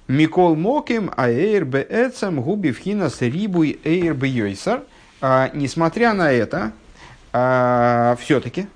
Микол 0.07 0.55
Моким, 0.55 1.11
Аэйр 1.16 1.64
Беэцам, 1.64 2.42
Губи 2.42 2.72
Вхинас 2.72 3.22
Рибуй 3.22 3.80
Эйр 3.84 4.12
Бейойсар. 4.12 4.82
А, 5.22 5.50
несмотря 5.55 6.12
на 6.12 6.30
это, 6.30 6.72
а, 7.32 8.14
все-таки 8.20 8.66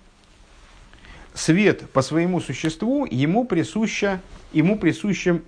свет 1.35 1.91
по 1.91 2.01
своему 2.01 2.41
существу 2.41 3.05
ему 3.05 3.45
присуще, 3.45 4.20
ему 4.53 4.79
присуще 4.79 5.43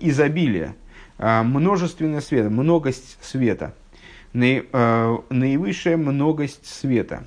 изобилие, 0.00 0.74
а, 1.18 1.44
множественный 1.44 2.20
свет, 2.20 2.50
многость 2.50 3.18
света, 3.22 3.74
наивысшая 4.32 5.96
многость 5.96 6.66
света. 6.66 7.24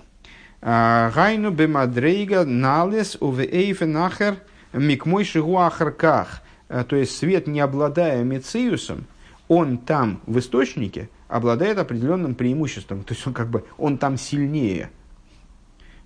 Гайну 0.61 1.49
бемадрейга 1.49 2.43
налес 2.43 3.17
увеэйфе 3.19 3.85
нахер 3.85 4.35
микмой 4.73 5.23
шигу 5.23 5.57
то 6.87 6.95
есть 6.95 7.17
свет, 7.17 7.47
не 7.47 7.59
обладая 7.59 8.23
мециусом, 8.23 9.05
он 9.47 9.77
там 9.77 10.21
в 10.25 10.39
источнике 10.39 11.09
обладает 11.27 11.77
определенным 11.77 12.35
преимуществом. 12.35 13.03
То 13.03 13.13
есть 13.13 13.27
он 13.27 13.33
как 13.33 13.49
бы 13.49 13.65
он 13.77 13.97
там 13.97 14.17
сильнее, 14.17 14.89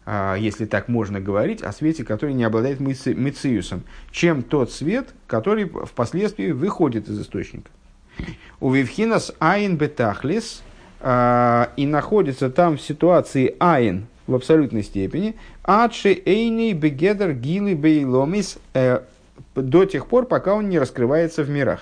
а, 0.06 0.36
если 0.36 0.66
так 0.66 0.88
можно 0.88 1.20
говорить, 1.20 1.62
о 1.62 1.72
свете, 1.72 2.04
который 2.04 2.34
не 2.34 2.44
обладает 2.44 2.80
мециусом, 2.80 3.84
чем 4.12 4.44
тот 4.44 4.72
свет, 4.72 5.14
который 5.28 5.66
впоследствии 5.66 6.52
выходит 6.52 7.08
из 7.10 7.22
источника. 7.22 7.70
У 8.60 8.72
Вивхинас 8.72 9.34
Айн 9.40 9.78
Бетахлис 9.78 10.64
а, 11.02 11.72
и 11.76 11.86
находится 11.86 12.50
там 12.50 12.78
в 12.78 12.82
ситуации 12.82 13.56
Айн 13.60 14.08
в 14.28 14.36
абсолютной 14.36 14.84
степени, 14.84 15.36
Адши 15.64 16.20
Эйни 16.26 16.74
Бегедер 16.74 17.34
Гили 17.34 17.76
Бейломис 17.76 18.58
э, 18.74 19.02
до 19.56 19.86
тех 19.86 20.08
пор, 20.08 20.26
пока 20.26 20.54
он 20.54 20.70
не 20.70 20.80
раскрывается 20.80 21.44
в 21.44 21.50
мирах. 21.50 21.82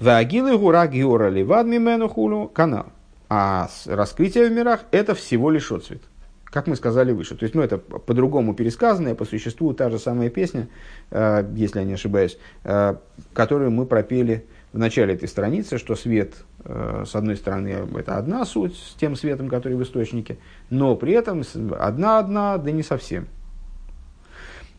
Вагилы 0.00 0.58
гура 0.58 0.86
геора 0.86 1.28
ливад 1.28 1.66
мимену 1.66 2.48
канал. 2.48 2.86
А 3.28 3.68
раскрытие 3.86 4.48
в 4.48 4.52
мирах 4.52 4.80
это 4.90 5.14
всего 5.14 5.50
лишь 5.50 5.70
отцвет. 5.70 6.02
Как 6.44 6.66
мы 6.66 6.76
сказали 6.76 7.12
выше. 7.12 7.34
То 7.34 7.44
есть, 7.44 7.54
ну, 7.54 7.62
это 7.62 7.78
по-другому 7.78 8.52
пересказанная, 8.52 9.14
по 9.14 9.24
существу 9.24 9.72
та 9.72 9.88
же 9.88 9.98
самая 9.98 10.28
песня, 10.28 10.68
э, 11.10 11.48
если 11.54 11.78
я 11.78 11.84
не 11.86 11.94
ошибаюсь, 11.94 12.36
э, 12.64 12.96
которую 13.32 13.70
мы 13.70 13.86
пропели 13.86 14.44
в 14.72 14.78
начале 14.78 15.14
этой 15.14 15.28
страницы, 15.28 15.78
что 15.78 15.94
свет, 15.94 16.34
э, 16.64 17.04
с 17.06 17.14
одной 17.14 17.36
стороны, 17.36 17.86
это 17.96 18.18
одна 18.18 18.44
суть 18.44 18.76
с 18.76 18.94
тем 18.96 19.16
светом, 19.16 19.48
который 19.48 19.78
в 19.78 19.82
источнике, 19.82 20.36
но 20.68 20.94
при 20.94 21.14
этом 21.14 21.42
одна-одна, 21.78 22.58
да 22.58 22.70
не 22.70 22.82
совсем. 22.82 23.28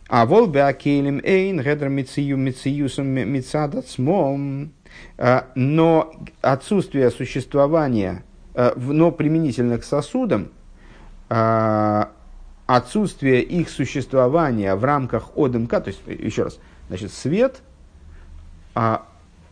А 0.10 0.26
вол 0.26 0.48
беакелем 0.48 1.22
эйн 1.24 1.62
гедр 1.62 1.88
мицию 1.88 2.38
мициюсом 2.38 3.08
мицадат 3.08 3.88
смом. 3.88 4.72
А, 5.18 5.48
но 5.56 6.14
отсутствие 6.42 7.10
существования, 7.10 8.24
а, 8.54 8.74
но 8.76 9.12
применительно 9.12 9.78
к 9.78 9.84
сосудам, 9.84 10.50
а, 11.30 12.12
отсутствие 12.68 13.42
их 13.42 13.70
существования 13.70 14.76
в 14.76 14.84
рамках 14.84 15.36
ОДМК, 15.36 15.84
то 15.84 15.88
есть, 15.88 16.02
еще 16.06 16.44
раз, 16.44 16.60
значит, 16.88 17.12
свет 17.12 17.62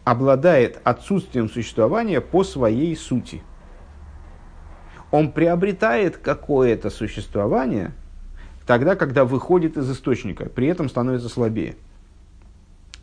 обладает 0.03 0.79
отсутствием 0.83 1.47
существования 1.47 2.21
по 2.21 2.43
своей 2.43 2.95
сути. 2.95 3.43
Он 5.11 5.31
приобретает 5.31 6.17
какое-то 6.17 6.89
существование– 6.89 7.91
тогда, 8.65 8.95
когда 8.95 9.25
выходит 9.25 9.77
из 9.77 9.89
источника, 9.91 10.45
при 10.45 10.67
этом 10.67 10.89
становится 10.89 11.29
слабее. 11.29 11.75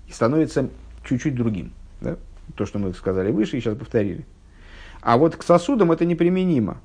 И 0.07 0.13
становится 0.13 0.69
чуть-чуть 1.05 1.35
другим. 1.35 1.73
Да? 2.01 2.17
То, 2.55 2.67
что 2.67 2.79
мы 2.79 2.93
сказали 2.95 3.31
выше 3.31 3.57
и 3.57 3.61
сейчас 3.61 3.77
повторили. 3.77 4.25
А 5.01 5.17
вот 5.17 5.37
к 5.37 5.43
сосудам 5.43 5.93
это 5.93 6.05
неприменимо. 6.05 6.79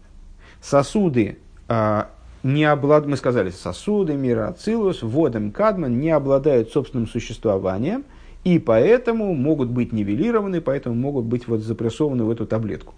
Сосуды 0.62 1.38
а, 1.68 2.10
не 2.44 2.66
облад... 2.66 3.08
мы 3.08 3.18
сказали, 3.18 3.50
сосуды 3.50 4.16
мира 4.16 4.50
Ацилус, 4.50 5.02
водом 5.02 5.52
Кадман 5.52 6.00
не 6.00 6.12
обладают 6.12 6.72
собственным 6.72 7.08
существованием, 7.08 8.04
и 8.44 8.60
поэтому 8.60 9.34
могут 9.34 9.70
быть 9.70 9.94
нивелированы, 9.94 10.60
поэтому 10.60 10.96
могут 10.96 11.26
быть 11.26 11.48
вот 11.48 11.62
запрессованы 11.62 12.26
в 12.26 12.30
эту 12.30 12.46
таблетку. 12.46 12.94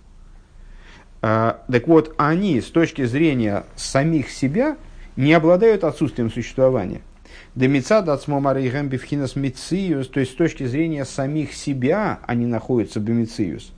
А, 1.22 1.64
так 1.72 1.88
вот, 1.88 2.14
они 2.18 2.60
с 2.60 2.66
точки 2.66 3.06
зрения 3.06 3.66
самих 3.76 4.30
себя 4.30 4.78
не 5.16 5.34
обладают 5.34 5.84
отсутствием 5.84 6.32
существования. 6.32 7.02
Демица 7.56 8.02
дацмомарейгэм 8.02 8.90
бифхинас 8.90 9.36
мициус, 9.36 10.08
то 10.08 10.20
есть 10.20 10.34
с 10.34 10.36
точки 10.36 10.66
зрения 10.66 11.06
самих 11.06 11.54
себя 11.54 12.20
они 12.26 12.46
находятся 12.46 13.00
бимициус. 13.00 13.72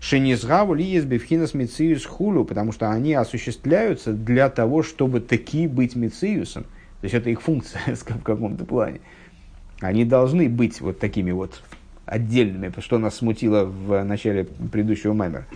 Шенизгаву 0.00 0.74
ли 0.74 0.84
есть 0.84 1.06
бифхинас 1.06 1.54
мициус 1.54 2.04
хулу, 2.04 2.44
потому 2.44 2.72
что 2.72 2.90
они 2.90 3.14
осуществляются 3.14 4.12
для 4.12 4.48
того, 4.48 4.82
чтобы 4.82 5.20
таки 5.20 5.66
быть 5.66 5.96
мициусом. 5.96 6.64
То 7.00 7.04
есть 7.04 7.14
это 7.14 7.30
их 7.30 7.42
функция 7.42 7.80
в 7.94 8.04
каком-то 8.04 8.64
плане. 8.64 9.00
Они 9.80 10.04
должны 10.04 10.48
быть 10.48 10.80
вот 10.80 10.98
такими 10.98 11.32
вот 11.32 11.62
отдельными, 12.06 12.72
что 12.78 12.98
нас 12.98 13.16
смутило 13.16 13.64
в 13.64 14.04
начале 14.04 14.44
предыдущего 14.44 15.12
маймера. 15.12 15.46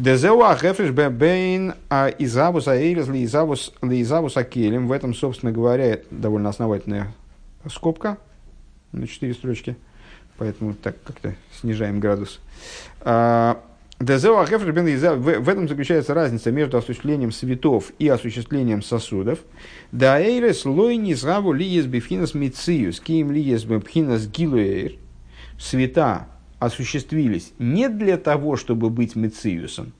Дезеуа 0.00 0.56
хефриш 0.56 0.92
бейн 0.92 1.74
изавус 2.18 2.68
аэрис 2.68 3.06
ли 3.08 3.22
изавус 3.22 4.36
акелем. 4.36 4.88
В 4.88 4.92
этом, 4.92 5.12
собственно 5.12 5.52
говоря, 5.52 6.00
довольно 6.10 6.48
основательная 6.48 7.12
скобка 7.68 8.16
на 8.92 9.06
четыре 9.06 9.34
строчки. 9.34 9.76
Поэтому 10.38 10.72
так 10.72 10.96
как-то 11.04 11.34
снижаем 11.52 12.00
градус. 12.00 12.40
А, 13.02 13.62
Дезеуа 14.00 14.46
хефриш 14.46 14.72
бейн 14.72 15.20
В 15.20 15.48
этом 15.50 15.68
заключается 15.68 16.14
разница 16.14 16.50
между 16.50 16.78
осуществлением 16.78 17.30
светов 17.30 17.92
и 17.98 18.08
осуществлением 18.08 18.80
сосудов. 18.80 19.40
Да 19.92 20.18
эйрес 20.18 20.64
лой 20.64 20.96
низаву 20.96 21.52
ли 21.52 21.66
ес 21.66 21.84
бифхинас 21.84 22.32
мициус, 22.32 23.00
ким 23.00 23.32
ли 23.32 23.42
ес 23.42 23.66
гилуэйр. 23.66 24.92
Света 25.58 26.26
осуществились 26.60 27.52
не 27.58 27.88
для 27.88 28.16
того, 28.16 28.56
чтобы 28.56 28.90
быть 28.90 29.16
Мециусом, 29.16 29.92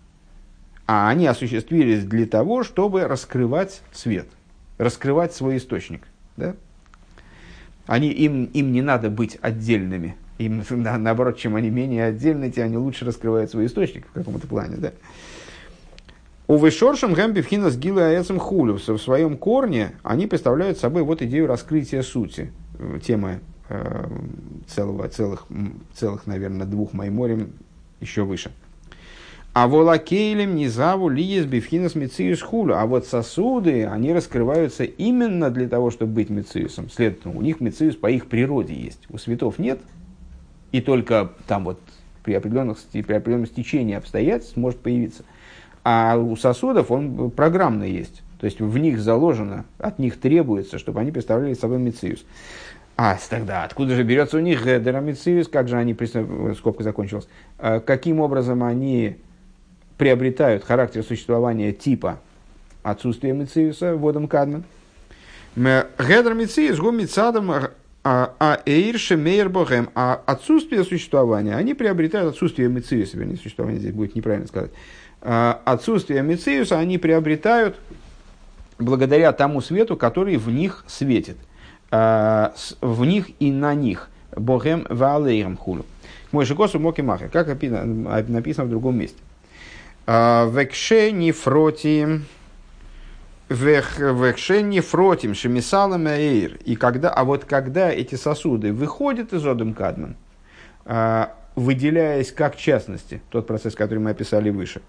а 0.87 1.09
они 1.09 1.27
осуществились 1.27 2.05
для 2.05 2.27
того, 2.27 2.63
чтобы 2.63 3.09
раскрывать 3.09 3.81
свет, 3.93 4.29
раскрывать 4.79 5.35
свой 5.35 5.57
источник. 5.57 6.03
Да? 6.37 6.55
Они, 7.87 8.11
им, 8.11 8.45
им 8.45 8.73
не 8.73 8.83
надо 8.83 9.11
быть 9.11 9.39
отдельными. 9.41 10.17
Им, 10.39 10.63
наоборот, 10.71 11.39
чем 11.39 11.57
они 11.57 11.71
менее 11.71 12.05
отдельны, 12.05 12.51
тем 12.51 12.67
они 12.67 12.77
лучше 12.77 13.05
раскрывают 13.05 13.51
свой 13.51 13.67
источник 13.67 14.07
в 14.07 14.13
каком-то 14.13 14.47
плане. 14.47 14.77
Да? 14.77 14.93
У 16.47 16.57
Вышоршем 16.57 17.15
Гэмби 17.15 17.41
Вхинас 17.41 17.77
Гила 17.77 18.09
Аэцем 18.09 18.39
Хулюс 18.39 18.89
в 18.89 18.99
своем 18.99 19.39
корне 19.39 19.93
они 20.03 20.27
представляют 20.27 20.79
собой 20.79 21.05
вот 21.05 21.23
идею 21.23 21.47
раскрытия 21.47 22.03
сути, 22.03 22.53
э, 22.79 22.99
тема 23.03 23.39
целого, 24.67 25.09
целых, 25.09 25.47
целых, 25.95 26.27
наверное, 26.27 26.67
двух 26.67 26.93
майморем 26.93 27.53
еще 28.01 28.25
выше. 28.25 28.51
А 29.53 29.67
волакейлем 29.67 30.55
низаву 30.55 31.09
лиес 31.09 31.45
бифхинас 31.45 31.97
мециус 31.97 32.41
хулю. 32.41 32.77
А 32.77 32.87
вот 32.87 33.07
сосуды, 33.07 33.85
они 33.85 34.13
раскрываются 34.13 34.85
именно 34.85 35.51
для 35.51 35.69
того, 35.69 35.91
чтобы 35.91 36.13
быть 36.13 36.31
мециусом. 36.31 36.89
Следовательно, 36.89 37.37
у 37.37 37.43
них 37.43 37.61
мециус 37.61 37.97
по 37.97 38.09
их 38.09 38.27
природе 38.27 38.75
есть. 38.75 39.01
У 39.11 39.19
святов 39.19 39.59
нет. 39.59 39.81
И 40.71 40.81
только 40.81 41.33
там 41.49 41.65
вот 41.65 41.81
при, 42.23 42.35
определенных, 42.35 42.79
при 42.93 43.13
определенном 43.13 43.47
стечении 43.47 43.97
обстоятельств 43.97 44.57
может 44.57 44.79
появиться. 44.79 45.25
А 45.83 46.17
у 46.17 46.37
сосудов 46.37 46.93
он 46.93 47.33
программно 47.33 47.83
есть. 47.83 48.23
То 48.39 48.45
есть 48.47 48.61
в 48.61 48.79
них 48.79 49.01
заложено, 49.01 49.65
от 49.79 49.99
них 49.99 50.19
требуется, 50.19 50.79
чтобы 50.79 51.01
они 51.01 51.11
представляли 51.11 51.55
собой 51.55 51.79
мециус. 51.79 52.25
А 53.03 53.17
тогда 53.31 53.65
откуда 53.65 53.95
же 53.97 54.03
берется 54.03 54.37
у 54.37 54.41
них 54.41 54.63
драмициус, 54.63 55.49
как 55.49 55.69
же 55.69 55.79
они, 55.79 55.97
скобка 56.55 56.83
закончилась, 56.83 57.27
а 57.59 57.81
каким 57.81 58.21
образом 58.21 58.63
они 58.63 59.17
приобретают 59.97 60.65
характер 60.65 61.03
существования 61.03 61.73
типа 61.73 62.21
отсутствия 62.83 63.33
мециуса, 63.33 63.95
водом 63.95 64.29
кадмен. 64.29 64.65
Гедр 65.57 66.35
мециус 66.35 66.79
гу 66.79 66.91
мецадом 66.91 67.51
а, 67.51 67.71
а 68.05 68.61
эйрше 68.67 69.17
мейер 69.17 69.49
богем. 69.49 69.89
А 69.95 70.21
отсутствие 70.27 70.85
существования, 70.85 71.57
они 71.57 71.73
приобретают 71.73 72.35
отсутствие 72.35 72.69
мециуса, 72.69 73.17
вернее, 73.17 73.39
существование 73.39 73.81
здесь 73.81 73.95
будет 73.95 74.15
неправильно 74.15 74.47
сказать. 74.47 74.73
А, 75.23 75.63
отсутствие 75.65 76.21
мециуса 76.23 76.79
они 76.79 76.99
приобретают 76.99 77.79
благодаря 78.79 79.33
тому 79.33 79.63
свету, 79.63 79.97
который 79.97 80.37
в 80.37 80.51
них 80.51 80.85
светит. 80.87 81.39
А, 81.91 82.55
в 82.81 83.05
них 83.05 83.31
и 83.41 83.51
на 83.51 83.75
них. 83.75 84.09
Богем 84.37 84.87
ваалейрам 84.89 85.57
хулу. 85.57 85.85
Мой 86.31 86.45
шикосу 86.45 86.79
моки 86.79 87.01
махер, 87.01 87.29
как 87.29 87.49
написано 87.49 88.67
в 88.67 88.71
другом 88.71 88.99
месте. 88.99 89.19
А, 90.07 90.49
векше 90.49 91.11
нефроти, 91.11 92.21
векше 93.49 94.63
нефротим 94.63 95.35
шемисалам 95.35 96.07
эйр. 96.07 96.59
И 96.65 96.77
когда, 96.77 97.11
а 97.11 97.25
вот 97.25 97.45
когда 97.45 97.91
эти 97.91 98.15
сосуды 98.15 98.73
выходят 98.73 99.33
из 99.33 99.45
Одем 99.45 99.75
Кадман, 99.75 100.17
а, 100.85 101.35
выделяясь 101.57 102.31
как 102.31 102.57
частности, 102.57 103.21
тот 103.31 103.49
процесс, 103.49 103.75
который 103.75 103.99
мы 103.99 104.11
описали 104.11 104.51
выше, 104.51 104.83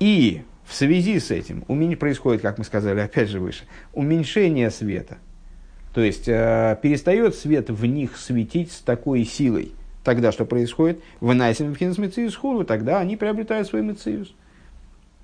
и 0.00 0.42
в 0.70 0.74
связи 0.74 1.18
с 1.18 1.32
этим 1.32 1.64
происходит, 1.96 2.42
как 2.42 2.56
мы 2.56 2.64
сказали, 2.64 3.00
опять 3.00 3.28
же 3.28 3.40
выше, 3.40 3.64
уменьшение 3.92 4.70
света. 4.70 5.18
То 5.92 6.00
есть 6.00 6.28
э, 6.28 6.78
перестает 6.80 7.34
свет 7.34 7.70
в 7.70 7.84
них 7.86 8.16
светить 8.16 8.70
с 8.70 8.78
такой 8.78 9.24
силой. 9.24 9.72
Тогда 10.04 10.30
что 10.30 10.44
происходит? 10.44 11.00
В 11.20 11.34
Найсен 11.34 11.74
в 11.74 11.76
хулу, 12.36 12.62
тогда 12.62 13.00
они 13.00 13.16
приобретают 13.16 13.66
свой 13.66 13.82
мециус. 13.82 14.32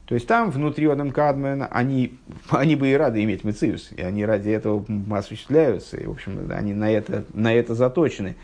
То 0.07 0.15
есть 0.15 0.29
там, 0.29 0.51
внутри 0.51 0.87
Одам 0.87 1.11
Кадмена, 1.11 1.67
они, 1.67 2.19
они 2.51 2.77
бы 2.77 2.89
и 2.89 2.95
рады 2.95 3.23
иметь 3.25 3.45
мециус, 3.45 3.91
и 3.97 4.01
они 4.01 4.25
ради 4.25 4.51
этого 4.51 4.85
осуществляются, 5.11 5.97
и, 5.97 6.07
в 6.07 6.13
общем, 6.13 6.49
они 6.51 6.73
на 6.73 6.91
это, 6.91 7.25
на 7.35 7.53
это 7.53 7.75
заточены. 7.75 8.37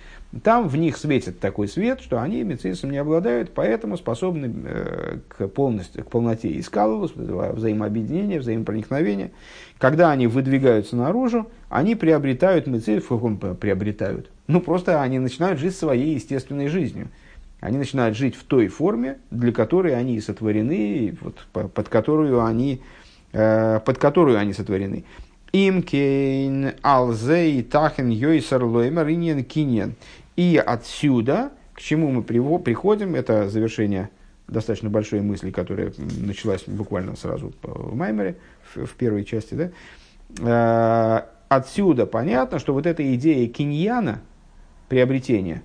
Там 0.43 0.67
в 0.67 0.77
них 0.77 0.97
светит 0.97 1.41
такой 1.41 1.69
свет, 1.69 2.01
что 2.01 2.21
они 2.21 2.43
мецисом 2.43 2.91
не 2.91 2.97
обладают, 2.97 3.53
поэтому 3.55 3.99
способны 3.99 4.51
э, 4.65 5.19
к, 5.29 5.47
полностью, 5.49 6.05
к 6.05 6.11
полноте 6.11 6.59
искаловус, 6.59 7.13
взаимообъединения, 7.15 8.41
взаимопроникновения. 8.41 9.31
Когда 9.77 10.11
они 10.11 10.27
выдвигаются 10.27 10.97
наружу, 10.97 11.51
они 11.69 11.95
приобретают 11.97 12.67
мецис, 12.67 13.05
приобретают. 13.61 14.31
Ну, 14.47 14.61
просто 14.63 15.03
они 15.03 15.19
начинают 15.19 15.61
жить 15.61 15.77
своей 15.77 16.15
естественной 16.15 16.69
жизнью. 16.69 17.09
Они 17.63 17.79
начинают 17.79 18.17
жить 18.17 18.35
в 18.35 18.43
той 18.43 18.67
форме, 18.67 19.19
для 19.31 19.53
которой 19.53 19.95
они 19.95 20.21
сотворены, 20.21 21.17
вот, 21.21 21.47
под, 21.53 21.89
которую 21.89 22.45
они, 22.45 22.83
э, 23.33 23.79
под 23.87 23.99
которую 23.99 24.37
они 24.37 24.53
сотворены. 24.53 25.05
Имкейн 25.53 26.73
алзей 26.83 27.63
тахен 27.63 28.09
йойсар 28.09 28.65
лоймер 28.65 29.09
иньен 29.09 29.45
киньен. 29.45 29.95
И 30.35 30.57
отсюда, 30.57 31.53
к 31.75 31.81
чему 31.81 32.11
мы 32.11 32.25
приходим, 32.25 33.15
это 33.15 33.49
завершение 33.49 34.11
достаточно 34.49 34.91
большой 34.91 35.21
мысли, 35.21 35.53
которая 35.53 35.93
началась 35.99 36.65
буквально 36.67 37.15
сразу 37.15 37.53
в 37.63 37.95
Маймере, 37.95 38.39
в, 38.75 38.87
в 38.87 38.95
первой 38.95 39.25
части, 39.25 39.55
да? 39.55 39.71
Э, 40.41 41.29
отсюда 41.49 42.07
понятно, 42.07 42.59
что 42.59 42.75
вот 42.75 42.87
эта 42.87 43.15
идея 43.15 43.47
киньяна, 43.47 44.21
приобретения, 44.89 45.63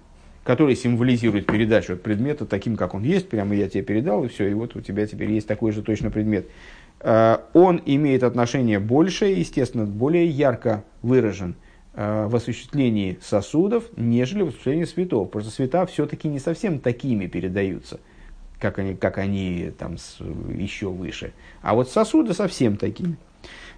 который 0.48 0.76
символизирует 0.76 1.45
передачу 1.45 1.95
предмета 1.95 2.45
таким, 2.45 2.76
как 2.76 2.95
он 2.95 3.04
есть, 3.04 3.30
прямо 3.30 3.54
я 3.54 3.70
тебе 3.70 3.84
передал, 3.84 4.24
и 4.24 4.28
все, 4.30 4.48
и 4.48 4.54
вот 4.56 4.76
у 4.76 4.82
тебя 4.82 5.06
теперь 5.06 5.32
есть 5.32 5.48
такой 5.48 5.72
же 5.72 5.84
точно 5.84 6.10
предмет, 6.10 6.48
э, 7.02 7.38
он 7.54 7.82
имеет 7.86 8.24
отношение 8.24 8.80
большее, 8.80 9.39
естественно, 9.39 9.86
более 9.86 10.26
ярко 10.26 10.84
выражен– 11.04 11.56
Э, 12.00 12.28
в 12.28 12.36
осуществлении 12.36 13.18
сосудов, 13.24 13.86
нежели 13.98 14.43
в 14.43 14.50
осуществлении 14.50 14.84
светов. 14.84 15.32
Просто 15.32 15.50
света 15.50 15.84
все-таки 15.88 16.28
не 16.28 16.38
совсем 16.38 16.78
такими 16.78 17.26
передаются, 17.26 18.00
как 18.60 18.78
они, 18.78 18.93
как 18.93 19.18
они 19.18 19.72
там 19.76 19.98
с, 19.98 20.20
еще 20.56 20.89
выше. 20.89 21.34
А 21.64 21.74
вот 21.74 21.89
сосуды 21.89 22.36
совсем 22.36 22.78
такими. 22.78 23.18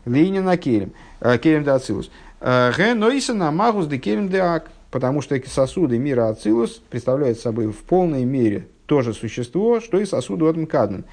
Линия 0.03 0.41
на 0.41 0.57
керем. 0.57 0.91
Э, 1.22 1.39
де 1.39 1.72
ацилус. 1.72 2.11
Э, 2.41 2.74
ге 2.76 2.93
нойса 2.93 3.34
на 3.34 3.51
магус 3.51 3.88
де 3.88 3.97
керем 3.99 4.28
де 4.28 4.39
ак. 4.39 4.70
Потому 4.91 5.21
что 5.21 5.39
сосуды 5.47 5.97
мира 5.97 6.29
ацилус 6.29 6.81
представляют 6.89 7.39
собой 7.39 7.67
в 7.67 7.77
полной 7.83 8.25
мере 8.25 8.67
то 8.89 9.03
же 9.03 9.13
существо, 9.13 9.79
что 9.79 9.99
и 9.99 10.05
сосуд 10.05 10.41
Одм 10.41 10.65
Кадмен. 10.65 11.05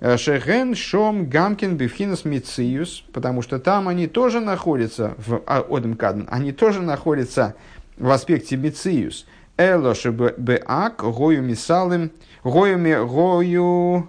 Э, 0.00 0.18
Шеген 0.18 0.74
Шом 0.74 1.30
Гамкин 1.30 1.78
Бифхинас 1.78 2.26
Мициус, 2.26 3.04
потому 3.10 3.40
что 3.40 3.58
там 3.58 3.88
они 3.88 4.06
тоже 4.06 4.40
находятся, 4.40 5.14
в 5.16 5.42
а, 5.46 5.64
Одм 5.66 5.94
Кадмен, 5.94 6.28
они 6.30 6.52
тоже 6.52 6.82
находятся 6.82 7.54
в 7.96 8.10
аспекте 8.10 8.58
Мициус. 8.58 9.26
Элош 9.56 10.04
Беак, 10.04 11.02
Гою 11.02 11.42
Мисалым, 11.42 12.10
Гою 12.44 13.06
Гою 13.06 14.08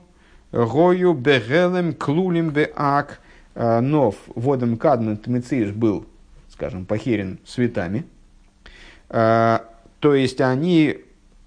Гою 0.51 1.13
Бегелем 1.13 1.93
Клулим 1.93 2.49
Беак, 2.49 3.21
э, 3.55 3.79
но 3.79 4.13
в 4.35 4.51
Одм 4.51 4.75
Кадмен 4.75 5.17
Мициус 5.27 5.71
был, 5.71 6.05
скажем, 6.49 6.85
похерен 6.85 7.39
светами. 7.45 8.03
Э, 9.13 9.59
то 9.99 10.15
есть 10.15 10.41
они 10.41 10.97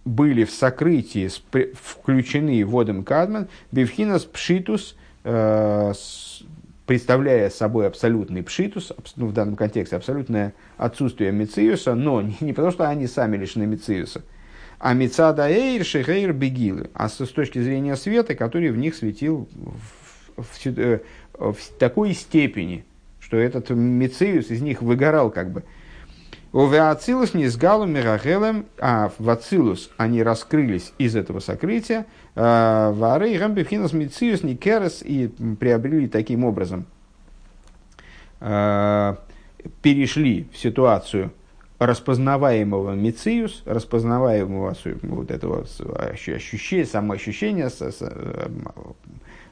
были 0.04 0.44
в 0.44 0.50
сокрытии 0.52 1.28
включены 1.74 2.64
водом 2.64 3.04
кадман, 3.04 3.48
бифхинас 3.72 4.24
пшитус, 4.24 4.96
э, 5.24 5.92
представляя 6.86 7.50
собой 7.50 7.88
абсолютный 7.88 8.44
пшитус, 8.44 8.92
ну, 9.16 9.26
в 9.26 9.32
данном 9.32 9.56
контексте 9.56 9.96
абсолютное 9.96 10.54
отсутствие 10.76 11.32
мециуса, 11.32 11.96
но 11.96 12.22
не, 12.22 12.36
не 12.40 12.52
потому, 12.52 12.70
что 12.70 12.88
они 12.88 13.08
сами 13.08 13.36
лишены 13.36 13.66
мециуса, 13.66 14.22
а 14.78 14.94
мецада 14.94 15.50
эйр 15.50 15.84
шехейр 15.84 16.32
бегилы, 16.32 16.88
а 16.94 17.08
с, 17.08 17.18
с 17.18 17.30
точки 17.30 17.60
зрения 17.60 17.96
света, 17.96 18.36
который 18.36 18.70
в 18.70 18.78
них 18.78 18.94
светил 18.94 19.48
в, 20.36 20.42
в, 20.42 21.00
в, 21.34 21.52
в 21.52 21.78
такой 21.80 22.14
степени, 22.14 22.84
что 23.18 23.36
этот 23.36 23.70
мециус 23.70 24.50
из 24.50 24.62
них 24.62 24.82
выгорал 24.82 25.30
как 25.30 25.50
бы– 25.50 25.64
Увеацилус 26.56 27.34
не 27.34 27.48
с 27.48 27.56
галом 27.58 27.92
мирахелем, 27.92 28.64
а 28.78 29.12
в 29.18 29.28
Ацилус 29.28 29.90
они 29.98 30.22
раскрылись 30.22 30.94
из 30.96 31.14
этого 31.14 31.40
сокрытия. 31.40 32.06
А, 32.34 32.92
Вары 32.92 33.32
и 33.32 33.38
Рамбифхинас 33.38 33.92
Мициус 33.92 34.42
Никерес 34.42 35.02
и 35.02 35.28
приобрели 35.60 36.08
таким 36.08 36.44
образом, 36.44 36.86
а, 38.40 39.18
перешли 39.82 40.48
в 40.50 40.56
ситуацию 40.56 41.30
распознаваемого 41.78 42.94
мициус, 42.94 43.62
распознаваемого 43.66 44.74
вот 45.02 45.30
этого 45.30 45.66
ощущения, 45.98 46.86
самоощущения, 46.86 47.68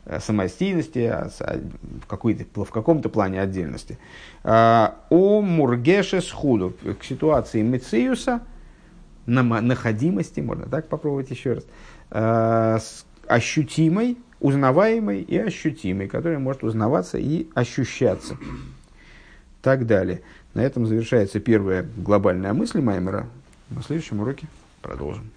Э, 0.07 0.21
самостийности, 0.21 0.99
а 0.99 1.31
в, 2.07 2.65
в 2.65 2.71
каком-то 2.71 3.09
плане 3.09 3.41
отдельности. 3.41 3.99
У 4.45 5.41
Мургеше 5.41 6.21
схуду 6.21 6.75
к 7.01 7.05
ситуации 7.05 7.63
Мециуса, 7.63 8.43
находимости, 9.27 10.41
можно 10.41 10.67
так 10.67 10.89
попробовать 10.89 11.31
еще 11.31 11.63
раз, 12.11 13.07
ощутимой, 13.27 14.19
узнаваемой 14.41 15.23
и 15.23 15.39
ощутимой, 15.39 16.09
которая 16.09 16.39
может 16.39 16.63
узнаваться 16.63 17.17
и 17.17 17.49
ощущаться. 17.55 18.37
Так 19.63 19.87
далее. 19.87 20.21
На 20.53 20.61
этом 20.61 20.87
завершается 20.87 21.41
первая 21.41 21.87
глобальная 21.97 22.53
мысль 22.53 22.83
Маймера. 22.83 23.27
На 23.71 23.83
следующем 23.83 24.21
уроке 24.21 24.47
продолжим. 24.83 25.31